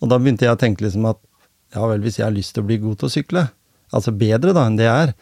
Og 0.00 0.10
da 0.10 0.18
begynte 0.18 0.46
jeg 0.46 0.56
å 0.56 0.58
tenke 0.58 0.86
liksom 0.86 1.06
at 1.10 1.20
ja 1.76 1.86
vel, 1.86 2.00
hvis 2.02 2.18
jeg 2.18 2.26
har 2.26 2.34
lyst 2.34 2.56
til 2.56 2.64
å 2.64 2.70
bli 2.70 2.80
god 2.82 2.98
til 2.98 3.06
å 3.06 3.12
sykle, 3.12 3.44
altså 3.94 4.14
bedre 4.16 4.54
da 4.56 4.64
enn 4.66 4.78
det 4.80 4.88
jeg 4.88 5.10
er 5.10 5.12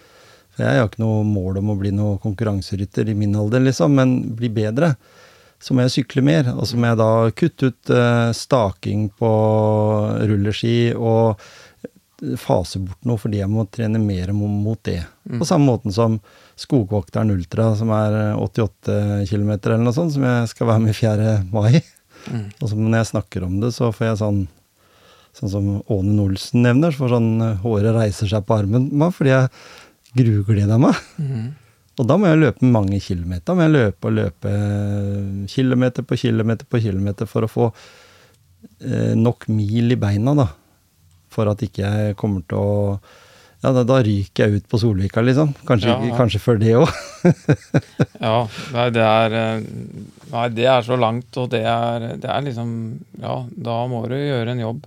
jeg 0.64 0.80
har 0.80 0.88
ikke 0.88 1.02
noe 1.02 1.22
mål 1.26 1.60
om 1.60 1.72
å 1.72 1.78
bli 1.78 1.92
noe 1.94 2.18
konkurranserytter 2.22 3.10
i 3.12 3.16
min 3.18 3.36
alder, 3.38 3.62
liksom, 3.64 3.94
men 3.98 4.18
bli 4.38 4.50
bedre. 4.52 4.94
Så 5.62 5.74
må 5.74 5.82
jeg 5.84 5.96
sykle 5.96 6.22
mer, 6.22 6.52
og 6.54 6.68
så 6.70 6.78
må 6.78 6.90
jeg 6.90 7.00
da 7.00 7.12
kutte 7.34 7.70
ut 7.72 7.90
eh, 7.94 8.28
staking 8.36 9.08
på 9.18 9.30
rulleski 10.30 10.76
og 10.94 11.40
fase 12.38 12.80
bort 12.82 13.06
noe 13.06 13.18
fordi 13.20 13.38
jeg 13.38 13.50
må 13.50 13.64
trene 13.70 14.00
mer 14.02 14.32
mot 14.34 14.78
det. 14.86 15.00
På 15.38 15.46
samme 15.46 15.70
måten 15.70 15.94
som 15.94 16.18
Skogvokteren 16.58 17.30
Ultra, 17.30 17.70
som 17.78 17.90
er 17.94 18.16
eh, 18.18 18.42
88 18.42 19.26
km 19.30 19.50
eller 19.56 19.82
noe 19.82 19.94
sånt, 19.94 20.14
som 20.16 20.26
jeg 20.26 20.50
skal 20.50 20.70
være 20.72 20.84
med 20.84 20.94
i 20.94 20.98
4. 20.98 21.34
mai. 21.52 21.82
Mm. 22.28 22.46
Og 22.58 22.64
så 22.66 22.78
når 22.78 22.96
jeg 22.98 23.10
snakker 23.12 23.44
om 23.46 23.58
det, 23.62 23.72
så 23.76 23.92
får 23.94 24.12
jeg 24.12 24.22
sånn 24.24 24.46
Sånn 25.38 25.50
som 25.52 25.66
Ånen 25.92 26.16
Olsen 26.18 26.64
nevner, 26.64 26.90
så 26.90 27.04
får 27.04 27.12
sånn 27.12 27.42
eh, 27.44 27.58
håret 27.62 27.94
reiser 27.94 28.30
seg 28.30 28.46
på 28.48 28.56
armen 28.56 28.88
fordi 29.14 29.30
jeg 29.30 29.50
grugleder 30.16 30.78
meg. 30.80 31.00
Mhm. 31.18 31.48
Og 31.98 32.06
da 32.06 32.14
må 32.14 32.28
jeg 32.30 32.38
løpe 32.38 32.68
mange 32.70 33.00
kilometer. 33.02 33.42
Da 33.48 33.56
må 33.58 33.64
jeg 33.66 33.74
løpe 33.74 34.06
og 34.06 34.14
løpe 34.14 34.50
eh, 34.54 35.46
kilometer 35.50 36.06
på 36.06 36.18
kilometer 36.20 36.68
på 36.70 36.78
kilometer 36.84 37.26
for 37.26 37.42
å 37.42 37.50
få 37.50 37.66
eh, 38.86 39.16
nok 39.18 39.48
mil 39.50 39.90
i 39.90 39.98
beina, 39.98 40.36
da. 40.38 40.46
For 41.34 41.50
at 41.50 41.64
ikke 41.66 41.82
jeg 41.82 42.18
kommer 42.20 42.46
til 42.48 42.60
å 42.62 42.76
Ja, 43.58 43.72
da, 43.74 43.82
da 43.82 43.96
ryker 44.06 44.46
jeg 44.46 44.60
ut 44.60 44.68
på 44.70 44.78
Solvika, 44.78 45.18
liksom. 45.26 45.50
Kanskje, 45.66 45.90
Ja, 45.90 46.14
kanskje 46.14 46.38
før 46.38 46.60
det 46.62 46.76
òg. 46.78 46.92
Ja, 48.28 48.46
nei, 48.76 48.84
det 48.94 49.02
er 49.02 49.34
eh, 49.34 49.66
Nei, 50.30 50.44
det 50.54 50.68
er 50.70 50.86
så 50.86 50.94
langt, 50.94 51.34
og 51.34 51.50
det 51.50 51.64
er, 51.66 52.12
det 52.22 52.30
er 52.30 52.44
liksom 52.46 52.70
Ja, 53.18 53.40
da 53.50 53.80
må 53.90 54.04
du 54.06 54.14
gjøre 54.14 54.54
en 54.54 54.62
jobb. 54.62 54.84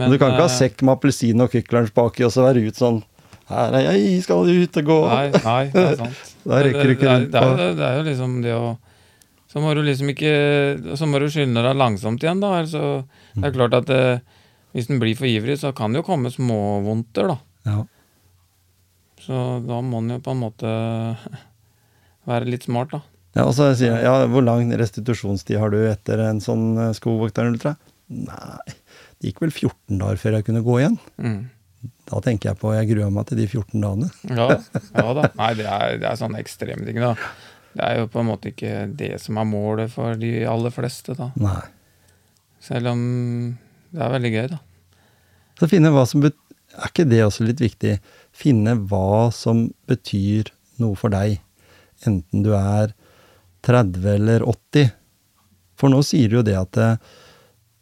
Men, 0.00 0.08
du 0.08 0.16
kan 0.16 0.32
ikke 0.32 0.46
ha 0.46 0.48
eh, 0.48 0.56
sekk 0.56 0.80
med 0.80 0.96
appelsin 0.96 1.44
og 1.44 1.52
Kvikk 1.52 1.76
Lunsj 1.76 1.92
baki 2.00 2.24
og 2.24 2.32
så 2.32 2.48
være 2.48 2.64
ut 2.64 2.80
sånn 2.80 3.04
Her 3.50 3.76
er 3.76 3.86
jeg, 3.90 4.22
skal 4.24 4.48
ut 4.48 4.78
og 4.80 4.88
gå. 4.88 4.98
Nei, 5.10 5.24
nei, 5.44 5.62
det 5.72 5.84
er 5.84 5.96
sant. 6.02 6.32
Da 6.44 6.60
rekker 6.64 6.88
du 6.88 6.94
ikke 6.94 7.06
det, 7.06 7.14
rundt 7.14 7.32
det, 7.32 7.40
på 7.40 7.56
det, 7.58 7.64
er, 7.66 7.78
det 7.78 7.86
er 7.88 7.96
jo 7.98 8.04
liksom 8.08 8.36
det 8.44 8.54
å 8.56 8.66
Så 9.52 9.62
må 9.64 9.70
du 9.76 9.80
liksom 9.86 10.10
ikke 10.12 10.32
Så 10.98 11.08
må 11.08 11.20
du 11.22 11.28
skynde 11.32 11.62
deg 11.64 11.78
langsomt 11.80 12.24
igjen, 12.24 12.42
da. 12.42 12.52
Altså, 12.62 12.82
det 13.36 13.48
er 13.48 13.56
klart 13.56 13.76
at 13.80 13.92
eh, 13.94 14.22
hvis 14.74 14.90
den 14.90 15.00
blir 15.02 15.16
for 15.18 15.30
ivrig, 15.30 15.58
så 15.60 15.70
kan 15.76 15.94
det 15.94 16.02
jo 16.02 16.08
komme 16.08 16.32
småvondter, 16.34 17.30
da. 17.30 17.36
Ja. 17.70 17.80
Så 19.24 19.42
da 19.64 19.80
må 19.80 20.02
den 20.02 20.16
jo 20.16 20.22
på 20.24 20.34
en 20.34 20.42
måte 20.42 20.70
være 22.30 22.50
litt 22.50 22.66
smart, 22.66 22.96
da. 22.96 23.04
Ja, 23.34 23.48
og 23.48 23.54
så 23.56 23.72
sier 23.74 23.96
jeg, 23.96 24.06
ja, 24.06 24.28
hvor 24.30 24.44
lang 24.46 24.70
restitusjonstid 24.78 25.58
har 25.58 25.72
du 25.74 25.80
etter 25.88 26.20
en 26.22 26.40
sånn 26.42 26.94
skogvokterultra? 26.94 26.94
Skogvokteren 26.98 27.54
Ultra? 27.54 27.74
Nei, 28.14 28.74
det 29.18 29.30
gikk 29.30 29.40
vel 29.44 29.52
14 29.54 30.00
dager 30.00 30.20
før 30.20 30.36
jeg 30.38 30.46
kunne 30.48 30.62
gå 30.64 30.78
igjen. 30.80 30.96
Mm. 31.16 31.38
Da 32.08 32.20
tenker 32.24 32.50
jeg 32.50 32.60
på, 32.60 32.72
jeg 32.76 32.90
gruer 32.90 33.12
meg 33.12 33.26
til 33.28 33.40
de 33.40 33.46
14 33.48 33.80
dagene. 33.80 34.10
Ja, 34.28 34.46
ja 34.94 35.14
da. 35.16 35.28
Nei, 35.40 35.50
det 35.58 35.66
er, 35.68 35.96
det 36.02 36.08
er 36.10 36.20
sånne 36.20 36.40
ekstreme 36.42 36.86
ting, 36.86 37.00
da. 37.02 37.14
Det 37.74 37.86
er 37.86 37.98
jo 37.98 38.10
på 38.12 38.20
en 38.22 38.28
måte 38.28 38.52
ikke 38.52 38.84
det 38.94 39.16
som 39.22 39.40
er 39.40 39.48
målet 39.50 39.92
for 39.92 40.18
de 40.20 40.32
aller 40.48 40.74
fleste, 40.74 41.16
da. 41.18 41.30
Nei. 41.40 41.62
Selv 42.62 42.92
om 42.92 43.02
det 43.94 44.02
er 44.04 44.14
veldig 44.14 44.32
gøy, 44.34 44.46
da. 44.54 44.60
Så 45.58 45.70
finne 45.70 45.92
hva 45.94 46.02
som 46.08 46.24
bet 46.24 46.38
Er 46.74 46.90
ikke 46.90 47.04
det 47.06 47.20
også 47.22 47.44
litt 47.46 47.60
viktig? 47.62 47.92
Finne 48.34 48.72
hva 48.90 49.30
som 49.30 49.68
betyr 49.86 50.48
noe 50.82 50.98
for 50.98 51.14
deg. 51.14 51.36
Enten 52.02 52.42
du 52.42 52.50
er 52.58 52.90
30 53.62 54.08
eller 54.10 54.42
80. 54.42 54.88
For 55.78 55.92
nå 55.92 56.00
sier 56.02 56.32
du 56.32 56.40
jo 56.40 56.42
det 56.46 56.56
at 56.58 56.80
eh, 56.82 56.96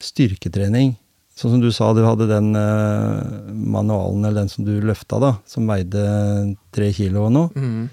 styrketrening 0.04 0.98
Sånn 1.38 1.54
som 1.54 1.62
du 1.62 1.70
sa, 1.72 1.88
du 1.96 2.02
hadde 2.04 2.28
den 2.28 2.52
eh, 2.58 3.50
manualen, 3.56 4.24
eller 4.26 4.42
den 4.42 4.52
som 4.52 4.66
du 4.66 4.74
løfta, 4.84 5.18
da, 5.22 5.32
som 5.48 5.68
veide 5.70 6.02
tre 6.76 6.90
kilo 6.92 7.26
og 7.28 7.32
noe. 7.32 7.52
Mm. 7.56 7.86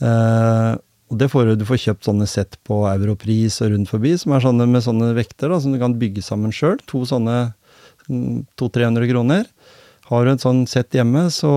Eh, 0.00 0.72
og 1.06 1.20
det 1.20 1.28
får 1.30 1.50
du, 1.50 1.52
du 1.60 1.66
får 1.68 1.82
kjøpt 1.84 2.08
sånne 2.08 2.26
sett 2.26 2.56
på 2.66 2.80
Europris 2.90 3.60
og 3.62 3.74
rundt 3.74 3.92
forbi, 3.92 4.16
som 4.18 4.34
er 4.34 4.42
sånne 4.42 4.66
med 4.70 4.82
sånne 4.82 5.12
vekter 5.16 5.52
da, 5.52 5.60
som 5.62 5.74
du 5.74 5.80
kan 5.82 5.94
bygge 6.00 6.24
sammen 6.24 6.54
sjøl. 6.54 6.80
To 6.90 7.04
sånne 7.06 7.36
mm, 8.08 8.46
200-300 8.58 9.10
kroner. 9.12 9.44
Har 10.06 10.24
du 10.24 10.32
et 10.32 10.42
sånn 10.42 10.64
sett 10.70 10.94
hjemme, 10.94 11.26
så 11.34 11.52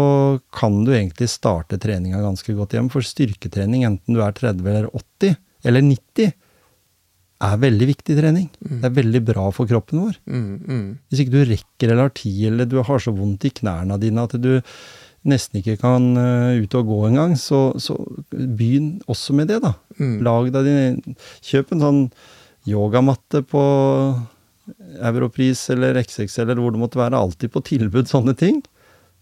kan 0.54 0.84
du 0.86 0.92
egentlig 0.96 1.30
starte 1.32 1.80
treninga 1.82 2.22
ganske 2.24 2.54
godt 2.58 2.76
hjemme. 2.76 2.92
For 2.94 3.06
styrketrening, 3.06 3.88
enten 3.88 4.18
du 4.18 4.22
er 4.26 4.36
30 4.38 4.70
eller 4.70 4.90
80, 4.92 5.36
eller 5.70 5.86
90, 5.86 6.36
er 7.40 7.60
veldig 7.62 7.88
viktig 7.94 8.16
trening. 8.18 8.48
Det 8.60 8.88
er 8.90 8.96
veldig 8.98 9.22
bra 9.30 9.46
for 9.56 9.70
kroppen 9.70 10.02
vår. 10.04 10.16
Mm, 10.28 10.48
mm. 10.60 10.88
Hvis 11.08 11.22
ikke 11.24 11.36
du 11.38 11.52
rekker 11.54 11.92
eller 11.92 12.10
har 12.10 12.16
tid, 12.18 12.42
eller 12.52 12.68
du 12.68 12.80
har 12.84 13.04
så 13.04 13.14
vondt 13.16 13.48
i 13.48 13.54
knærne 13.62 14.00
dine 14.02 14.26
at 14.28 14.36
du 14.42 14.52
nesten 15.30 15.60
ikke 15.60 15.78
kan 15.82 16.10
eh, 16.20 16.64
ut 16.64 16.76
og 16.80 16.90
gå 16.92 17.00
engang, 17.10 17.36
så, 17.40 17.70
så 17.80 17.96
begynn 18.32 18.98
også 19.12 19.36
med 19.36 19.52
det, 19.52 19.62
da. 19.64 19.74
Mm. 20.00 20.18
Lag 20.26 20.52
deg 20.56 20.68
din 20.68 21.18
Kjøp 21.46 21.74
en 21.76 21.84
sånn 21.84 22.02
yogamatte 22.68 23.42
på 23.48 23.64
Europris 25.00 25.64
eller 25.74 25.98
XXL 26.04 26.46
eller 26.46 26.62
hvor 26.64 26.76
det 26.76 26.84
måtte 26.84 27.00
være. 27.00 27.20
Alltid 27.20 27.54
på 27.56 27.64
tilbud, 27.72 28.10
sånne 28.12 28.36
ting. 28.40 28.62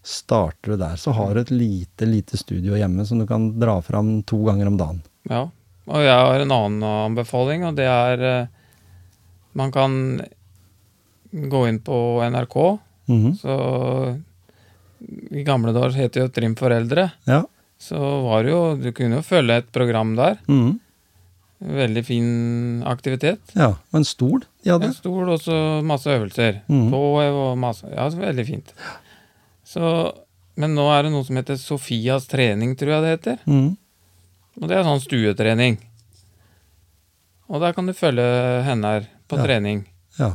Starter 0.06 0.74
du 0.74 0.80
der, 0.80 0.98
så 1.00 1.14
har 1.16 1.34
du 1.34 1.42
et 1.42 1.54
lite, 1.54 2.06
lite 2.08 2.38
studio 2.40 2.78
hjemme 2.78 3.06
som 3.06 3.20
du 3.20 3.26
kan 3.28 3.50
dra 3.60 3.78
fram 3.84 4.20
to 4.28 4.40
ganger 4.46 4.70
om 4.70 4.78
dagen. 4.80 5.00
Ja. 5.28 5.48
Og 5.88 6.02
jeg 6.04 6.12
har 6.14 6.40
en 6.44 6.52
annen 6.52 6.82
anbefaling, 6.84 7.64
og 7.64 7.76
det 7.78 7.86
er 7.88 8.24
eh, 8.28 8.46
Man 9.56 9.70
kan 9.72 9.94
gå 11.32 11.62
inn 11.68 11.78
på 11.84 11.96
NRK. 12.28 12.56
Mhm. 13.08 13.30
Så 13.40 13.54
I 15.32 15.44
gamle 15.46 15.72
dager 15.72 15.96
het 15.96 16.12
det 16.16 16.20
jo 16.24 16.28
Trim 16.34 16.54
foreldre. 16.58 17.08
Ja. 17.28 17.42
Så 17.78 17.96
var 18.26 18.42
det 18.44 18.50
jo 18.52 18.62
Du 18.76 18.90
kunne 18.92 19.20
jo 19.20 19.24
følge 19.26 19.56
et 19.62 19.72
program 19.72 20.14
der. 20.18 20.38
Mhm. 20.48 20.78
Veldig 21.58 22.04
fin 22.06 22.82
aktivitet. 22.86 23.40
ja. 23.56 23.72
Og 23.90 23.96
en 23.98 24.04
stol 24.06 24.44
de 24.62 24.70
hadde. 24.70 24.84
En 24.92 24.94
stol 24.94 25.28
og 25.32 25.40
så 25.42 25.82
masse 25.82 26.06
øvelser. 26.06 26.60
Mhm. 26.68 26.90
Påhev 26.92 27.34
og 27.34 27.58
masse 27.58 27.88
Ja, 27.90 28.08
veldig 28.08 28.46
fint. 28.46 28.72
Så 29.66 30.12
Men 30.58 30.74
nå 30.74 30.88
er 30.90 31.04
det 31.04 31.12
noe 31.12 31.22
som 31.24 31.36
heter 31.36 31.54
Sofias 31.56 32.26
trening, 32.26 32.74
tror 32.76 32.88
jeg 32.90 33.02
det 33.02 33.10
heter. 33.16 33.38
Mhm. 33.46 33.76
Og 34.60 34.68
det 34.68 34.76
er 34.78 34.84
sånn 34.86 35.00
stuetrening. 35.02 35.78
Og 37.48 37.60
der 37.62 37.72
kan 37.72 37.86
du 37.88 37.92
følge 37.96 38.24
henne 38.66 38.84
her 38.96 39.06
på 39.30 39.38
Ja. 39.38 39.44
trening. 39.46 39.84
Ja. 40.18 40.34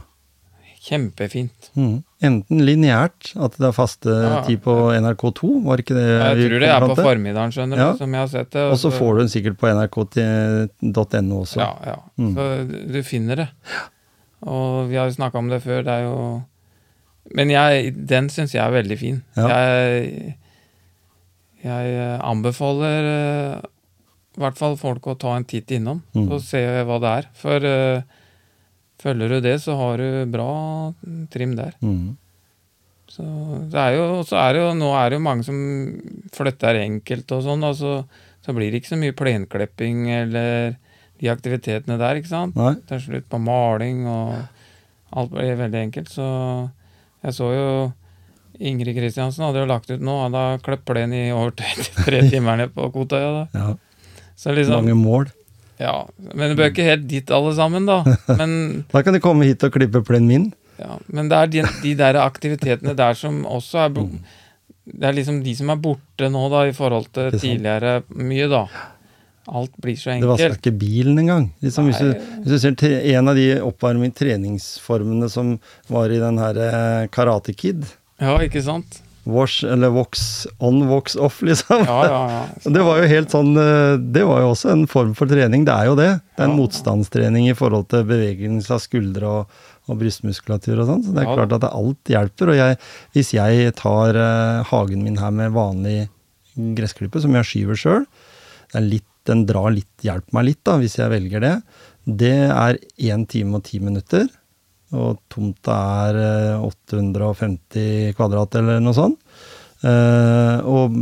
Kjempefint. 0.83 1.69
Mm. 1.79 2.03
Enten 2.21 2.59
lineært, 2.65 3.29
at 3.39 3.53
det 3.57 3.67
er 3.69 3.71
faste 3.71 4.09
Ja. 4.09 4.41
tid 4.43 4.61
på 4.63 4.91
NRK2, 4.91 5.63
var 5.63 5.77
ikke 5.77 5.95
det 5.95 6.07
Jeg 6.39 6.49
tror 6.49 6.59
det 6.59 6.69
er 6.69 6.79
på 6.81 6.95
formiddagen, 6.97 7.51
skjønner 7.55 7.77
Ja. 7.77 7.91
du, 7.93 7.97
som 7.99 8.11
jeg 8.13 8.19
har 8.19 8.27
sett 8.27 8.49
det. 8.51 8.61
Og 8.71 8.77
så 8.77 8.91
får 8.91 9.13
du 9.15 9.19
den 9.19 9.29
sikkert 9.31 9.57
på 9.57 9.67
nrk.no 9.71 11.41
også. 11.43 11.57
Ja, 11.57 11.77
ja. 11.85 11.95
Mm. 12.19 12.35
Så 12.35 12.91
du- 12.91 13.03
finner 13.03 13.35
det. 13.35 13.49
Og 14.41 14.89
vi 14.89 14.95
har 14.95 15.07
jo 15.09 15.15
snakka 15.15 15.35
om 15.37 15.47
det 15.49 15.61
før, 15.63 15.83
det 15.83 15.87
er 15.87 16.03
jo 16.03 16.43
Men 17.33 17.47
jeg, 17.49 18.05
den 18.05 18.27
syns 18.27 18.51
jeg 18.51 18.61
er 18.61 18.83
veldig 18.83 18.97
fin. 18.99 19.23
Ja. 19.37 19.47
Jeg, 19.47 20.35
jeg 21.63 22.19
anbefaler 22.21 23.55
eh, 23.55 23.61
i 24.33 24.41
hvert 24.41 24.57
fall 24.57 24.75
folk 24.79 25.05
å 25.07 25.17
ta 25.19 25.35
en 25.37 25.45
titt 25.45 25.69
innom 25.75 26.01
Mm. 26.15 26.27
og 26.31 26.41
se 26.41 26.61
hva 26.87 26.99
det 27.03 27.11
er. 27.19 27.27
For 27.37 27.67
uh, 27.69 28.01
følger 29.03 29.29
du 29.35 29.39
det, 29.45 29.55
så 29.61 29.75
har 29.77 29.97
du 30.01 30.25
bra 30.31 30.93
trim 31.33 31.55
der. 31.59 31.73
Mm. 31.83 32.15
Så 33.13 33.23
det 33.69 33.77
er 33.77 33.97
jo, 33.99 34.05
så 34.25 34.39
er 34.41 34.53
det 34.55 34.61
jo, 34.63 34.69
nå 34.79 34.89
er 34.97 35.09
det 35.11 35.19
jo 35.19 35.25
mange 35.27 35.45
som 35.45 35.57
flytter 36.33 36.79
enkelt 36.81 37.29
og 37.35 37.43
sånn, 37.45 37.65
og 37.67 37.75
så, 37.77 37.91
så 38.41 38.55
blir 38.57 38.71
det 38.73 38.81
ikke 38.81 38.93
så 38.95 38.97
mye 39.01 39.13
plenklipping 39.17 40.07
eller 40.09 40.77
de 41.21 41.29
aktivitetene 41.29 41.99
der, 42.01 42.17
ikke 42.19 42.31
sant? 42.31 42.55
Nei. 42.57 42.73
Til 42.89 43.03
slutt 43.03 43.27
på 43.29 43.37
maling 43.43 44.07
og 44.09 44.39
alt 45.13 45.29
blir 45.35 45.53
veldig 45.59 45.83
enkelt, 45.91 46.09
så 46.09 46.25
jeg 47.23 47.37
så 47.37 47.51
jo 47.53 47.67
Ingrid 48.63 48.95
Kristiansen 48.97 49.45
hadde 49.45 49.61
jo 49.63 49.69
lagt 49.69 49.89
ut 49.93 50.01
nå, 50.01 50.15
han 50.23 50.33
hadde 50.37 50.61
klippet 50.65 50.89
plen 50.89 51.13
i 51.17 51.23
over 51.33 51.53
tre, 51.57 51.69
tre 52.05 52.19
timer 52.33 52.57
nede 52.63 52.73
på 52.73 52.89
Kotøya, 52.93 53.29
da. 53.43 53.45
Ja. 53.53 53.69
Så 54.35 54.53
liksom, 54.55 54.81
Mange 54.85 54.95
mål. 54.97 55.27
ja, 55.79 56.05
men 56.33 56.49
det 56.53 56.57
bør 56.57 56.71
ikke 56.71 56.85
helt 56.87 57.07
dit 57.07 57.31
alle 57.31 57.53
sammen, 57.55 57.85
da. 57.89 58.01
Men 58.39 58.85
Da 58.91 59.01
kan 59.05 59.13
de 59.13 59.19
komme 59.23 59.45
hit 59.47 59.63
og 59.63 59.73
klippe 59.75 60.01
plenen 60.05 60.27
min. 60.27 60.47
Ja, 60.79 60.95
men 61.07 61.29
det 61.29 61.37
er 61.37 61.51
de, 61.53 61.61
de 61.83 61.91
der 61.99 62.17
aktivitetene 62.23 62.95
der 62.97 63.13
som 63.13 63.43
også 63.45 63.83
er 63.85 63.91
bo- 63.93 64.07
Det 64.89 65.05
er 65.07 65.13
liksom 65.15 65.43
de 65.45 65.53
som 65.55 65.69
er 65.69 65.77
borte 65.79 66.27
nå, 66.33 66.41
da, 66.51 66.63
i 66.67 66.73
forhold 66.75 67.05
til 67.13 67.29
tidligere 67.39 68.01
mye, 68.17 68.47
da. 68.51 68.63
Alt 69.53 69.75
blir 69.83 69.95
så 69.99 70.09
enkelt. 70.15 70.23
Det 70.25 70.31
vasker 70.33 70.57
ikke 70.57 70.73
bilen 70.79 71.19
engang. 71.19 71.49
Liksom, 71.61 71.87
hvis, 71.91 71.99
du, 71.99 72.13
hvis 72.41 72.51
du 72.55 72.59
ser 72.63 72.75
til 72.79 72.93
en 73.13 73.27
av 73.31 73.35
de 73.37 73.45
oppvarming 73.63 74.11
treningsformene 74.15 75.29
som 75.31 75.57
var 75.91 76.11
i 76.15 76.19
den 76.21 76.39
her 76.41 76.59
eh, 76.63 77.07
Karate 77.13 77.53
Kid, 77.55 77.85
Ja, 78.23 78.37
ikke 78.45 78.61
sant? 78.63 79.01
Wash 79.23 79.63
eller 79.63 79.89
vox 79.89 80.47
on, 80.57 80.87
vox 80.87 81.15
off, 81.15 81.41
liksom. 81.41 81.85
Ja, 81.87 81.99
ja, 82.05 82.31
ja. 82.31 82.41
Det 82.75 82.83
var 82.83 82.99
jo 82.99 83.09
helt 83.11 83.31
sånn 83.31 83.53
eh, 83.59 83.95
Det 83.97 84.25
var 84.27 84.41
jo 84.43 84.49
også 84.51 84.73
en 84.73 84.83
form 84.91 85.13
for 85.17 85.31
trening. 85.31 85.63
Det 85.67 85.75
er 85.75 85.89
jo 85.89 85.95
det. 85.99 86.09
Det 86.33 86.43
er 86.43 86.49
en 86.49 86.57
motstandstrening 86.59 87.47
i 87.51 87.55
forhold 87.57 87.87
til 87.93 88.03
bevegelse 88.09 88.75
av 88.75 88.83
skuldre 88.83 89.31
og, 89.39 89.63
og 89.87 90.01
brystmuskulatur 90.01 90.83
og 90.83 90.91
sånn. 90.91 91.05
Så 91.05 91.15
det 91.15 91.23
er 91.23 91.31
klart 91.31 91.55
at 91.59 91.69
alt 91.71 92.13
hjelper. 92.15 92.53
Og 92.53 92.59
jeg, 92.59 92.81
hvis 93.15 93.33
jeg 93.35 93.73
tar 93.79 94.19
uh, 94.19 94.67
hagen 94.69 95.05
min 95.05 95.19
her 95.21 95.33
med 95.35 95.55
vanlig 95.55 95.97
gressklippe, 96.77 97.23
som 97.23 97.35
jeg 97.39 97.49
skyver 97.49 97.79
sjøl, 97.79 98.05
den 98.73 99.45
drar 99.47 99.71
litt, 99.71 99.91
hjelper 100.03 100.35
meg 100.35 100.49
litt, 100.49 100.61
da, 100.67 100.77
hvis 100.81 100.97
jeg 100.99 101.11
velger 101.13 101.43
det. 101.43 101.53
Det 102.03 102.35
er 102.51 102.79
én 103.07 103.23
time 103.29 103.59
og 103.59 103.67
ti 103.69 103.79
minutter. 103.79 104.27
Og 104.93 105.19
tomta 105.33 105.75
er 106.07 106.19
eh, 106.21 106.63
850 106.63 108.13
kvadrat 108.17 108.55
eller 108.59 108.81
noe 108.83 108.95
sånt. 108.97 109.19
Eh, 109.83 110.57
og 110.63 110.93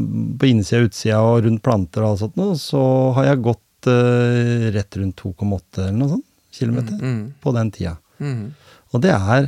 på 0.42 0.48
innsida 0.50 0.82
og 0.82 0.89
utsida 0.89 1.20
og 1.22 1.44
rundt 1.46 1.62
planter 1.66 2.02
og 2.06 2.14
alt 2.16 2.24
sånt 2.24 2.39
noe, 2.39 2.56
så 2.58 2.82
har 3.18 3.28
jeg 3.30 3.44
gått 3.46 3.89
eh, 3.92 4.70
rett 4.74 4.98
rundt 5.02 5.22
2,8 5.22 5.84
eller 5.88 6.00
noe 6.00 6.14
sånt 6.16 6.28
kilometer 6.52 6.98
Mm, 7.00 7.20
på 7.39 7.54
den 7.56 7.70
tida. 7.72 7.98
mm, 8.20 8.46
Og 8.94 9.02
det 9.06 9.12
er 9.16 9.46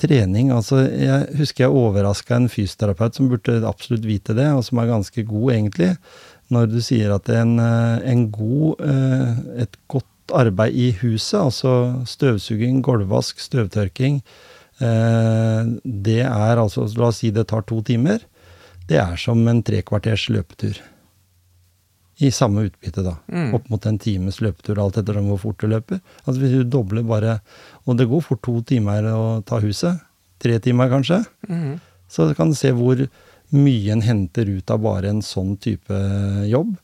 trening. 0.00 0.48
Altså, 0.50 0.80
jeg 0.88 1.28
husker 1.38 1.66
jeg 1.66 1.76
overraska 1.76 2.38
en 2.40 2.48
fysioterapeut 2.50 3.14
som 3.14 3.28
burde 3.30 3.60
absolutt 3.68 4.06
vite 4.08 4.34
det, 4.34 4.48
og 4.56 4.64
som 4.64 4.80
er 4.80 4.88
ganske 4.88 5.22
god, 5.28 5.52
egentlig, 5.52 5.90
når 6.50 6.66
du 6.72 6.80
sier 6.82 7.12
at 7.14 7.28
en, 7.30 7.52
eh, 7.62 8.00
en 8.10 8.24
god 8.32 8.80
eh, 8.82 9.62
Et 9.62 9.76
godt 9.92 10.09
arbeid 10.36 10.74
i 10.76 10.90
huset, 11.00 11.38
altså 11.40 12.04
støvsuging, 12.08 12.80
gulvvask, 12.84 13.40
støvtørking, 13.42 14.20
eh, 14.80 15.72
det 15.84 16.22
er 16.26 16.60
altså 16.60 16.86
La 16.98 17.10
oss 17.10 17.22
si 17.22 17.30
det 17.34 17.48
tar 17.50 17.66
to 17.68 17.80
timer. 17.86 18.22
Det 18.88 18.98
er 18.98 19.16
som 19.20 19.42
en 19.48 19.62
trekvarters 19.62 20.28
løpetur. 20.32 20.80
I 22.20 22.28
samme 22.34 22.66
utbytte, 22.68 23.02
da. 23.06 23.14
Mm. 23.32 23.54
Opp 23.56 23.68
mot 23.72 23.86
en 23.88 23.98
times 23.98 24.40
løpetur, 24.44 24.80
alt 24.82 24.98
etter 25.00 25.16
hvor 25.24 25.38
fort 25.40 25.60
du 25.62 25.70
løper. 25.70 26.00
Altså 26.26 26.40
Hvis 26.42 26.52
du 26.58 26.64
dobler 26.68 27.06
bare 27.06 27.38
Og 27.86 27.96
det 27.96 28.08
går 28.10 28.20
fort 28.20 28.42
to 28.44 28.60
timer 28.60 29.06
å 29.08 29.40
ta 29.46 29.60
huset. 29.60 30.02
Tre 30.38 30.58
timer, 30.60 30.90
kanskje. 30.92 31.24
mm. 31.48 31.80
Så 32.10 32.26
du 32.28 32.34
kan 32.34 32.52
se 32.54 32.72
hvor 32.74 32.98
mye 33.54 33.92
en 33.92 34.02
henter 34.02 34.48
ut 34.50 34.70
av 34.70 34.82
bare 34.82 35.08
en 35.08 35.22
sånn 35.22 35.56
type 35.62 35.94
jobb. 36.50 36.74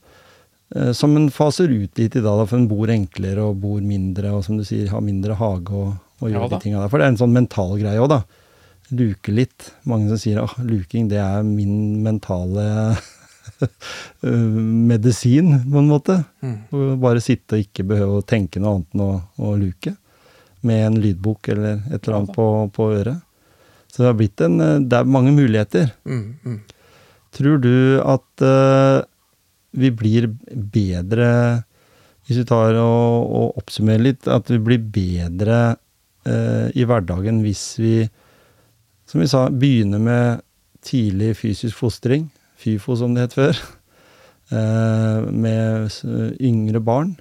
Eh, 0.75 0.91
Som 0.91 1.15
en 1.15 1.29
faser 1.31 1.69
ut 1.69 1.97
litt 1.97 2.15
i 2.15 2.21
dag, 2.21 2.39
da, 2.39 2.45
for 2.45 2.57
en 2.59 2.67
bor 2.67 2.91
enklere 2.91 3.45
og 3.45 3.61
bor 3.63 3.79
mindre, 3.81 4.33
og 4.35 4.43
som 4.45 4.57
du 4.59 4.65
sier, 4.67 4.89
har 4.91 5.03
mindre 5.03 5.37
hage 5.39 5.71
og, 5.71 5.93
og 6.19 6.31
gjør 6.31 6.43
ja, 6.43 6.49
de 6.51 6.61
tinga 6.63 6.81
der. 6.81 6.91
For 6.91 6.99
det 6.99 7.07
er 7.07 7.15
en 7.15 7.21
sånn 7.21 7.35
mental 7.35 7.77
greie 7.79 8.01
òg, 8.03 8.11
da. 8.11 8.23
Luke 8.97 9.33
litt. 9.35 9.71
Mange 9.87 10.11
som 10.11 10.19
sier 10.21 10.41
at 10.43 10.57
luking 10.63 11.09
det 11.11 11.19
er 11.19 11.43
min 11.43 12.01
mentale 12.05 12.65
eh, 14.23 14.33
medisin, 14.91 15.53
på 15.67 15.83
en 15.83 15.91
måte. 15.91 16.21
Mm. 16.43 16.57
Bare 17.03 17.23
sitte 17.23 17.57
og 17.57 17.65
ikke 17.65 17.87
behøve 17.87 18.19
å 18.21 18.27
tenke 18.27 18.63
noe 18.63 18.77
annet 18.77 18.95
enn 18.95 19.05
å, 19.07 19.11
å 19.43 19.55
luke. 19.59 19.95
Med 20.67 20.85
en 20.85 20.99
lydbok 21.03 21.51
eller 21.53 21.83
et 21.93 21.99
eller 22.01 22.21
annet 22.21 22.31
Ja 22.33 22.39
på, 22.39 22.47
på 22.75 22.89
øret. 22.95 23.23
Så 23.91 24.03
det 24.03 24.09
har 24.09 24.17
blitt 24.19 24.41
en 24.43 24.59
eh, 24.61 24.79
Det 24.83 24.99
er 24.99 25.13
mange 25.15 25.31
muligheter. 25.35 25.91
Mm, 26.07 26.25
mm. 26.43 26.57
Tror 27.37 27.61
du 27.61 27.75
at 28.03 28.43
eh, 28.43 29.05
vi 29.77 29.91
blir 29.93 30.29
bedre 30.51 31.29
Hvis 32.27 32.41
vi 32.41 32.47
tar 32.49 32.75
og, 32.81 33.27
og 33.39 33.59
oppsummerer 33.61 34.03
litt, 34.03 34.27
at 34.27 34.49
vi 34.51 34.57
blir 34.59 34.81
bedre 34.83 35.77
eh, 36.27 36.67
i 36.75 36.83
hverdagen 36.83 37.39
hvis 37.45 37.61
vi, 37.79 37.93
som 39.07 39.21
vi 39.23 39.29
sa, 39.31 39.45
begynner 39.47 40.01
med 40.03 40.41
tidlig 40.83 41.37
fysisk 41.39 41.77
fostring, 41.79 42.25
FYFO 42.59 42.97
som 42.99 43.15
det 43.15 43.29
het 43.29 43.37
før, 43.37 43.61
eh, 44.57 45.23
med 45.31 45.87
yngre 46.43 46.81
barn 46.83 47.13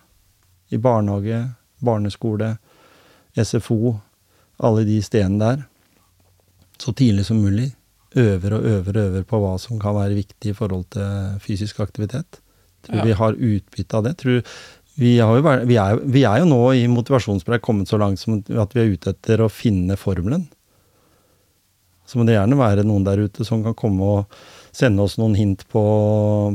i 0.74 0.80
barnehage, 0.82 1.44
barneskole, 1.86 2.56
SFO, 3.38 3.94
alle 4.66 4.82
de 4.88 4.98
stedene 5.04 5.38
der, 5.38 5.62
så 6.82 6.90
tidlig 6.96 7.28
som 7.28 7.38
mulig, 7.44 7.68
øver 8.16 8.56
og 8.56 8.66
øver 8.72 8.96
og 8.96 9.02
øver 9.04 9.28
på 9.28 9.40
hva 9.40 9.54
som 9.60 9.78
kan 9.80 9.94
være 9.94 10.16
viktig 10.18 10.50
i 10.50 10.56
forhold 10.56 10.88
til 10.96 11.38
fysisk 11.46 11.80
aktivitet. 11.84 12.40
Tror 12.86 12.98
Ja. 13.02 13.04
vi 13.10 13.12
har 13.20 13.32
utbytte 13.52 13.94
av 13.98 14.04
det. 14.06 14.14
Tror 14.22 14.42
vi, 14.96 15.16
vært- 15.18 15.66
vi, 15.68 15.76
er, 15.76 15.96
vi 16.00 16.22
er 16.24 16.38
jo 16.40 16.46
nå 16.48 16.60
i 16.78 16.86
motivasjonspreik 16.88 17.60
kommet 17.66 17.88
så 17.90 17.98
langt 18.00 18.18
som 18.22 18.38
at 18.40 18.72
vi 18.72 18.80
er 18.84 18.92
ute 18.94 19.10
etter 19.12 19.42
å 19.44 19.50
finne 19.52 19.96
formelen. 20.00 20.46
Så 22.06 22.16
må 22.20 22.24
det 22.24 22.36
gjerne 22.38 22.56
være 22.56 22.84
noen 22.86 23.04
der 23.04 23.18
ute 23.26 23.44
som 23.44 23.64
kan 23.66 23.74
komme 23.74 24.00
og 24.02 24.26
sende 24.76 25.02
oss 25.02 25.16
noen 25.18 25.34
hint 25.34 25.64
på 25.72 25.82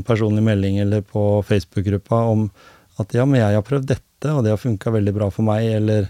personlig 0.08 0.42
melding 0.46 0.78
eller 0.80 1.02
på 1.04 1.42
Facebook-gruppa 1.44 2.22
om 2.32 2.46
at 3.02 3.12
ja, 3.16 3.24
men 3.28 3.40
jeg 3.40 3.54
har 3.58 3.62
prøvd 3.66 3.86
dette, 3.90 4.30
og 4.32 4.44
det 4.44 4.52
har 4.54 4.60
funka 4.62 4.92
veldig 4.94 5.12
bra 5.16 5.28
for 5.34 5.42
meg, 5.44 5.66
eller 5.76 6.08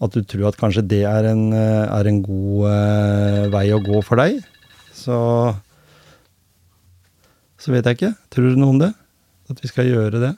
at 0.00 0.12
du 0.14 0.20
tror 0.22 0.48
at 0.50 0.56
kanskje 0.60 0.84
det 0.86 1.02
er 1.08 1.26
en, 1.32 1.52
er 1.52 2.06
en 2.10 2.20
god 2.22 2.66
uh, 2.68 3.48
vei 3.50 3.64
å 3.74 3.80
gå 3.82 3.98
for 4.06 4.20
deg. 4.20 4.38
Så 4.94 5.16
Så 7.58 7.72
vet 7.74 7.86
jeg 7.88 7.98
ikke. 7.98 8.12
Tror 8.30 8.52
du 8.54 8.60
noe 8.60 8.74
om 8.76 8.78
det? 8.82 8.92
At 9.48 9.62
vi 9.64 9.68
skal 9.70 9.88
gjøre 9.88 10.20
det? 10.22 10.32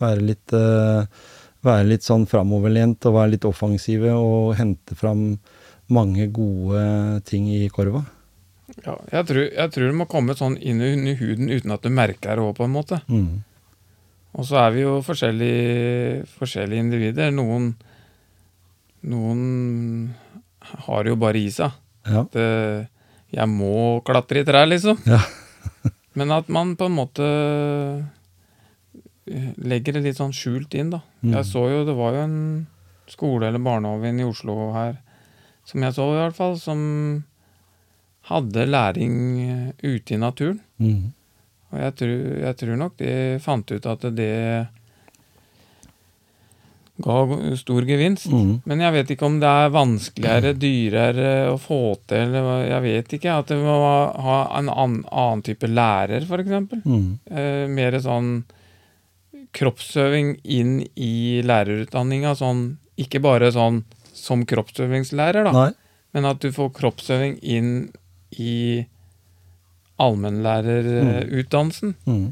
Være 0.00 0.22
litt, 0.24 0.52
eh, 0.56 1.04
være 1.66 1.88
litt 1.90 2.06
sånn 2.06 2.24
framoverlent 2.30 3.04
og 3.10 3.18
være 3.18 3.34
litt 3.34 3.44
offensive 3.48 4.14
og 4.16 4.54
hente 4.56 4.96
fram 4.96 5.34
mange 5.92 6.28
gode 6.32 7.20
ting 7.28 7.48
i 7.52 7.66
korva? 7.68 8.04
Ja, 8.86 8.94
jeg, 9.12 9.26
tror, 9.28 9.42
jeg 9.50 9.72
tror 9.74 9.86
det 9.90 9.98
må 9.98 10.06
komme 10.08 10.36
sånn 10.38 10.56
inn 10.56 10.80
under 10.80 11.16
huden 11.18 11.50
uten 11.50 11.74
at 11.74 11.82
du 11.84 11.90
merker 11.92 12.38
det 12.38 12.44
òg, 12.46 12.54
på 12.56 12.64
en 12.64 12.72
måte. 12.72 13.00
Mm. 13.10 13.42
Og 14.38 14.46
så 14.46 14.60
er 14.62 14.70
vi 14.76 14.84
jo 14.86 15.00
forskjellige, 15.02 16.22
forskjellige 16.38 16.84
individer. 16.86 17.32
Noen, 17.34 17.72
noen 19.10 20.14
har 20.86 21.08
jo 21.10 21.16
bare 21.20 21.40
i 21.42 21.50
seg 21.52 21.72
Ja. 22.06 22.22
at 22.22 22.36
eh, 22.38 22.86
jeg 23.34 23.48
må 23.50 24.00
klatre 24.06 24.40
i 24.40 24.46
trær, 24.46 24.66
liksom. 24.70 24.96
Ja. 25.06 25.20
Men 26.18 26.32
at 26.34 26.48
man 26.48 26.76
på 26.78 26.86
en 26.88 26.96
måte 26.96 27.26
legger 29.60 29.96
det 29.96 30.04
litt 30.04 30.18
sånn 30.18 30.34
skjult 30.34 30.74
inn, 30.74 30.92
da. 30.94 31.02
Mm. 31.22 31.34
Jeg 31.36 31.48
så 31.50 31.64
jo, 31.70 31.84
det 31.88 31.96
var 31.98 32.16
jo 32.16 32.26
en 32.26 32.40
skole 33.10 33.50
eller 33.50 33.62
barnehage 33.62 34.12
i 34.14 34.26
Oslo 34.26 34.70
her, 34.74 34.98
som 35.68 35.84
jeg 35.86 35.96
så 35.96 36.06
i 36.12 36.18
hvert 36.18 36.36
fall, 36.36 36.58
som 36.60 36.80
hadde 38.30 38.66
læring 38.68 39.16
eh, 39.44 39.70
ute 39.82 40.14
i 40.14 40.20
naturen. 40.20 40.60
Mm. 40.82 41.10
Og 41.70 41.80
jeg 41.84 41.96
tror, 42.00 42.20
jeg 42.44 42.58
tror 42.60 42.78
nok 42.78 42.98
de 42.98 43.14
fant 43.42 43.72
ut 43.72 43.86
at 43.86 44.06
det 44.16 44.34
ga 47.00 47.16
stor 47.56 47.86
gevinst. 47.88 48.28
Mm. 48.32 48.60
Men 48.68 48.84
jeg 48.84 48.96
vet 48.96 49.12
ikke 49.14 49.28
om 49.28 49.38
det 49.40 49.50
er 49.62 49.74
vanskeligere, 49.74 50.54
dyrere 50.58 51.32
å 51.52 51.56
få 51.60 51.80
til, 52.10 52.34
eller 52.36 52.64
jeg 52.66 52.84
vet 52.86 53.14
ikke. 53.18 53.36
At 53.42 53.52
det 53.52 53.60
må 53.62 53.76
ha 53.80 54.40
en 54.58 54.70
annen, 54.72 55.04
annen 55.08 55.44
type 55.46 55.70
lærer, 55.70 56.26
f.eks. 56.26 56.82
Mm. 56.84 57.06
Eh, 57.30 57.66
mer 57.70 57.98
sånn 58.04 58.32
kroppsøving 59.56 60.36
inn 60.44 60.80
i 60.94 61.40
lærerutdanninga. 61.46 62.34
Sånn, 62.38 62.78
ikke 63.00 63.22
bare 63.24 63.50
sånn 63.54 63.82
som 64.16 64.44
kroppsøvingslærer, 64.48 65.46
da, 65.48 65.52
Nei. 65.54 65.70
men 66.16 66.28
at 66.28 66.42
du 66.42 66.50
får 66.54 66.72
kroppsøving 66.76 67.38
inn 67.42 67.72
i 68.36 68.84
allmennlærerutdannelsen. 70.00 71.94
Mm. 72.08 72.28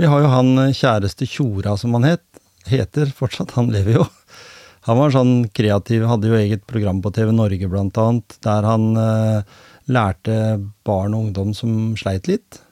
Vi 0.00 0.08
har 0.08 0.22
jo 0.24 0.30
han 0.32 0.54
eh, 0.62 0.74
kjæreste 0.76 1.28
Tjora, 1.28 1.76
som 1.80 1.94
han 1.98 2.08
het, 2.08 2.24
heter 2.70 3.12
fortsatt, 3.16 3.56
han 3.58 3.72
lever 3.72 4.00
jo. 4.00 4.06
Han 4.88 4.96
var 4.96 5.12
sånn 5.12 5.34
kreativ, 5.52 6.06
hadde 6.08 6.30
jo 6.30 6.38
eget 6.38 6.62
program 6.68 7.02
på 7.04 7.12
TV 7.12 7.34
Norge 7.36 7.68
blant 7.68 7.98
annet, 8.00 8.38
der 8.44 8.64
han 8.64 8.86
eh, 8.96 9.58
lærte 9.92 10.36
barn 10.88 11.16
og 11.16 11.26
ungdom 11.26 11.52
som 11.56 11.92
sleit 12.00 12.30
litt. 12.30 12.62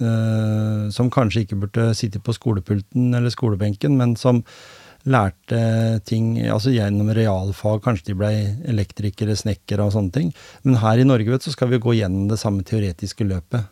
Eh, 0.00 0.86
som 0.94 1.10
kanskje 1.12 1.44
ikke 1.44 1.58
burde 1.64 1.90
sitte 1.98 2.22
på 2.22 2.34
skolepulten 2.36 3.12
eller 3.18 3.32
skolebenken, 3.34 3.98
men 3.98 4.16
som 4.16 4.44
lærte 5.02 6.00
ting 6.06 6.36
altså 6.46 6.72
gjennom 6.74 7.10
realfag. 7.14 7.82
Kanskje 7.84 8.12
de 8.12 8.18
ble 8.18 8.32
elektrikere, 8.70 9.36
snekkere 9.38 9.86
og 9.86 9.94
sånne 9.96 10.14
ting. 10.14 10.32
Men 10.62 10.80
her 10.82 11.02
i 11.02 11.06
Norge 11.08 11.32
vet, 11.32 11.44
så 11.44 11.54
skal 11.54 11.72
vi 11.72 11.82
gå 11.82 11.96
gjennom 11.98 12.28
det 12.30 12.38
samme 12.40 12.62
teoretiske 12.66 13.26
løpet. 13.26 13.66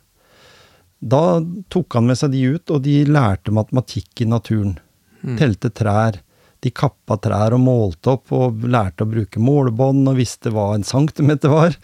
Da 1.00 1.40
tok 1.72 1.96
han 1.96 2.10
med 2.10 2.18
seg 2.20 2.34
de 2.34 2.42
ut, 2.56 2.72
og 2.74 2.82
de 2.84 2.98
lærte 3.08 3.54
matematikk 3.56 4.24
i 4.24 4.28
naturen. 4.28 4.74
Mm. 5.22 5.38
Telte 5.40 5.70
trær. 5.72 6.18
De 6.60 6.72
kappa 6.76 7.16
trær 7.16 7.54
og 7.56 7.62
målte 7.64 8.16
opp, 8.16 8.34
og 8.36 8.66
lærte 8.68 9.06
å 9.06 9.08
bruke 9.08 9.40
målebånd 9.40 10.10
og 10.10 10.18
visste 10.18 10.52
hva 10.52 10.74
en 10.74 10.84
centimeter 10.84 11.52
var. 11.52 11.78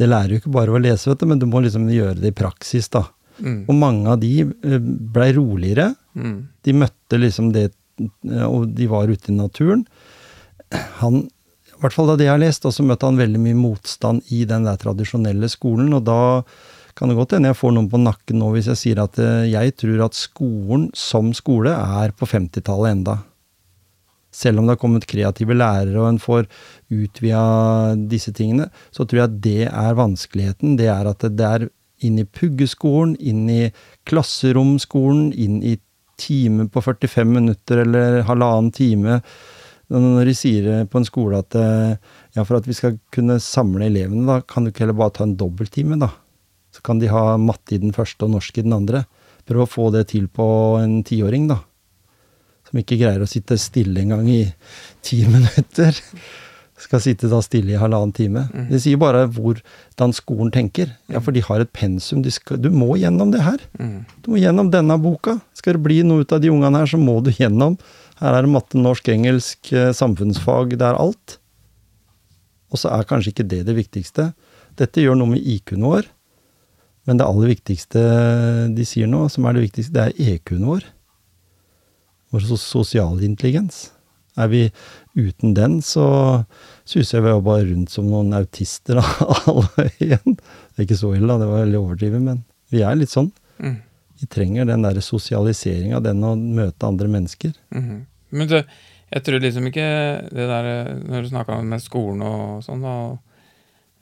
Det 0.00 0.08
lærer 0.08 0.32
jo 0.32 0.40
ikke 0.40 0.54
bare 0.54 0.72
å 0.72 0.80
lese, 0.80 1.10
vet 1.10 1.20
du, 1.20 1.28
men 1.28 1.42
du 1.42 1.46
må 1.50 1.60
liksom 1.64 1.90
gjøre 1.92 2.16
det 2.22 2.32
i 2.32 2.38
praksis, 2.38 2.88
da. 2.94 3.04
Mm. 3.38 3.62
Og 3.66 3.74
mange 3.78 4.10
av 4.12 4.20
de 4.22 4.32
eh, 4.44 4.90
blei 5.14 5.30
roligere. 5.36 5.92
Mm. 6.14 6.36
De 6.66 6.76
møtte 6.84 7.20
liksom 7.20 7.50
det, 7.54 7.70
eh, 8.00 8.46
og 8.46 8.68
de 8.76 8.90
var 8.90 9.10
ute 9.10 9.32
i 9.32 9.36
naturen. 9.36 9.84
Han, 11.00 11.24
i 11.74 11.82
hvert 11.82 11.96
fall 11.96 12.12
av 12.12 12.20
det 12.20 12.28
jeg 12.28 12.34
har 12.34 12.42
lest, 12.42 12.66
og 12.68 12.74
så 12.76 12.86
møtte 12.86 13.08
han 13.08 13.20
veldig 13.20 13.42
mye 13.42 13.58
motstand 13.58 14.24
i 14.34 14.44
den 14.48 14.66
der 14.68 14.78
tradisjonelle 14.80 15.50
skolen, 15.52 15.92
og 15.96 16.06
da 16.06 16.22
kan 16.94 17.10
det 17.10 17.18
godt 17.18 17.34
hende 17.34 17.50
jeg 17.50 17.58
får 17.58 17.72
noen 17.74 17.90
på 17.90 17.98
nakken 17.98 18.38
nå 18.38 18.52
hvis 18.54 18.68
jeg 18.70 18.78
sier 18.80 19.02
at 19.02 19.18
eh, 19.18 19.50
jeg 19.50 19.74
tror 19.80 20.06
at 20.06 20.18
skolen 20.18 20.88
som 20.94 21.32
skole 21.34 21.72
er 21.74 22.14
på 22.14 22.28
50-tallet 22.30 22.94
enda. 22.94 23.16
Selv 24.34 24.58
om 24.58 24.66
det 24.66 24.74
har 24.74 24.82
kommet 24.82 25.06
kreative 25.10 25.54
lærere 25.54 26.00
og 26.00 26.08
en 26.08 26.20
får 26.22 26.46
utvida 26.94 27.94
disse 28.10 28.34
tingene, 28.34 28.68
så 28.94 29.06
tror 29.06 29.20
jeg 29.20 29.30
at 29.30 29.40
det 29.42 29.66
er 29.70 29.98
vanskeligheten. 29.98 30.74
Det 30.78 30.88
er 30.90 31.10
at 31.10 31.26
det 31.26 31.48
er 31.48 31.66
inn 32.04 32.20
i 32.20 32.26
puggeskolen, 32.28 33.16
inn 33.20 33.48
i 33.50 33.62
klasseromskolen, 34.08 35.32
inn 35.32 35.60
i 35.64 35.76
time 36.20 36.68
på 36.68 36.82
45 36.84 37.30
minutter 37.30 37.82
eller 37.82 38.22
halvannen 38.28 38.70
time. 38.74 39.20
Når 39.92 40.28
de 40.30 40.34
sier 40.36 40.86
på 40.90 41.00
en 41.00 41.06
skole 41.06 41.40
at 41.42 41.56
eh, 41.58 41.96
ja, 42.34 42.44
for 42.44 42.58
at 42.58 42.68
vi 42.68 42.76
skal 42.76 42.96
kunne 43.14 43.40
samle 43.42 43.88
elevene, 43.90 44.24
da 44.28 44.40
kan 44.40 44.64
du 44.64 44.72
ikke 44.72 44.86
heller 44.86 44.96
bare 44.98 45.16
ta 45.18 45.26
en 45.26 45.36
dobbelttime, 45.38 45.98
da. 46.00 46.10
Så 46.74 46.82
kan 46.82 46.98
de 46.98 47.10
ha 47.12 47.36
matte 47.38 47.76
i 47.76 47.82
den 47.82 47.94
første 47.94 48.26
og 48.26 48.34
norsk 48.34 48.58
i 48.58 48.64
den 48.66 48.74
andre. 48.74 49.04
Prøv 49.46 49.66
å 49.66 49.70
få 49.70 49.90
det 49.94 50.08
til 50.14 50.26
på 50.32 50.46
en 50.80 51.02
tiåring, 51.06 51.46
da. 51.52 51.60
Som 52.64 52.80
ikke 52.80 52.98
greier 52.98 53.22
å 53.22 53.28
sitte 53.30 53.60
stille 53.60 54.02
engang 54.02 54.26
i 54.30 54.42
ti 55.04 55.20
minutter. 55.34 56.00
Skal 56.80 57.02
sitte 57.04 57.28
da 57.30 57.38
stille 57.44 57.76
i 57.76 57.78
halvannen 57.78 58.12
time. 58.14 58.48
Det 58.66 58.80
sier 58.82 58.98
bare 58.98 59.28
hvordan 59.30 60.14
skolen 60.16 60.50
tenker. 60.54 60.90
Ja, 61.12 61.20
for 61.22 61.34
de 61.34 61.42
har 61.46 61.62
et 61.62 61.70
pensum. 61.76 62.24
Skal, 62.34 62.58
du 62.58 62.66
må 62.74 62.96
gjennom 62.98 63.30
det 63.30 63.44
her. 63.46 63.62
Mm. 63.78 64.00
Du 64.24 64.32
må 64.32 64.40
gjennom 64.42 64.72
denne 64.72 64.96
boka. 64.98 65.36
Skal 65.54 65.78
det 65.78 65.84
bli 65.86 66.00
noe 66.06 66.24
ut 66.24 66.34
av 66.34 66.42
de 66.42 66.50
ungene 66.50 66.82
her, 66.82 66.90
så 66.90 66.98
må 66.98 67.20
du 67.22 67.30
gjennom. 67.30 67.78
Her 68.18 68.34
er 68.34 68.46
det 68.46 68.50
matte, 68.50 68.80
norsk, 68.80 69.12
engelsk, 69.14 69.70
eh, 69.70 69.92
samfunnsfag. 69.94 70.74
Det 70.74 70.88
er 70.88 70.98
alt. 70.98 71.38
Og 72.74 72.82
så 72.82 72.90
er 72.90 73.06
kanskje 73.06 73.30
ikke 73.30 73.48
det 73.54 73.62
det 73.70 73.78
viktigste. 73.78 74.32
Dette 74.74 75.02
gjør 75.02 75.20
noe 75.20 75.36
med 75.36 75.46
IQ-en 75.46 75.86
vår. 75.86 76.10
Men 77.06 77.20
det 77.20 77.26
aller 77.28 77.52
viktigste 77.52 78.02
de 78.74 78.86
sier 78.88 79.06
nå, 79.10 79.26
som 79.30 79.46
er 79.46 79.56
det 79.56 79.66
viktigste, 79.68 79.94
det 79.94 80.04
er 80.08 80.34
EQ-en 80.34 80.66
vår. 80.66 80.86
Vår 82.34 82.46
sosiale 82.58 83.26
intelligens. 83.26 83.92
Er 84.36 84.48
vi 84.50 84.64
uten 85.14 85.54
den, 85.54 85.78
så 85.82 86.06
suser 86.84 87.22
vi 87.22 87.30
jo 87.30 87.42
bare 87.44 87.66
rundt 87.68 87.92
som 87.94 88.08
noen 88.10 88.34
autister 88.34 88.98
alle 89.50 89.88
igjen. 90.02 90.36
Det 90.36 90.82
er 90.82 90.88
ikke 90.88 90.98
så 90.98 91.12
ille, 91.14 91.28
da. 91.30 91.38
Det 91.42 91.50
var 91.50 91.62
veldig 91.64 91.82
overdrivet, 91.82 92.24
men 92.24 92.40
vi 92.74 92.82
er 92.82 92.98
litt 92.98 93.12
sånn. 93.14 93.30
Mm. 93.62 93.76
Vi 94.20 94.30
trenger 94.30 94.66
den 94.66 94.82
der 94.86 94.98
sosialiseringa, 95.04 96.00
den 96.02 96.24
å 96.26 96.34
møte 96.34 96.90
andre 96.90 97.10
mennesker. 97.10 97.54
Mhm. 97.74 98.02
Men 98.34 98.48
det, 98.50 98.64
jeg 99.14 99.22
tror 99.22 99.42
liksom 99.44 99.68
ikke 99.68 99.84
det 100.34 100.44
der 100.50 100.66
Når 101.06 101.22
du 101.22 101.28
snakka 101.30 101.60
med 101.62 101.82
skolen 101.84 102.24
og 102.26 102.64
sånn, 102.66 102.82
da 102.82 102.94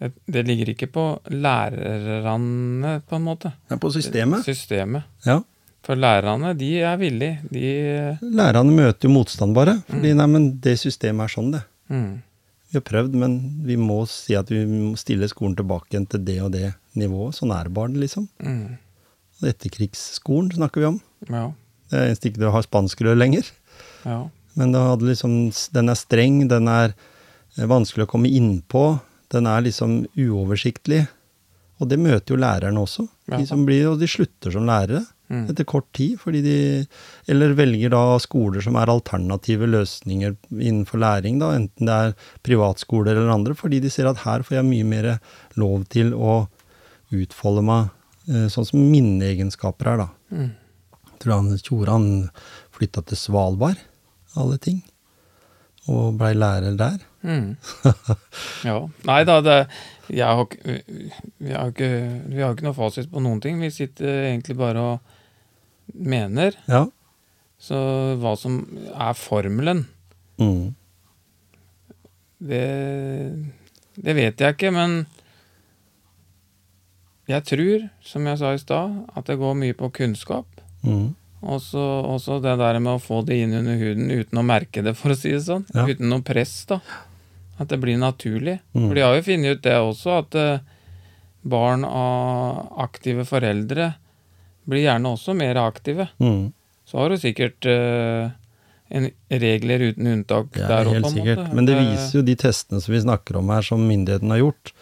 det, 0.03 0.11
det 0.25 0.43
ligger 0.49 0.73
ikke 0.73 0.89
på 0.91 1.05
lærerne, 1.31 2.95
på 3.07 3.19
en 3.19 3.27
måte. 3.27 3.53
Ja, 3.71 3.77
på 3.79 3.91
systemet. 3.95 4.43
Systemet. 4.47 5.07
Ja. 5.27 5.43
For 5.83 5.99
lærerne, 5.99 6.53
de 6.59 6.69
er 6.87 6.99
villige. 7.01 7.41
De 7.51 7.63
Lærerne 8.23 8.75
møter 8.75 9.09
jo 9.09 9.15
motstand, 9.17 9.55
bare. 9.57 9.81
Fordi 9.89 10.13
nei, 10.15 10.29
men 10.31 10.45
det 10.63 10.77
systemet 10.79 11.27
er 11.27 11.35
sånn, 11.35 11.51
det. 11.57 11.65
mm. 11.91 12.13
Vi 12.73 12.79
har 12.79 12.85
prøvd, 12.89 13.17
men 13.21 13.33
vi 13.67 13.75
må 13.77 13.99
si 14.09 14.33
at 14.39 14.49
vi 14.49 14.63
må 14.65 14.95
stille 14.97 15.27
skolen 15.29 15.53
tilbake 15.59 15.93
igjen 15.93 16.07
til 16.09 16.23
det 16.25 16.39
og 16.41 16.55
det 16.55 16.71
nivået. 16.97 17.37
Sånn 17.37 17.51
er 17.53 17.69
det 17.69 17.75
bare, 17.77 17.93
liksom. 18.01 18.31
Mm. 18.41 18.79
Etterkrigsskolen 19.51 20.49
snakker 20.55 20.81
vi 20.81 20.89
om. 20.89 20.97
Ja. 21.29 21.51
Det 21.91 21.99
er 21.99 22.07
eneste 22.09 22.31
ikke 22.31 22.41
du 22.41 22.47
har 22.55 22.65
spanskrør 22.65 23.19
lenger. 23.19 23.51
Ja. 24.09 24.23
Men 24.57 24.73
liksom, 25.05 25.51
den 25.77 25.93
er 25.93 25.99
streng, 26.01 26.39
den 26.49 26.71
er 26.73 26.95
eh, 26.95 27.69
vanskelig 27.69 28.07
å 28.07 28.13
komme 28.15 28.33
innpå. 28.33 28.87
Den 29.33 29.51
er 29.51 29.67
liksom 29.67 30.07
uoversiktlig. 30.17 31.05
Og 31.77 31.91
det 31.91 32.01
møter 32.01 32.33
jo 32.33 32.41
lærerne 32.41 32.87
også. 32.87 33.05
Ja. 33.29 33.37
De 33.37 33.49
som 33.49 33.67
blir, 33.69 33.91
og 33.91 34.01
de 34.01 34.09
slutter 34.09 34.55
som 34.55 34.65
lærere. 34.69 35.05
Mm. 35.33 35.47
etter 35.49 35.65
kort 35.65 35.89
tid. 35.97 36.19
Fordi 36.21 36.43
de, 36.45 36.57
eller 37.33 37.57
velger 37.57 37.93
da 37.95 38.19
skoler 38.23 38.65
som 38.65 38.77
er 38.77 38.93
alternative 38.93 39.69
løsninger 39.71 40.37
innenfor 40.53 41.01
læring, 41.01 41.41
da, 41.41 41.55
enten 41.57 41.89
det 41.89 41.99
er 41.99 42.17
privatskoler 42.45 43.17
eller 43.17 43.33
andre, 43.33 43.57
fordi 43.59 43.81
de 43.83 43.93
ser 43.93 44.11
at 44.11 44.25
her 44.27 44.45
får 44.45 44.61
jeg 44.61 44.69
mye 44.69 44.89
mer 44.89 45.13
lov 45.61 45.87
til 45.93 46.13
å 46.13 46.43
utfolde 47.13 47.65
meg 47.65 47.89
eh, 48.29 48.49
sånn 48.53 48.69
som 48.69 48.85
mine 48.93 49.25
egenskaper 49.33 49.95
er, 49.95 50.05
da. 50.05 50.09
Mm. 50.33 50.51
Jeg 51.13 51.19
tror 51.25 51.37
han 51.39 51.63
Tjoran 51.63 52.09
flytta 52.75 53.05
til 53.07 53.21
Svalbard, 53.21 53.81
alle 54.37 54.59
ting, 54.61 54.83
og 55.91 56.19
blei 56.21 56.33
lærer 56.37 56.77
der. 56.79 57.01
Mm. 57.23 57.57
Ja. 58.67 58.77
Nei 59.09 59.23
da, 59.27 59.41
det 59.43 59.57
jeg 60.13 60.29
har, 60.29 60.47
vi, 61.39 61.53
har 61.55 61.71
ikke, 61.71 61.89
vi 62.29 62.43
har 62.43 62.53
ikke 62.53 62.67
noe 62.67 62.77
fasit 62.77 63.09
på 63.11 63.23
noen 63.23 63.41
ting. 63.43 63.61
Vi 63.63 63.71
sitter 63.73 64.27
egentlig 64.29 64.59
bare 64.59 64.83
og 64.83 65.12
mener. 65.95 66.57
Ja. 66.69 66.87
Så 67.63 67.77
hva 68.23 68.37
som 68.39 68.61
er 68.93 69.15
formelen, 69.19 69.85
Mm. 70.41 70.73
det, 72.43 72.65
det 74.03 74.15
vet 74.17 74.41
jeg 74.41 74.57
ikke, 74.57 74.73
men 74.75 75.05
jeg 77.31 77.45
tror, 77.47 77.85
som 78.03 78.27
jeg 78.27 78.41
sa 78.41 78.51
i 78.57 78.59
stad, 78.61 78.97
at 79.15 79.29
det 79.31 79.39
går 79.39 79.55
mye 79.61 79.77
på 79.79 79.93
kunnskap. 79.95 80.49
Mm. 80.83 81.13
Og 81.43 81.61
så 81.63 81.81
også 82.07 82.41
det 82.43 82.57
der 82.61 82.79
med 82.83 82.97
å 82.97 83.03
få 83.03 83.21
det 83.27 83.39
inn 83.45 83.55
under 83.61 83.79
huden 83.79 84.11
uten 84.11 84.39
å 84.43 84.47
merke 84.47 84.83
det, 84.85 84.97
for 84.99 85.15
å 85.15 85.19
si 85.19 85.31
det 85.35 85.45
sånn. 85.47 85.65
Ja. 85.75 85.87
Uten 85.87 86.11
noe 86.11 86.23
press, 86.27 86.57
da. 86.71 86.81
At 87.63 87.71
det 87.71 87.79
blir 87.83 87.99
naturlig. 88.01 88.59
Mm. 88.75 88.89
For 88.89 88.99
de 88.99 89.05
har 89.07 89.17
jo 89.19 89.25
funnet 89.29 89.57
ut 89.59 89.65
det 89.65 89.79
også, 89.79 90.19
at 90.25 90.39
eh, 90.39 90.65
barn 91.47 91.87
av 91.87 92.73
aktive 92.83 93.25
foreldre 93.29 93.93
blir 94.69 94.85
gjerne 94.87 95.13
også 95.17 95.35
mer 95.37 95.59
aktive. 95.63 96.09
Mm. 96.23 96.53
Så 96.87 96.99
har 96.99 97.09
du 97.13 97.17
sikkert 97.19 97.67
uh, 97.67 98.31
en 98.93 99.07
regler 99.31 99.87
uten 99.91 100.07
unntak 100.13 100.57
ja, 100.59 100.67
der 100.69 100.81
er 100.85 100.91
òg, 100.91 100.99
på 101.03 101.09
en 101.09 101.15
sikkert. 101.17 101.39
måte. 101.45 101.55
Men 101.57 101.69
det 101.69 101.77
Eh, 101.79 101.85
viser 101.93 102.19
jo 102.19 102.23
de 102.27 102.35
testene 102.37 102.81
som 102.85 102.93
vi 102.95 103.01
snakker 103.01 103.37
om 103.41 103.49
her, 103.55 103.63
som 103.65 103.81
myndighetene 103.89 104.35
har 104.37 104.43
gjort, 104.43 104.73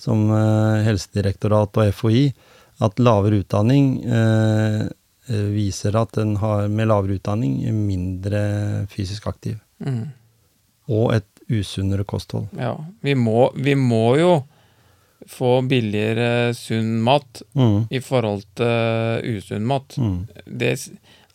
som 0.00 0.24
uh, 0.32 0.80
Helsedirektoratet 0.86 1.76
og 1.84 1.94
FHI, 1.94 2.24
at 2.80 2.98
lavere 2.98 3.42
utdanning 3.42 3.90
eh, 4.08 4.86
eh, 5.28 5.48
viser 5.52 5.96
at 6.00 6.16
en 6.18 6.36
har 6.40 6.68
med 6.72 6.88
lavere 6.88 7.18
utdanning 7.20 7.58
mindre 7.86 8.86
fysisk 8.88 9.26
aktiv. 9.28 9.58
Mm, 9.84 10.06
Og 10.88 11.12
et 11.14 11.26
usunnere 11.50 12.04
kosthold. 12.04 12.48
ja. 12.56 12.72
Vi 13.02 13.14
må, 13.14 13.50
vi 13.54 13.74
må 13.74 14.16
jo 14.18 14.32
få 15.30 15.60
billigere 15.70 16.50
sunn 16.58 16.96
mat 17.06 17.42
Mm. 17.54 17.86
i 17.90 18.00
forhold 18.02 18.42
til 18.58 19.36
usunn 19.36 19.66
mat. 19.70 19.94
Mm. 19.98 20.16
Det, 20.58 20.72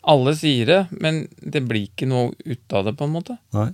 alle 0.06 0.34
sier 0.36 0.66
det, 0.68 0.80
men 1.00 1.22
det 1.40 1.64
blir 1.66 1.88
ikke 1.88 2.06
noe 2.10 2.34
ut 2.44 2.76
av 2.76 2.84
det, 2.86 2.96
på 2.98 3.08
en 3.08 3.14
måte. 3.16 3.38
Nei. 3.56 3.70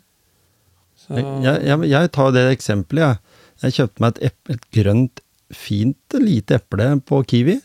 Så, 1.03 1.19
Jeg, 1.19 1.57
jeg, 1.67 1.89
jeg 1.91 2.13
tar 2.15 2.31
det 2.37 2.45
eksempelet, 2.55 3.03
jeg. 3.03 3.19
Jeg 3.63 3.75
kjøpte 3.77 4.03
meg 4.03 4.13
et, 4.17 4.23
epp, 4.31 4.51
et 4.55 4.65
grønt, 4.79 5.21
fint 5.53 6.17
lite 6.23 6.57
eple 6.61 6.87
på 7.07 7.19
Kiwi. 7.29 7.59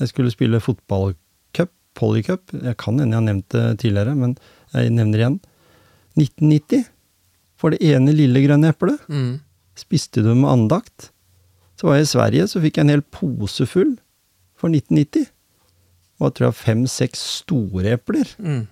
Jeg 0.00 0.08
skulle 0.12 0.30
spille 0.32 0.60
fotballcup, 0.62 1.70
polycup. 1.98 2.54
Jeg 2.62 2.76
kan 2.80 2.98
hende 3.02 3.12
jeg 3.14 3.20
har 3.20 3.26
nevnt 3.26 3.48
det 3.54 3.64
tidligere, 3.82 4.14
men 4.16 4.36
jeg 4.74 4.90
nevner 4.94 5.18
igjen. 5.22 5.36
1990. 6.16 6.86
For 7.60 7.72
det 7.72 7.82
ene 7.84 8.12
lille 8.14 8.42
grønne 8.44 8.70
eplet. 8.72 9.00
mm, 9.08 9.34
Spiste 9.76 10.22
du 10.24 10.30
med 10.34 10.48
andakt. 10.50 11.10
Så 11.76 11.88
var 11.88 11.98
jeg 11.98 12.06
i 12.06 12.12
Sverige, 12.14 12.46
så 12.48 12.62
fikk 12.62 12.78
jeg 12.78 12.86
en 12.86 12.94
hel 12.94 13.04
pose 13.12 13.66
full 13.68 13.96
for 14.56 14.72
1990. 14.72 15.26
Og 16.16 16.30
jeg 16.30 16.36
tror 16.38 16.46
jeg 16.48 16.58
fem-seks 16.62 17.20
store 17.42 17.92
epler. 17.98 18.30
mm, 18.40 18.62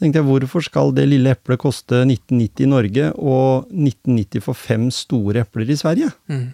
tenkte 0.00 0.18
jeg, 0.22 0.26
hvorfor 0.26 0.64
skal 0.64 0.94
det 0.96 1.04
lille 1.10 1.30
eplet 1.36 1.60
koste 1.60 2.00
1990 2.06 2.64
i 2.64 2.70
Norge 2.70 3.10
og 3.20 3.68
1990 3.70 4.42
for 4.48 4.56
fem 4.58 4.88
store 4.90 5.44
epler 5.44 5.68
i 5.70 5.76
Sverige? 5.78 6.12
mm. 6.28 6.48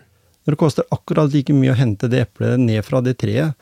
Når 0.48 0.54
det 0.54 0.60
koster 0.62 0.86
akkurat 0.90 1.28
like 1.34 1.52
mye 1.52 1.74
å 1.74 1.76
hente 1.76 2.08
det 2.08 2.22
eplet 2.24 2.56
ned 2.56 2.80
fra 2.80 3.02
det 3.04 3.18
treet. 3.20 3.52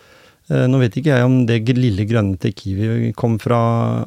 Eh, 0.46 0.68
Nå 0.70 0.78
vet 0.78 0.94
ikke 0.94 1.16
jeg 1.16 1.26
om 1.26 1.40
det 1.48 1.56
lille 1.74 2.04
grønne 2.06 2.38
til 2.38 2.52
Kiwi 2.54 3.08
kom 3.18 3.40
fra 3.42 3.58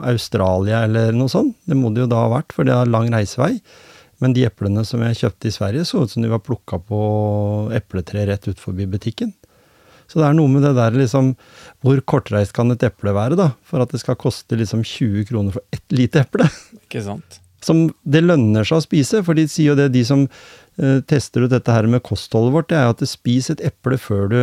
Australia 0.08 0.86
eller 0.88 1.12
noe 1.12 1.28
sånt. 1.28 1.58
Det 1.68 1.76
må 1.76 1.92
det 1.92 2.06
jo 2.06 2.12
da 2.14 2.22
ha 2.24 2.30
vært, 2.38 2.56
for 2.56 2.64
det 2.64 2.78
har 2.78 2.88
lang 2.88 3.12
reisevei. 3.12 3.58
Men 4.20 4.36
de 4.36 4.46
eplene 4.48 4.84
som 4.88 5.02
jeg 5.06 5.20
kjøpte 5.22 5.48
i 5.48 5.56
Sverige, 5.56 5.86
så 5.88 6.04
ut 6.04 6.12
som 6.12 6.24
de 6.24 6.32
var 6.32 6.44
plukka 6.44 6.80
på 6.90 7.00
epletre 7.76 8.26
rett 8.28 8.48
ut 8.50 8.60
forbi 8.60 8.88
butikken. 8.90 9.32
Så 10.10 10.20
det 10.20 10.26
er 10.26 10.38
noe 10.38 10.50
med 10.50 10.64
det 10.66 10.72
der 10.74 10.96
liksom 10.98 11.36
Hvor 11.86 12.00
kortreist 12.02 12.56
kan 12.58 12.74
et 12.74 12.82
eple 12.88 13.14
være, 13.14 13.38
da? 13.38 13.52
For 13.62 13.84
at 13.84 13.92
det 13.94 14.02
skal 14.02 14.18
koste 14.20 14.58
liksom 14.58 14.82
20 14.82 15.28
kroner 15.30 15.54
for 15.54 15.76
ett 15.76 15.86
lite 15.94 16.24
eple? 16.24 16.50
Ikke 16.82 17.04
sant? 17.06 17.40
Som 17.64 17.90
det 18.08 18.24
lønner 18.24 18.66
seg 18.66 18.80
å 18.80 18.86
spise, 18.86 19.22
for 19.28 19.38
de 19.38 19.46
sier 19.52 19.74
jo 19.74 19.78
det, 19.78 19.90
de 19.94 20.02
som 20.08 20.24
uh, 20.26 21.00
tester 21.08 21.46
ut 21.46 21.52
dette 21.52 21.76
her 21.76 21.90
med 21.92 22.04
kostholdet 22.08 22.56
vårt, 22.56 22.70
det 22.72 22.80
er 22.80 22.88
jo 22.88 22.96
at 22.96 23.04
spis 23.12 23.52
et 23.52 23.64
eple 23.68 24.00
før 24.00 24.32
du 24.32 24.40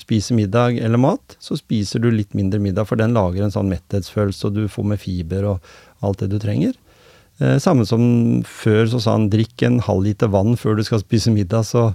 spiser 0.00 0.34
middag 0.34 0.80
eller 0.82 0.98
mat, 0.98 1.36
så 1.38 1.54
spiser 1.58 2.02
du 2.02 2.08
litt 2.10 2.34
mindre 2.34 2.58
middag, 2.62 2.88
for 2.88 2.98
den 2.98 3.14
lager 3.14 3.44
en 3.44 3.54
sånn 3.54 3.70
metthetsfølelse, 3.70 4.48
og 4.48 4.58
du 4.58 4.64
får 4.72 4.88
med 4.90 5.00
fiber 5.00 5.46
og 5.52 5.72
alt 6.02 6.24
det 6.24 6.32
du 6.32 6.38
trenger. 6.42 6.74
Eh, 7.42 7.56
samme 7.62 7.82
som 7.88 8.02
før 8.46 8.86
så 8.92 9.00
sa 9.02 9.16
han 9.16 9.28
drikk 9.32 9.64
en 9.66 9.80
halv 9.82 10.04
liter 10.06 10.30
vann 10.30 10.54
før 10.60 10.76
du 10.78 10.84
skal 10.86 11.00
spise 11.02 11.32
middag, 11.34 11.64
så 11.66 11.88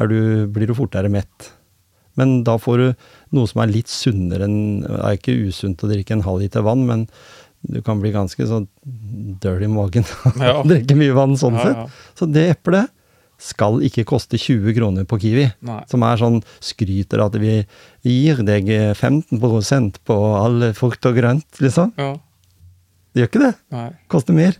er 0.00 0.10
du, 0.10 0.18
blir 0.50 0.66
du 0.70 0.74
fortere 0.74 1.10
mett. 1.12 1.52
Men 2.18 2.40
da 2.42 2.56
får 2.58 2.80
du 2.82 2.86
noe 3.36 3.46
som 3.46 3.60
er 3.62 3.70
litt 3.70 3.86
sunnere 3.92 4.48
enn 4.48 4.80
Det 4.82 4.96
er 5.06 5.18
ikke 5.20 5.36
usunt 5.52 5.84
å 5.86 5.90
drikke 5.92 6.16
en 6.16 6.24
halv 6.26 6.40
liter 6.42 6.64
vann, 6.66 6.82
men 6.88 7.04
du 7.68 7.78
kan 7.86 8.00
bli 8.02 8.10
ganske 8.14 8.42
sånn 8.46 8.66
dirty 9.42 9.66
i 9.68 9.70
magen 9.70 10.06
av 10.26 10.42
Ja. 10.42 10.52
å 10.62 10.66
drikke 10.66 10.96
mye 10.98 11.14
vann 11.14 11.36
sånn 11.38 11.58
Ja, 11.58 11.64
sett. 11.68 11.98
Så 12.18 12.26
det 12.32 12.48
eplet 12.56 12.90
skal 13.38 13.78
ikke 13.86 14.02
koste 14.08 14.34
20 14.40 14.74
kroner 14.74 15.04
på 15.06 15.14
Kiwi. 15.22 15.44
Nei. 15.62 15.78
Som 15.86 16.02
er 16.02 16.18
sånn 16.18 16.40
skryter 16.58 17.22
at 17.22 17.36
vi 17.38 17.60
gir 18.02 18.40
deg 18.42 18.66
15% 18.98 20.00
på 20.08 20.16
all 20.40 20.72
frukt 20.74 21.06
og 21.06 21.14
grønt, 21.20 21.46
liksom. 21.62 21.92
Ja. 21.98 22.16
Det 23.14 23.22
gjør 23.22 23.30
ikke 23.30 23.44
det. 23.44 23.52
Nei. 23.74 23.86
Koster 24.10 24.34
mer. 24.34 24.58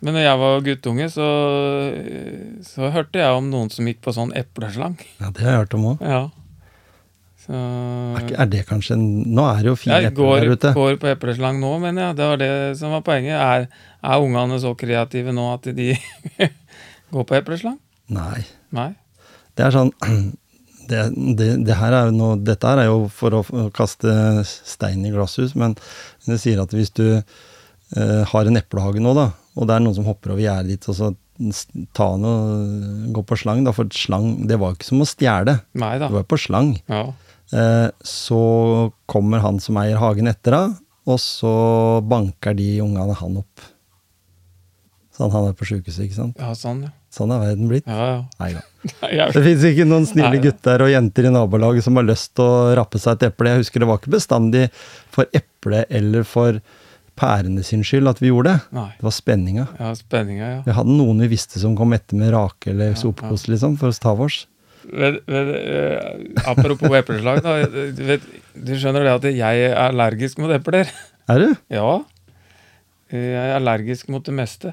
Men 0.00 0.14
når 0.14 0.22
jeg 0.24 0.38
var 0.38 0.60
guttunge, 0.66 1.06
så, 1.10 1.28
så 2.66 2.90
hørte 2.94 3.18
jeg 3.18 3.38
om 3.38 3.48
noen 3.50 3.70
som 3.74 3.86
gikk 3.88 4.00
på 4.04 4.12
sånn 4.14 4.30
epleslang. 4.38 4.94
Ja, 5.18 5.30
det 5.34 5.42
har 5.42 5.50
jeg 5.56 5.62
hørt 5.64 5.74
om 5.78 5.86
òg. 5.92 6.04
Ja. 6.06 6.20
Så 7.42 7.54
Er, 8.18 8.28
er 8.44 8.48
det 8.52 8.64
kanskje 8.68 8.96
en 8.98 9.04
Nå 9.34 9.44
er 9.48 9.62
det 9.64 9.70
jo 9.70 9.76
fine 9.78 9.98
jeg 10.02 10.10
epler 10.12 10.24
går, 10.26 10.40
der 10.44 10.54
ute. 10.58 10.72
går 10.76 10.98
på 11.02 11.10
epleslang 11.12 11.60
nå, 11.62 11.70
mener 11.82 12.08
jeg. 12.08 12.18
Det 12.18 12.26
var 12.32 12.40
det 12.42 12.50
som 12.80 12.94
var 12.94 13.04
poenget. 13.06 13.38
Er, 13.38 13.68
er 14.02 14.24
ungene 14.26 14.58
så 14.62 14.74
kreative 14.78 15.34
nå 15.34 15.46
at 15.54 15.70
de 15.78 15.92
går 17.14 17.28
på 17.30 17.38
epleslang? 17.38 17.78
Nei. 18.12 18.42
Nei. 18.76 18.90
Det 19.58 19.66
er 19.66 19.74
sånn 19.74 19.90
det, 20.90 21.02
det, 21.38 21.48
det 21.66 21.76
her 21.80 21.96
er 22.02 22.12
noe, 22.14 22.38
Dette 22.40 22.70
her 22.70 22.84
er 22.84 22.90
jo 22.90 23.06
for 23.12 23.40
å 23.40 23.42
kaste 23.76 24.12
stein 24.46 25.02
i 25.08 25.12
glasshus, 25.14 25.56
men 25.58 25.74
det 26.28 26.38
sier 26.42 26.60
at 26.62 26.72
hvis 26.76 26.92
du 26.96 27.04
eh, 27.18 28.22
har 28.30 28.48
en 28.48 28.60
eplehage 28.60 29.00
nå, 29.04 29.12
da, 29.16 29.30
og 29.58 29.66
det 29.66 29.74
er 29.74 29.82
noen 29.82 29.96
som 29.96 30.06
hopper 30.06 30.34
over 30.34 30.44
gjerdet 30.44 30.70
ditt, 30.76 30.86
og 30.90 30.96
så 30.98 31.12
ta 31.94 32.10
han 32.14 32.26
og 32.26 33.08
gå 33.14 33.22
på 33.26 33.38
slang, 33.38 33.62
da, 33.66 33.70
for 33.74 33.86
slang 33.94 34.48
Det 34.50 34.56
var 34.58 34.74
ikke 34.74 34.88
som 34.88 35.04
å 35.04 35.06
stjele, 35.06 35.60
det 35.74 36.10
var 36.14 36.26
på 36.26 36.38
slang. 36.40 36.72
Ja. 36.90 37.04
Eh, 37.54 37.88
så 38.04 38.42
kommer 39.10 39.42
han 39.44 39.60
som 39.62 39.78
eier 39.80 40.00
hagen 40.02 40.30
etter 40.30 40.56
henne, 40.56 40.78
og 41.08 41.18
så 41.22 41.50
banker 42.04 42.56
de 42.58 42.68
ungene 42.84 43.16
han 43.16 43.38
opp. 43.40 43.68
Sånn 45.18 45.32
han 45.34 45.48
er 45.50 45.54
på 45.58 45.66
sjukehuset, 45.66 46.04
ikke 46.06 46.18
sant. 46.18 46.38
ja, 46.38 46.52
sånn, 46.54 46.84
ja. 46.86 46.94
Sånn 47.10 47.32
er 47.32 47.40
verden 47.40 47.70
blitt. 47.70 47.86
Ja, 47.88 48.04
ja. 48.12 48.18
Nei 48.38 48.50
da. 48.54 48.64
Det 49.34 49.42
fins 49.42 49.64
ikke 49.66 49.86
noen 49.88 50.04
snille 50.06 50.38
gutter 50.44 50.84
og 50.84 50.92
jenter 50.92 51.26
i 51.26 51.32
nabolaget 51.34 51.86
som 51.86 51.96
har 51.98 52.06
lyst 52.06 52.34
til 52.38 52.44
å 52.44 52.74
rappe 52.78 53.00
seg 53.00 53.16
et 53.16 53.30
eple. 53.30 53.50
Jeg 53.50 53.64
husker 53.64 53.82
det 53.82 53.88
var 53.88 53.98
ikke 53.98 54.12
bestandig 54.14 54.66
for 55.14 55.26
eple 55.34 55.82
eller 55.88 56.28
for 56.28 56.60
pærene 57.18 57.64
sin 57.66 57.82
skyld 57.86 58.10
at 58.10 58.20
vi 58.22 58.30
gjorde 58.30 58.52
det. 58.54 58.74
Nei. 58.76 58.90
Det 58.98 59.06
var 59.08 59.14
spenninga. 59.16 59.66
Ja, 59.78 59.90
spenninga, 59.98 60.50
ja. 60.52 60.60
Vi 60.66 60.76
hadde 60.76 60.94
noen 60.94 61.24
vi 61.24 61.30
visste 61.34 61.60
som 61.62 61.74
kom 61.78 61.94
etter 61.96 62.18
med 62.20 62.32
rake 62.34 62.72
eller 62.72 62.94
sopekos, 62.98 63.48
liksom, 63.50 63.76
for 63.80 63.90
å 63.90 64.00
ta 64.04 64.14
vårs. 64.18 64.44
Ved, 64.88 65.18
ved, 65.28 65.50
eh, 65.58 66.44
apropos 66.48 66.94
epleslag, 66.96 67.42
da. 67.44 67.58
Vet, 68.08 68.28
du 68.54 68.72
skjønner 68.78 69.04
det 69.04 69.16
at 69.16 69.26
jeg 69.36 69.64
er 69.68 69.76
allergisk 69.88 70.38
mot 70.40 70.52
epler? 70.54 70.88
Er 71.28 71.42
du? 71.42 71.50
Ja. 71.74 71.98
Jeg 73.12 73.34
er 73.42 73.56
allergisk 73.58 74.08
mot 74.12 74.24
det 74.24 74.36
meste. 74.36 74.72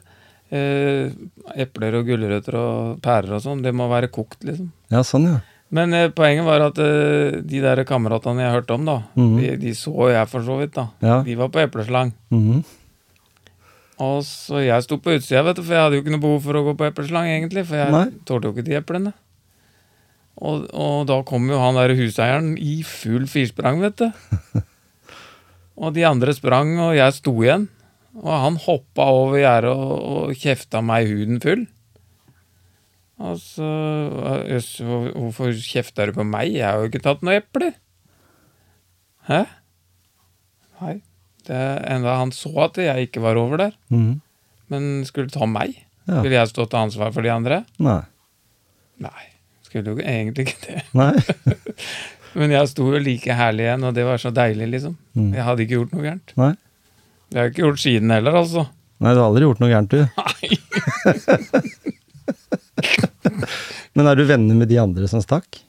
Eh, 0.53 1.09
epler 1.57 1.97
og 1.99 2.07
gulrøtter 2.07 2.55
og 2.59 3.01
pærer 3.03 3.35
og 3.35 3.43
sånn, 3.43 3.63
det 3.65 3.73
må 3.75 3.89
være 3.91 4.11
kokt, 4.13 4.43
liksom. 4.47 4.69
Ja, 4.93 5.01
sånn, 5.07 5.27
ja. 5.33 5.41
Men 5.73 5.93
eh, 5.97 6.11
poenget 6.13 6.45
var 6.45 6.67
at 6.67 6.79
eh, 6.81 7.41
de 7.41 7.61
der 7.63 7.81
kameratene 7.87 8.43
jeg 8.43 8.53
hørte 8.53 8.75
om, 8.77 8.85
da, 8.87 8.99
mm. 9.17 9.35
de, 9.39 9.51
de 9.63 9.75
så 9.77 10.11
jeg 10.13 10.29
for 10.31 10.45
så 10.45 10.59
vidt, 10.61 10.75
da. 10.77 10.87
Ja. 11.01 11.19
De 11.25 11.37
var 11.39 11.49
på 11.53 11.63
epleslang. 11.63 12.13
Mm. 12.29 12.61
Og 14.05 14.17
så 14.27 14.61
jeg 14.61 14.85
sto 14.85 14.99
på 15.01 15.15
utsida, 15.15 15.41
vet 15.47 15.57
du, 15.57 15.63
for 15.63 15.73
jeg 15.75 15.85
hadde 15.87 15.97
jo 15.97 16.03
ikke 16.03 16.13
noe 16.13 16.23
behov 16.23 16.41
for 16.43 16.59
å 16.59 16.65
gå 16.67 16.75
på 16.77 16.89
epleslang, 16.89 17.29
egentlig. 17.31 17.65
For 17.67 17.79
jeg 17.79 17.95
Nei. 17.95 18.07
tålte 18.27 18.49
jo 18.49 18.55
ikke 18.55 18.67
de 18.67 18.77
eplene. 18.77 19.15
Og, 20.35 20.65
og 20.75 21.05
da 21.07 21.21
kom 21.27 21.47
jo 21.47 21.61
han 21.61 21.79
der 21.79 21.95
huseieren 21.95 22.57
i 22.59 22.81
full 22.85 23.23
firsprang, 23.31 23.79
vet 23.83 24.03
du. 24.03 24.09
Og 25.75 25.91
de 25.95 26.05
andre 26.07 26.31
sprang, 26.31 26.77
og 26.79 26.93
jeg 26.95 27.15
sto 27.17 27.33
igjen. 27.43 27.65
Og 28.21 28.31
han 28.31 28.59
hoppa 28.63 29.09
over 29.11 29.41
gjerdet 29.41 29.73
og, 29.75 29.95
og 30.07 30.37
kjefta 30.39 30.79
meg 30.79 31.09
huden 31.09 31.41
full. 31.43 31.65
Og 33.23 33.37
så 33.39 33.67
Jøss, 34.49 34.69
hvorfor 34.83 35.53
kjefter 35.55 36.11
du 36.11 36.17
på 36.17 36.25
meg? 36.27 36.51
Jeg 36.57 36.67
har 36.67 36.81
jo 36.81 36.89
ikke 36.89 37.03
tatt 37.05 37.23
noe 37.23 37.37
epler. 37.39 37.75
Hæ? 39.29 39.45
Nei. 40.81 40.95
Det, 41.45 41.61
enda 41.93 42.17
han 42.19 42.33
så 42.35 42.51
at 42.65 42.79
jeg 42.81 43.07
ikke 43.07 43.23
var 43.23 43.39
over 43.39 43.61
der. 43.61 43.77
Mm. 43.93 44.19
Men 44.73 44.89
skulle 45.07 45.31
ta 45.31 45.47
meg? 45.47 45.77
Ja. 46.09 46.19
Ville 46.25 46.37
jeg 46.37 46.51
stå 46.51 46.65
til 46.67 46.81
ansvar 46.81 47.13
for 47.15 47.25
de 47.25 47.31
andre? 47.33 47.63
Nei. 47.81 48.01
Nei. 49.01 49.25
Skulle 49.65 49.95
jo 49.95 50.03
egentlig 50.03 50.49
ikke 50.49 50.61
det. 50.67 50.83
Nei. 50.97 51.13
Men 52.39 52.51
jeg 52.51 52.67
sto 52.67 52.89
jo 52.91 52.99
like 52.99 53.35
herlig 53.37 53.63
igjen, 53.69 53.85
og 53.87 53.95
det 53.95 54.03
var 54.05 54.19
så 54.19 54.31
deilig, 54.35 54.67
liksom. 54.73 54.97
Mm. 55.15 55.29
Jeg 55.37 55.45
hadde 55.47 55.63
ikke 55.63 55.77
gjort 55.77 55.93
noe 55.95 56.03
gærent. 56.03 56.33
Nei. 56.41 56.53
Jeg 57.31 57.39
har 57.39 57.51
ikke 57.51 57.63
gjort 57.63 57.81
siden 57.81 58.11
heller, 58.11 58.41
altså. 58.41 58.65
Nei, 58.99 59.13
du 59.13 59.21
har 59.21 59.29
aldri 59.29 59.47
gjort 59.47 59.61
noe 59.63 59.71
gærent, 59.71 59.95
du. 59.95 60.01
Nei. 60.19 61.95
Men 63.95 64.07
er 64.11 64.15
du 64.19 64.25
venner 64.27 64.55
med 64.59 64.67
de 64.71 64.77
andre 64.81 65.07
som 65.11 65.21
stakk? 65.23 65.61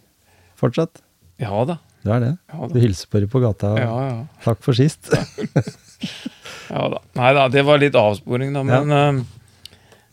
Fortsatt? 0.60 1.02
Ja 1.42 1.64
da. 1.68 1.78
Du 2.06 2.10
er 2.14 2.20
det? 2.22 2.32
Ja 2.52 2.68
Du 2.70 2.78
hilser 2.80 3.08
på 3.12 3.20
dem 3.22 3.30
på 3.32 3.40
gata. 3.42 3.72
og 3.74 3.78
Ja, 3.82 3.94
ja. 4.08 4.18
Takk 4.44 4.60
for 4.64 4.76
sist. 4.78 5.10
ja 6.70 6.84
da. 6.92 7.00
Nei 7.18 7.32
da, 7.36 7.48
det 7.52 7.64
var 7.66 7.80
litt 7.82 7.96
avsporing, 7.98 8.52
da, 8.56 8.62
men 8.66 8.88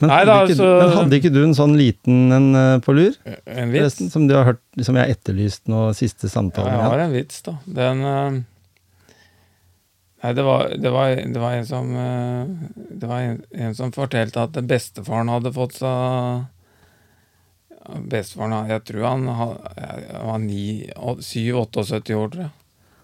Men, 0.01 0.09
Nei 0.09 0.17
hadde 0.19 0.27
da, 0.27 0.37
ikke, 0.43 0.55
altså- 0.57 0.79
men 0.81 0.95
hadde 0.97 1.17
ikke 1.21 1.29
du 1.31 1.43
en 1.45 1.53
sånn 1.55 1.75
liten 1.79 2.31
en 2.35 2.47
eh, 2.59 2.79
på 2.83 2.91
lur? 2.97 3.13
en 3.23 3.69
vits. 3.71 3.83
Forresten, 3.83 4.09
som 4.11 4.25
du 4.27 4.33
har 4.35 4.43
hørt, 4.49 4.59
som 4.83 4.97
jeg 4.97 5.05
har 5.05 5.13
etterlyst 5.15 5.69
nå 5.71 5.83
siste 5.95 6.27
Ja, 6.27 6.33
samtalen? 6.33 6.73
jeg 6.73 6.89
har 6.91 6.99
en 7.05 7.13
vits, 7.13 7.41
da. 7.45 7.53
Den 7.77 8.01
eh, 8.03 8.41
Nei, 10.23 10.31
det 10.33 10.43
var, 10.47 10.69
det 10.79 10.91
var, 10.91 11.15
det 11.15 11.39
var 11.39 11.51
en 11.57 11.65
som 11.67 11.87
Det 12.99 13.07
var 13.09 13.19
en, 13.21 13.39
en 13.59 13.73
som 13.75 13.91
fortalte 13.91 14.39
at 14.43 14.59
bestefaren 14.67 15.27
hadde 15.31 15.51
fått 15.55 15.73
seg 15.81 16.45
Bestefaren, 18.07 18.67
jeg 18.69 18.83
tror 18.87 19.05
han 19.09 19.25
ha- 19.27 19.73
han 20.23 20.45
var 20.47 21.17
7-78 21.19 22.15
år, 22.15 22.29
tror 22.31 22.43
jeg. 22.45 22.51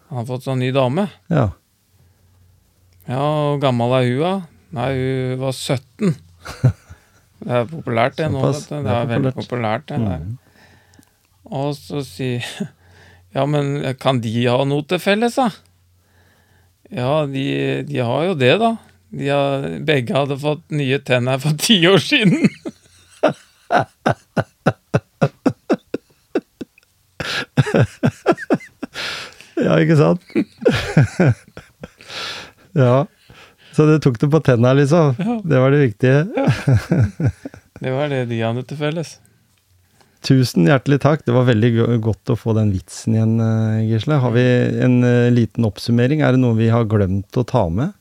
Han 0.10 0.18
har 0.22 0.26
fått 0.30 0.46
seg 0.48 0.58
ny 0.62 0.70
dame. 0.74 1.08
Ja. 1.30 1.50
Ja, 3.10 3.20
hvor 3.20 3.60
gammel 3.62 3.92
er 3.98 4.08
hun, 4.08 4.20
da? 4.24 4.34
Nei, 4.78 4.90
hun 4.96 5.40
var 5.42 5.56
17. 5.58 6.16
Det 7.40 7.56
er 7.56 7.70
populært, 7.72 8.18
det 8.20 8.26
nå. 8.34 8.42
Det 8.52 8.72
er. 8.76 8.84
Det 8.84 8.94
er 8.98 9.06
veldig 9.14 9.32
populært. 9.38 9.86
det 9.88 10.00
der. 10.04 10.20
Mhm. 10.20 10.38
Og 11.60 11.70
så 11.78 12.02
sier 12.06 12.44
Ja, 13.36 13.46
men 13.46 13.78
kan 14.02 14.20
de 14.24 14.32
ha 14.50 14.58
noe 14.68 14.84
til 14.90 15.00
felles, 15.00 15.36
da? 15.40 15.46
Ja, 16.92 17.26
de, 17.30 17.44
de 17.88 18.00
har 18.02 18.24
jo 18.26 18.34
det, 18.36 18.56
da. 18.60 18.72
De 19.14 19.28
har, 19.30 19.68
begge 19.86 20.16
hadde 20.18 20.38
fått 20.42 20.64
nye 20.74 20.98
tenner 21.06 21.38
for 21.42 21.54
ti 21.62 21.78
år 21.88 22.02
siden. 22.04 22.44
ja, 29.66 29.74
ikke 29.80 29.96
sant? 30.00 30.22
ja. 32.84 33.06
Så 33.76 33.82
du 33.88 34.00
tok 34.02 34.20
det 34.20 34.30
på 34.34 34.40
tenna, 34.44 34.74
liksom? 34.76 35.16
Det 35.46 35.58
var 35.62 35.70
det 35.72 35.86
viktige. 35.86 36.20
Det 37.80 37.92
var 37.96 38.10
det 38.12 38.26
de 38.28 38.42
hadde 38.44 38.60
til 38.68 38.76
felles. 38.76 39.24
Tusen 40.28 40.68
hjertelig 40.68 40.98
takk. 41.00 41.22
Det 41.24 41.32
var 41.32 41.46
veldig 41.48 41.70
godt 42.04 42.28
å 42.34 42.36
få 42.36 42.52
den 42.58 42.74
vitsen 42.74 43.14
igjen, 43.16 43.38
eh, 43.40 43.86
Gisle. 43.88 44.18
Har 44.20 44.34
vi 44.36 44.44
en 44.84 45.00
eh, 45.08 45.32
liten 45.32 45.64
oppsummering? 45.64 46.20
Er 46.20 46.36
det 46.36 46.42
noe 46.44 46.60
vi 46.60 46.68
har 46.74 46.84
glemt 46.92 47.32
å 47.40 47.46
ta 47.48 47.72
med? 47.72 47.96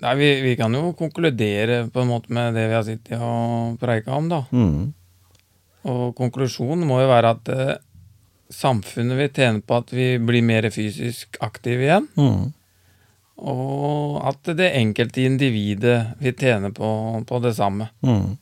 Nei, 0.00 0.14
vi, 0.16 0.28
vi 0.40 0.54
kan 0.56 0.72
jo 0.74 0.94
konkludere 0.96 1.82
på 1.92 2.00
en 2.00 2.08
måte 2.08 2.32
med 2.32 2.56
det 2.56 2.66
vi 2.70 2.76
har 2.76 2.86
sittet 2.86 3.20
og 3.20 3.76
preika 3.82 4.16
om, 4.16 4.30
da. 4.32 4.44
Mm. 4.52 4.92
Og 5.90 6.04
konklusjonen 6.16 6.86
må 6.88 7.02
jo 7.02 7.10
være 7.10 7.34
at 7.36 7.50
eh, 7.52 7.74
samfunnet 8.52 9.18
vil 9.18 9.30
tjene 9.36 9.64
på 9.64 9.80
at 9.80 9.92
vi 9.92 10.14
blir 10.22 10.44
mer 10.46 10.68
fysisk 10.72 11.36
aktive 11.44 11.86
igjen. 11.86 12.08
Mm. 12.16 12.48
Og 13.40 14.18
at 14.28 14.52
det 14.56 14.72
enkelte 14.76 15.24
individet 15.24 15.98
vil 16.20 16.36
tjene 16.36 16.72
på, 16.76 16.88
på 17.28 17.44
det 17.44 17.54
samme. 17.56 17.88
Mm. 18.04 18.36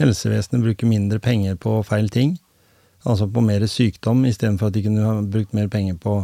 Helsevesenet 0.00 0.64
bruker 0.64 0.88
mindre 0.88 1.20
penger 1.20 1.58
på 1.60 1.80
feil 1.84 2.08
ting. 2.12 2.38
Altså 3.08 3.26
på 3.32 3.40
mer 3.44 3.64
sykdom, 3.68 4.24
istedenfor 4.28 4.68
at 4.68 4.76
de 4.76 4.84
kunne 4.84 5.04
ha 5.04 5.20
brukt 5.24 5.54
mer 5.56 5.68
penger 5.72 5.96
på, 6.00 6.20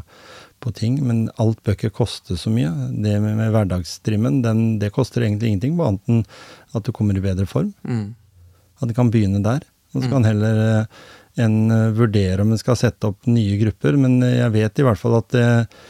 på 0.63 0.73
ting. 0.77 0.99
Men 1.07 1.27
alt 1.43 1.63
bør 1.67 1.79
ikke 1.79 1.95
koste 2.03 2.39
så 2.41 2.53
mye. 2.53 2.71
Det 2.91 3.17
med, 3.23 3.37
med 3.39 3.53
hverdagstrimmen, 3.55 4.41
den, 4.47 4.65
det 4.83 4.95
koster 4.97 5.27
egentlig 5.27 5.53
ingenting, 5.53 5.77
på 5.79 5.89
annet 5.89 6.13
enn 6.13 6.25
at 6.77 6.87
du 6.87 6.93
kommer 6.97 7.17
i 7.17 7.25
bedre 7.25 7.49
form. 7.51 7.73
Mm. 7.87 8.15
At 8.81 8.91
du 8.91 8.97
kan 8.97 9.13
begynne 9.13 9.45
der. 9.45 9.65
Og 9.95 10.03
så 10.05 10.11
kan 10.13 10.27
heller 10.29 10.59
eh, 10.65 10.99
en 11.43 11.71
eh, 11.71 11.93
vurdere 11.97 12.43
om 12.43 12.53
en 12.53 12.61
skal 12.61 12.79
sette 12.79 13.09
opp 13.11 13.29
nye 13.31 13.59
grupper. 13.61 13.99
Men 14.01 14.19
eh, 14.25 14.39
jeg 14.41 14.55
vet 14.57 14.81
i 14.81 14.87
hvert 14.87 15.01
fall 15.01 15.19
at 15.19 15.37
eh, 15.41 15.85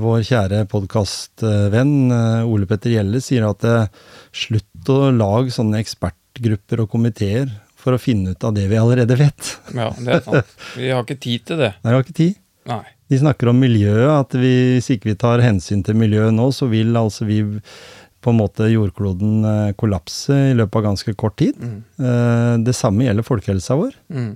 vår 0.00 0.22
kjære 0.24 0.62
podkastvenn 0.72 2.08
Ole 2.48 2.68
Petter 2.68 2.94
Gjelle 2.94 3.20
sier 3.20 3.44
at 3.44 3.60
det, 3.60 3.74
slutt 4.32 4.88
å 4.92 5.10
lage 5.12 5.52
sånne 5.52 5.82
ekspertgrupper 5.82 6.80
og 6.80 6.88
komiteer 6.94 7.50
for 7.76 7.92
å 7.92 8.00
finne 8.00 8.32
ut 8.32 8.46
av 8.46 8.54
det 8.56 8.64
vi 8.70 8.78
allerede 8.80 9.18
vet. 9.20 9.52
Ja, 9.76 9.90
det 10.00 10.14
er 10.14 10.24
sant. 10.24 10.56
Vi 10.80 10.88
har 10.88 11.04
ikke 11.04 11.20
tid 11.20 11.44
til 11.50 11.60
det. 11.60 11.74
Nei, 11.82 11.92
vi 11.92 11.94
har 11.94 12.06
ikke 12.06 12.16
tid. 12.16 12.40
Nei. 12.66 12.82
De 13.06 13.20
snakker 13.20 13.50
om 13.52 13.60
miljøet, 13.62 14.08
at 14.10 14.34
vi, 14.34 14.52
hvis 14.76 14.90
ikke 14.96 15.12
vi 15.12 15.20
tar 15.20 15.42
hensyn 15.44 15.84
til 15.86 15.98
miljøet 15.98 16.34
nå, 16.34 16.48
så 16.54 16.66
vil 16.70 16.96
altså 16.98 17.28
vi 17.28 17.42
på 18.24 18.32
en 18.32 18.40
måte 18.40 18.66
jordkloden 18.72 19.46
eh, 19.46 19.74
kollapse 19.78 20.34
i 20.50 20.56
løpet 20.58 20.80
av 20.80 20.86
ganske 20.88 21.14
kort 21.18 21.36
tid. 21.38 21.54
Mm. 21.62 21.78
Eh, 22.02 22.54
Det 22.66 22.74
samme 22.74 23.06
gjelder 23.06 23.26
folkehelsa 23.26 23.78
vår. 23.78 23.94
Mm. 24.10 24.32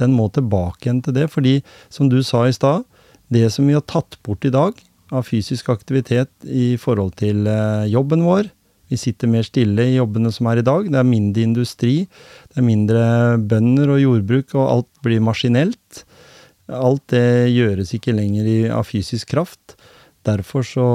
Den 0.00 0.16
må 0.16 0.30
tilbake 0.32 0.88
igjen 0.88 1.02
til 1.04 1.16
det, 1.18 1.28
fordi 1.30 1.58
som 1.92 2.08
du 2.08 2.22
sa 2.24 2.46
i 2.48 2.56
stad, 2.56 2.86
det 3.32 3.50
som 3.52 3.68
vi 3.68 3.76
har 3.76 3.84
tatt 3.84 4.16
bort 4.24 4.44
i 4.48 4.52
dag 4.54 4.80
av 5.12 5.28
fysisk 5.28 5.68
aktivitet 5.72 6.30
i 6.48 6.74
forhold 6.80 7.14
til 7.20 7.44
eh, 7.50 7.90
jobben 7.92 8.24
vår, 8.24 8.48
vi 8.88 8.98
sitter 9.00 9.30
mer 9.30 9.44
stille 9.46 9.86
i 9.88 9.96
jobbene 9.96 10.32
som 10.32 10.48
er 10.50 10.60
i 10.60 10.66
dag, 10.66 10.88
det 10.92 10.98
er 11.00 11.06
mindre 11.08 11.44
industri, 11.44 11.94
det 12.52 12.60
er 12.60 12.66
mindre 12.66 13.04
bønder 13.40 13.94
og 13.94 14.02
jordbruk, 14.02 14.52
og 14.56 14.66
alt 14.70 14.90
blir 15.04 15.24
maskinelt. 15.24 16.04
Alt 16.72 17.08
det 17.12 17.52
gjøres 17.52 17.92
ikke 17.96 18.14
lenger 18.16 18.48
i, 18.48 18.58
av 18.72 18.86
fysisk 18.88 19.34
kraft. 19.34 19.76
Derfor 20.24 20.64
så, 20.64 20.88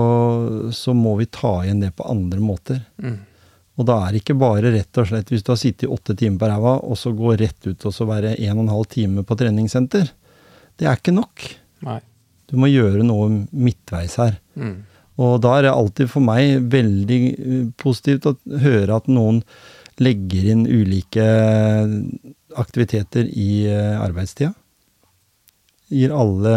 så 0.74 0.96
må 0.98 1.14
vi 1.20 1.30
ta 1.30 1.60
igjen 1.64 1.84
det 1.84 1.92
på 1.98 2.08
andre 2.10 2.42
måter. 2.42 2.82
Mm. 2.98 3.20
Og 3.80 3.88
da 3.88 4.00
er 4.04 4.12
det 4.12 4.24
ikke 4.24 4.40
bare 4.42 4.74
rett 4.74 5.00
og 5.00 5.08
slett 5.08 5.30
hvis 5.32 5.46
du 5.46 5.54
har 5.54 5.60
sittet 5.62 5.86
i 5.88 5.92
åtte 5.94 6.16
timer 6.18 6.42
på 6.42 6.50
ræva, 6.52 6.76
og 6.84 6.98
så 7.00 7.14
gå 7.16 7.36
rett 7.40 7.70
ut 7.70 7.86
og 7.88 7.96
så 7.96 8.08
være 8.10 8.36
en 8.36 8.58
og 8.58 8.64
en 8.66 8.74
halv 8.74 8.90
time 8.92 9.24
på 9.24 9.38
treningssenter. 9.40 10.10
Det 10.80 10.88
er 10.88 11.00
ikke 11.00 11.16
nok. 11.16 11.46
Nei. 11.88 12.00
Du 12.50 12.58
må 12.60 12.68
gjøre 12.72 13.06
noe 13.06 13.30
midtveis 13.54 14.18
her. 14.20 14.40
Mm. 14.60 14.80
Og 15.20 15.36
da 15.44 15.58
er 15.58 15.68
det 15.68 15.76
alltid 15.76 16.10
for 16.12 16.24
meg 16.24 16.66
veldig 16.72 17.20
eh, 17.30 17.66
positivt 17.80 18.28
å 18.30 18.36
høre 18.64 18.98
at 18.98 19.10
noen 19.12 19.44
legger 20.00 20.48
inn 20.54 20.64
ulike 20.66 21.26
aktiviteter 22.60 23.28
i 23.30 23.68
eh, 23.70 23.96
arbeidstida. 24.00 24.54
Gir 25.90 26.14
alle 26.14 26.56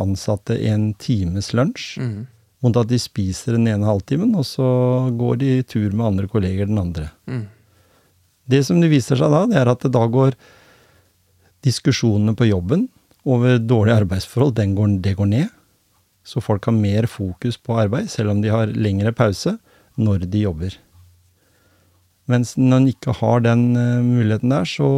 ansatte 0.00 0.56
en 0.70 0.92
times 1.00 1.52
lunsj. 1.56 1.98
Mm. 2.00 2.20
Mot 2.60 2.76
at 2.76 2.90
de 2.90 2.98
spiser 3.00 3.56
den 3.56 3.68
ene 3.72 3.88
halvtimen, 3.88 4.34
og 4.36 4.44
så 4.44 4.66
går 5.16 5.40
de 5.40 5.52
tur 5.64 5.94
med 5.94 6.06
andre 6.10 6.28
kolleger 6.28 6.68
den 6.68 6.80
andre. 6.80 7.08
Mm. 7.28 7.46
Det 8.50 8.64
som 8.66 8.80
det 8.82 8.90
viser 8.92 9.16
seg 9.20 9.32
da, 9.32 9.46
det 9.48 9.60
er 9.60 9.70
at 9.70 9.84
det 9.84 9.92
da 9.94 10.02
går 10.10 10.36
diskusjonene 11.64 12.34
på 12.36 12.48
jobben 12.50 12.88
over 13.28 13.58
dårlige 13.60 14.02
arbeidsforhold, 14.02 14.54
den 14.58 14.74
går, 14.76 14.94
det 15.04 15.16
går 15.16 15.28
ned. 15.30 15.48
Så 16.24 16.42
folk 16.44 16.68
har 16.68 16.76
mer 16.76 17.08
fokus 17.08 17.56
på 17.56 17.78
arbeid, 17.80 18.10
selv 18.12 18.32
om 18.34 18.40
de 18.44 18.52
har 18.52 18.72
lengre 18.76 19.12
pause, 19.16 19.56
når 20.00 20.26
de 20.30 20.44
jobber. 20.44 20.76
Mens 22.30 22.54
når 22.58 22.76
en 22.76 22.88
ikke 22.92 23.14
har 23.18 23.42
den 23.44 23.64
eh, 23.76 24.04
muligheten 24.04 24.52
der, 24.52 24.68
så 24.68 24.88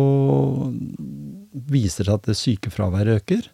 viser 1.53 2.05
det 2.05 2.11
seg 2.11 2.19
at 2.19 2.29
det 2.29 2.39
sykefraværet 2.39 3.23
øker. 3.23 3.47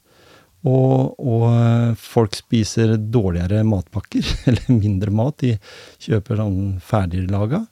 Og, 0.67 1.15
og 1.23 1.45
eh, 1.53 1.93
folk 2.03 2.35
spiser 2.35 2.97
dårligere 2.99 3.61
matpakker, 3.69 4.27
eller 4.51 4.67
mindre 4.75 5.13
mat. 5.15 5.37
De 5.45 5.53
kjøper 6.03 6.41
sånn 6.41 6.59
ferdiglaga 6.83 7.63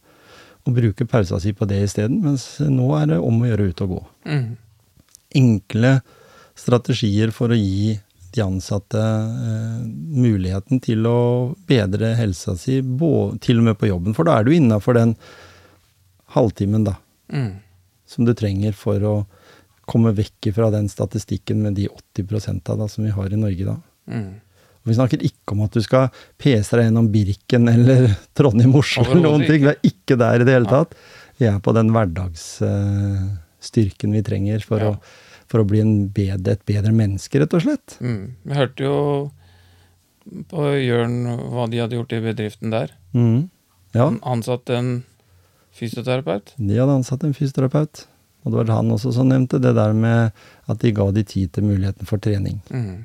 og 0.67 0.75
bruker 0.75 1.07
pausa 1.07 1.39
si 1.43 1.53
på 1.55 1.67
det 1.71 1.81
isteden. 1.87 2.21
Mens 2.25 2.47
nå 2.63 2.87
er 2.99 3.07
det 3.13 3.19
om 3.23 3.43
å 3.43 3.49
gjøre 3.51 3.69
ut 3.73 3.83
og 3.87 3.93
gå. 3.97 4.01
Mm. 4.31 4.47
Enkle 5.43 5.93
strategier 6.57 7.31
for 7.35 7.53
å 7.53 7.59
gi 7.59 7.97
de 8.37 8.43
ansatte 8.45 9.01
eh, 9.01 9.83
muligheten 10.17 10.81
til 10.85 11.07
å 11.09 11.19
bedre 11.69 12.15
helsa 12.19 12.55
si, 12.61 12.81
bå- 12.83 13.37
til 13.41 13.61
og 13.63 13.69
med 13.71 13.79
på 13.81 13.89
jobben. 13.91 14.15
For 14.17 14.29
da 14.29 14.39
er 14.41 14.47
du 14.49 14.53
innafor 14.57 14.99
den 14.99 15.17
halvtimen, 16.37 16.85
da 16.87 16.97
Mm. 17.33 17.57
som 18.07 18.25
du 18.25 18.33
trenger 18.39 18.71
for 18.79 19.03
å 19.03 19.15
komme 19.87 20.11
vekk 20.17 20.49
fra 20.57 20.71
den 20.75 20.89
statistikken 20.91 21.61
med 21.63 21.75
de 21.79 21.87
80 21.89 22.71
av 22.73 22.79
da, 22.83 22.87
som 22.91 23.05
vi 23.07 23.11
har 23.15 23.31
i 23.33 23.37
Norge 23.39 23.65
da. 23.69 23.77
Mm. 24.11 24.33
Vi 24.87 24.95
snakker 24.95 25.19
ikke 25.27 25.53
om 25.57 25.63
at 25.65 25.75
du 25.75 25.81
skal 25.83 26.09
pese 26.39 26.77
deg 26.79 26.85
gjennom 26.89 27.09
Birken 27.11 27.67
eller 27.71 28.07
Trondheim-Oslo 28.39 29.05
eller 29.11 29.23
noen 29.25 29.43
ting. 29.47 29.63
Vi 29.65 29.69
er 29.73 29.81
ikke 29.87 30.15
der 30.21 30.41
i 30.43 30.47
det 30.47 30.55
hele 30.55 30.71
tatt. 30.71 30.91
Vi 31.41 31.47
er 31.51 31.59
på 31.63 31.73
den 31.75 31.91
hverdagsstyrken 31.95 34.13
vi 34.15 34.23
trenger 34.27 34.61
for, 34.65 34.79
Ja. 34.81 34.91
å, 34.95 34.97
for 35.51 35.59
å 35.63 35.67
bli 35.69 35.81
en 35.83 35.97
bedre, 36.09 36.53
et 36.57 36.65
bedre 36.67 36.93
menneske, 36.95 37.39
rett 37.43 37.55
og 37.59 37.63
slett. 37.67 37.99
Mm. 38.01 38.23
Vi 38.47 38.55
hørte 38.55 38.83
jo 38.87 38.97
på 40.51 40.63
Jørn 40.83 41.21
hva 41.53 41.67
de 41.71 41.79
hadde 41.83 41.97
gjort 41.99 42.13
i 42.17 42.23
bedriften 42.25 42.71
der. 42.75 42.89
Mm. 43.15 43.49
Ja, 43.95 44.05
Han 44.11 44.21
ansatte 44.23 44.75
en 44.77 44.91
fysioterapeut. 45.77 46.55
de 46.59 46.77
hadde 46.79 46.97
ansatt 47.03 47.23
en 47.25 47.35
fysioterapeut. 47.37 48.07
Og 48.47 48.53
det 48.55 48.61
var 48.61 48.69
han 48.77 48.93
også 48.95 49.11
som 49.13 49.27
nevnte 49.27 49.59
det 49.59 49.73
der 49.75 49.93
med 49.99 50.31
at 50.71 50.79
de 50.79 50.93
ga 50.95 51.09
de 51.11 51.25
tid 51.27 51.51
til 51.57 51.65
muligheten 51.67 52.07
for 52.07 52.23
trening. 52.23 52.61
Mm. 52.71 53.01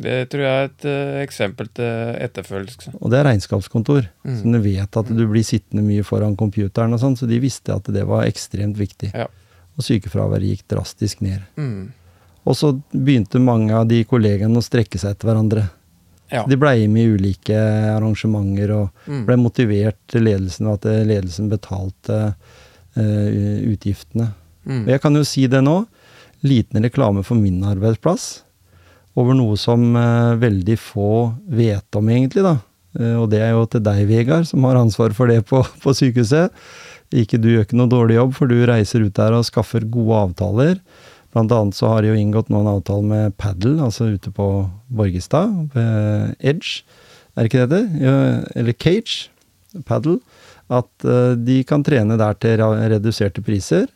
Det 0.00 0.14
tror 0.32 0.40
jeg 0.46 0.56
er 0.62 0.70
et 0.70 0.86
uh, 0.88 1.18
eksempel 1.20 1.68
til 1.76 2.16
etterfølgelse. 2.24 2.94
Og 3.00 3.12
det 3.12 3.18
er 3.20 3.28
regnskapskontor, 3.28 4.08
Mm. 4.24 4.38
som 4.40 4.52
du 4.56 4.58
vet 4.64 4.96
at 4.96 5.12
du 5.12 5.26
blir 5.28 5.44
sittende 5.44 5.84
mye 5.84 6.02
foran 6.02 6.34
computeren 6.36 6.96
og 6.96 7.00
sånn, 7.02 7.14
så 7.20 7.28
de 7.28 7.38
visste 7.44 7.74
at 7.76 7.84
det 7.92 8.06
var 8.08 8.24
ekstremt 8.24 8.76
viktig. 8.80 9.12
Ja. 9.14 9.28
Og 9.76 9.84
sykefraværet 9.84 10.48
gikk 10.56 10.64
drastisk 10.72 11.20
ned. 11.20 11.44
Mm. 11.60 11.92
Og 12.46 12.56
så 12.56 12.72
begynte 12.92 13.38
mange 13.42 13.74
av 13.76 13.84
de 13.90 14.00
kollegaene 14.08 14.56
å 14.56 14.64
strekke 14.64 14.96
seg 14.98 15.12
etter 15.12 15.28
hverandre. 15.28 15.66
Ja. 16.32 16.46
De 16.48 16.56
blei 16.58 16.88
med 16.88 17.04
i 17.04 17.12
ulike 17.20 17.54
arrangementer 17.92 18.72
og 18.74 18.88
Mm. 19.06 19.26
ble 19.28 19.36
motivert 19.36 19.96
til 20.08 20.24
ledelsen, 20.24 20.66
og 20.66 20.80
at 20.80 21.06
ledelsen 21.06 21.48
betalte 21.52 22.34
uh, 22.96 23.70
utgiftene. 23.72 24.32
Mm. 24.66 24.86
jeg 24.90 25.02
kan 25.02 25.14
jo 25.14 25.22
si 25.26 25.46
det 25.50 25.62
nå, 25.62 25.84
liten 26.46 26.82
reklame 26.84 27.22
for 27.26 27.38
min 27.38 27.62
arbeidsplass, 27.66 28.42
over 29.16 29.36
noe 29.38 29.56
som 29.56 29.94
eh, 29.96 30.34
veldig 30.42 30.76
få 30.80 31.10
vet 31.48 31.98
om 31.98 32.10
egentlig, 32.12 32.44
da. 32.44 32.58
Eh, 32.98 33.14
og 33.16 33.30
det 33.32 33.40
er 33.44 33.54
jo 33.54 33.64
til 33.70 33.84
deg, 33.86 34.04
Vegard, 34.10 34.48
som 34.48 34.66
har 34.68 34.78
ansvar 34.80 35.14
for 35.16 35.32
det 35.32 35.42
på, 35.48 35.62
på 35.82 35.94
sykehuset. 35.96 36.54
Ikke 37.16 37.38
du 37.40 37.52
gjør 37.52 37.66
ikke 37.66 37.78
noe 37.78 37.92
dårlig 37.92 38.18
jobb, 38.18 38.34
for 38.36 38.50
du 38.50 38.58
reiser 38.68 39.06
ut 39.06 39.16
der 39.16 39.36
og 39.36 39.46
skaffer 39.48 39.86
gode 39.88 40.24
avtaler. 40.26 40.80
Blant 41.32 41.52
annet 41.52 41.76
så 41.76 41.90
har 41.92 42.02
de 42.02 42.10
jo 42.12 42.18
inngått 42.18 42.50
nå 42.52 42.62
en 42.62 42.72
avtale 42.74 43.04
med 43.06 43.36
Paddle, 43.40 43.78
altså 43.84 44.10
ute 44.14 44.32
på 44.34 44.46
Borgestad, 44.88 45.52
ved 45.74 46.36
Edge. 46.40 46.82
Er 47.36 47.44
det 47.44 47.50
ikke 47.50 47.66
det 47.68 47.80
det 47.92 48.12
Eller 48.56 48.72
Cage. 48.72 49.30
Paddle. 49.84 50.18
At 50.72 51.04
eh, 51.04 51.34
de 51.36 51.60
kan 51.68 51.84
trene 51.86 52.16
der 52.18 52.38
til 52.40 52.62
reduserte 52.64 53.44
priser. 53.44 53.86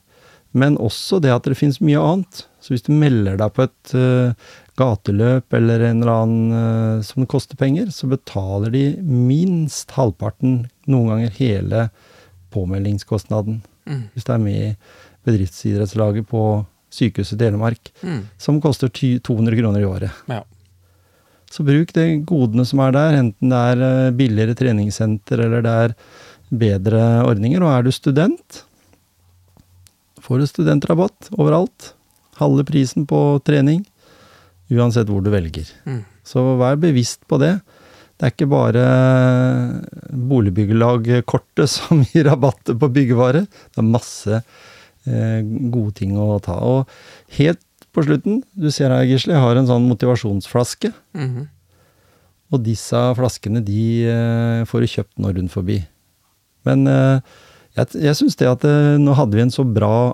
Men 0.53 0.79
også 0.83 1.21
det 1.23 1.31
at 1.35 1.47
det 1.47 1.59
finnes 1.59 1.81
mye 1.85 2.01
annet. 2.01 2.45
Så 2.61 2.75
hvis 2.75 2.85
du 2.87 2.91
melder 2.93 3.39
deg 3.41 3.53
på 3.55 3.65
et 3.69 3.93
uh, 3.95 4.33
gateløp 4.81 5.55
eller 5.57 5.85
en 5.87 6.03
eller 6.03 6.13
annen 6.25 6.55
uh, 6.55 7.03
som 7.07 7.29
koster 7.31 7.59
penger, 7.61 7.93
så 7.95 8.09
betaler 8.11 8.73
de 8.75 8.85
minst 9.05 9.95
halvparten, 9.97 10.65
noen 10.91 11.13
ganger 11.13 11.37
hele 11.39 11.85
påmeldingskostnaden. 12.55 13.61
Mm. 13.87 14.03
Hvis 14.15 14.27
du 14.27 14.33
er 14.35 14.43
med 14.43 14.59
i 14.59 14.75
bedriftsidrettslaget 15.29 16.27
på 16.31 16.45
Sykehuset 16.91 17.39
Telemark, 17.39 17.93
Mm. 18.03 18.27
som 18.39 18.61
koster 18.61 18.89
ty 18.89 19.19
200 19.19 19.57
kroner 19.61 19.81
i 19.81 19.85
året. 19.87 20.11
Ja. 20.27 20.43
Så 21.51 21.63
bruk 21.67 21.93
de 21.93 22.23
godene 22.27 22.65
som 22.67 22.81
er 22.81 22.93
der, 22.95 23.17
enten 23.19 23.51
det 23.51 23.59
er 23.59 23.83
eh, 23.83 24.11
billigere 24.15 24.55
treningssenter 24.55 25.39
eller 25.47 25.63
det 25.63 25.71
er 25.85 25.95
bedre 26.51 27.03
ordninger. 27.27 27.63
Og 27.63 27.71
er 27.75 27.83
du 27.87 27.91
student, 27.95 28.63
får 30.31 30.39
du 30.39 30.47
studentrabatt 30.47 31.33
overalt. 31.35 31.93
Halve 32.39 32.63
prisen 32.69 33.03
på 33.11 33.19
trening, 33.43 33.83
uansett 34.71 35.11
hvor 35.11 35.25
du 35.27 35.33
velger. 35.33 35.67
Mm. 35.83 36.05
Så 36.23 36.45
vær 36.61 36.79
bevisst 36.79 37.27
på 37.27 37.41
det. 37.43 37.57
Det 38.15 38.29
er 38.29 38.35
ikke 38.37 38.51
bare 38.53 38.85
boligbyggelagkortet 40.31 41.67
som 41.77 42.05
gir 42.07 42.29
rabatter 42.31 42.79
på 42.79 42.93
byggevare. 42.95 43.43
Det 43.51 43.83
er 43.83 43.91
masse 43.91 44.39
eh, 44.39 45.41
gode 45.75 45.97
ting 45.99 46.15
å 46.15 46.39
ta. 46.45 46.61
Og 46.63 47.35
helt 47.41 47.65
på 47.91 48.07
slutten, 48.07 48.45
du 48.55 48.71
ser 48.71 48.95
her 48.95 49.09
Gisle, 49.09 49.35
jeg 49.35 49.43
har 49.43 49.59
en 49.59 49.67
sånn 49.67 49.91
motivasjonsflaske. 49.91 50.93
Mhm. 51.19 51.49
Og 52.51 52.63
disse 52.67 52.99
flaskene 53.15 53.61
de 53.63 53.83
eh, 54.11 54.63
får 54.67 54.83
du 54.83 54.93
kjøpt 54.95 55.21
nå 55.23 55.35
rundt 55.35 55.55
forbi. 55.55 55.81
Men 56.67 56.87
eh, 56.91 57.41
jeg, 57.81 58.03
jeg 58.07 58.19
syns 58.19 58.37
det 58.41 58.49
at 58.51 58.65
eh, 58.69 58.97
nå 59.01 59.15
hadde 59.19 59.37
vi 59.39 59.45
en 59.45 59.53
så 59.55 59.65
bra 59.67 60.13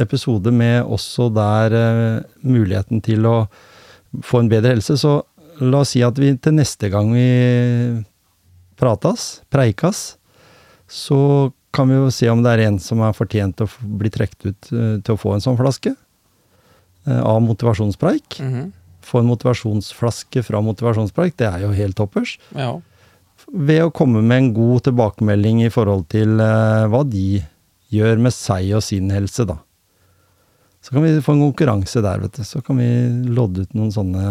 episode 0.00 0.52
med 0.54 0.82
også 0.88 1.28
der 1.36 1.74
eh, 1.76 2.22
muligheten 2.44 3.02
til 3.04 3.26
å 3.28 3.36
få 4.24 4.42
en 4.42 4.50
bedre 4.52 4.74
helse, 4.74 4.96
så 5.00 5.20
la 5.62 5.82
oss 5.84 5.92
si 5.94 6.02
at 6.04 6.16
vi 6.20 6.32
til 6.40 6.54
neste 6.56 6.88
gang 6.92 7.12
vi 7.14 7.26
pratas, 8.80 9.42
preikas, 9.52 10.16
så 10.90 11.50
kan 11.72 11.88
vi 11.88 11.96
jo 11.96 12.10
se 12.12 12.28
om 12.28 12.42
det 12.44 12.52
er 12.56 12.66
en 12.66 12.78
som 12.82 13.00
er 13.04 13.14
fortjent 13.16 13.62
å 13.64 13.68
bli 13.80 14.10
trukket 14.12 14.48
ut 14.50 14.72
eh, 14.76 14.96
til 15.04 15.14
å 15.14 15.20
få 15.20 15.36
en 15.36 15.44
sånn 15.44 15.58
flaske. 15.60 15.94
Av 17.02 17.40
motivasjonspreik 17.42 18.36
Mhm. 18.38 18.66
få 19.02 19.18
en 19.18 19.26
motivasjonsflaske 19.26 20.44
fra 20.46 20.60
motivasjonspreik, 20.62 21.34
det 21.36 21.48
er 21.48 21.64
jo 21.64 21.72
helt 21.74 21.96
toppers. 21.98 22.36
Ja. 22.54 22.76
Ved 23.52 23.82
å 23.84 23.92
komme 23.92 24.22
med 24.24 24.38
en 24.38 24.52
god 24.56 24.86
tilbakemelding 24.88 25.66
i 25.66 25.72
forhold 25.72 26.06
til 26.12 26.40
eh, 26.40 26.86
hva 26.88 27.02
de 27.04 27.42
gjør 27.92 28.22
med 28.24 28.32
seg 28.32 28.70
og 28.78 28.84
sin 28.84 29.10
helse, 29.12 29.44
da. 29.48 29.58
Så 30.82 30.94
kan 30.94 31.04
vi 31.04 31.20
få 31.22 31.36
en 31.36 31.44
konkurranse 31.44 32.02
der, 32.02 32.24
vet 32.24 32.40
du. 32.40 32.44
Så 32.48 32.62
kan 32.64 32.80
vi 32.80 32.88
lodde 33.30 33.66
ut 33.66 33.78
noen 33.78 33.92
sånne 33.94 34.26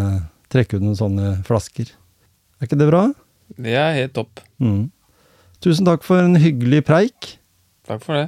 Trekke 0.51 0.75
ut 0.75 0.83
noen 0.83 0.97
sånne 0.99 1.27
flasker. 1.47 1.93
Er 2.59 2.67
ikke 2.67 2.75
det 2.75 2.89
bra? 2.89 3.05
Det 3.55 3.71
er 3.71 3.93
helt 3.95 4.11
topp. 4.17 4.41
Mm. 4.59 4.89
Tusen 5.63 5.87
takk 5.87 6.03
for 6.03 6.19
en 6.19 6.35
hyggelig 6.35 6.83
preik. 6.89 7.37
Takk 7.87 8.03
for 8.03 8.19
det. 8.19 8.27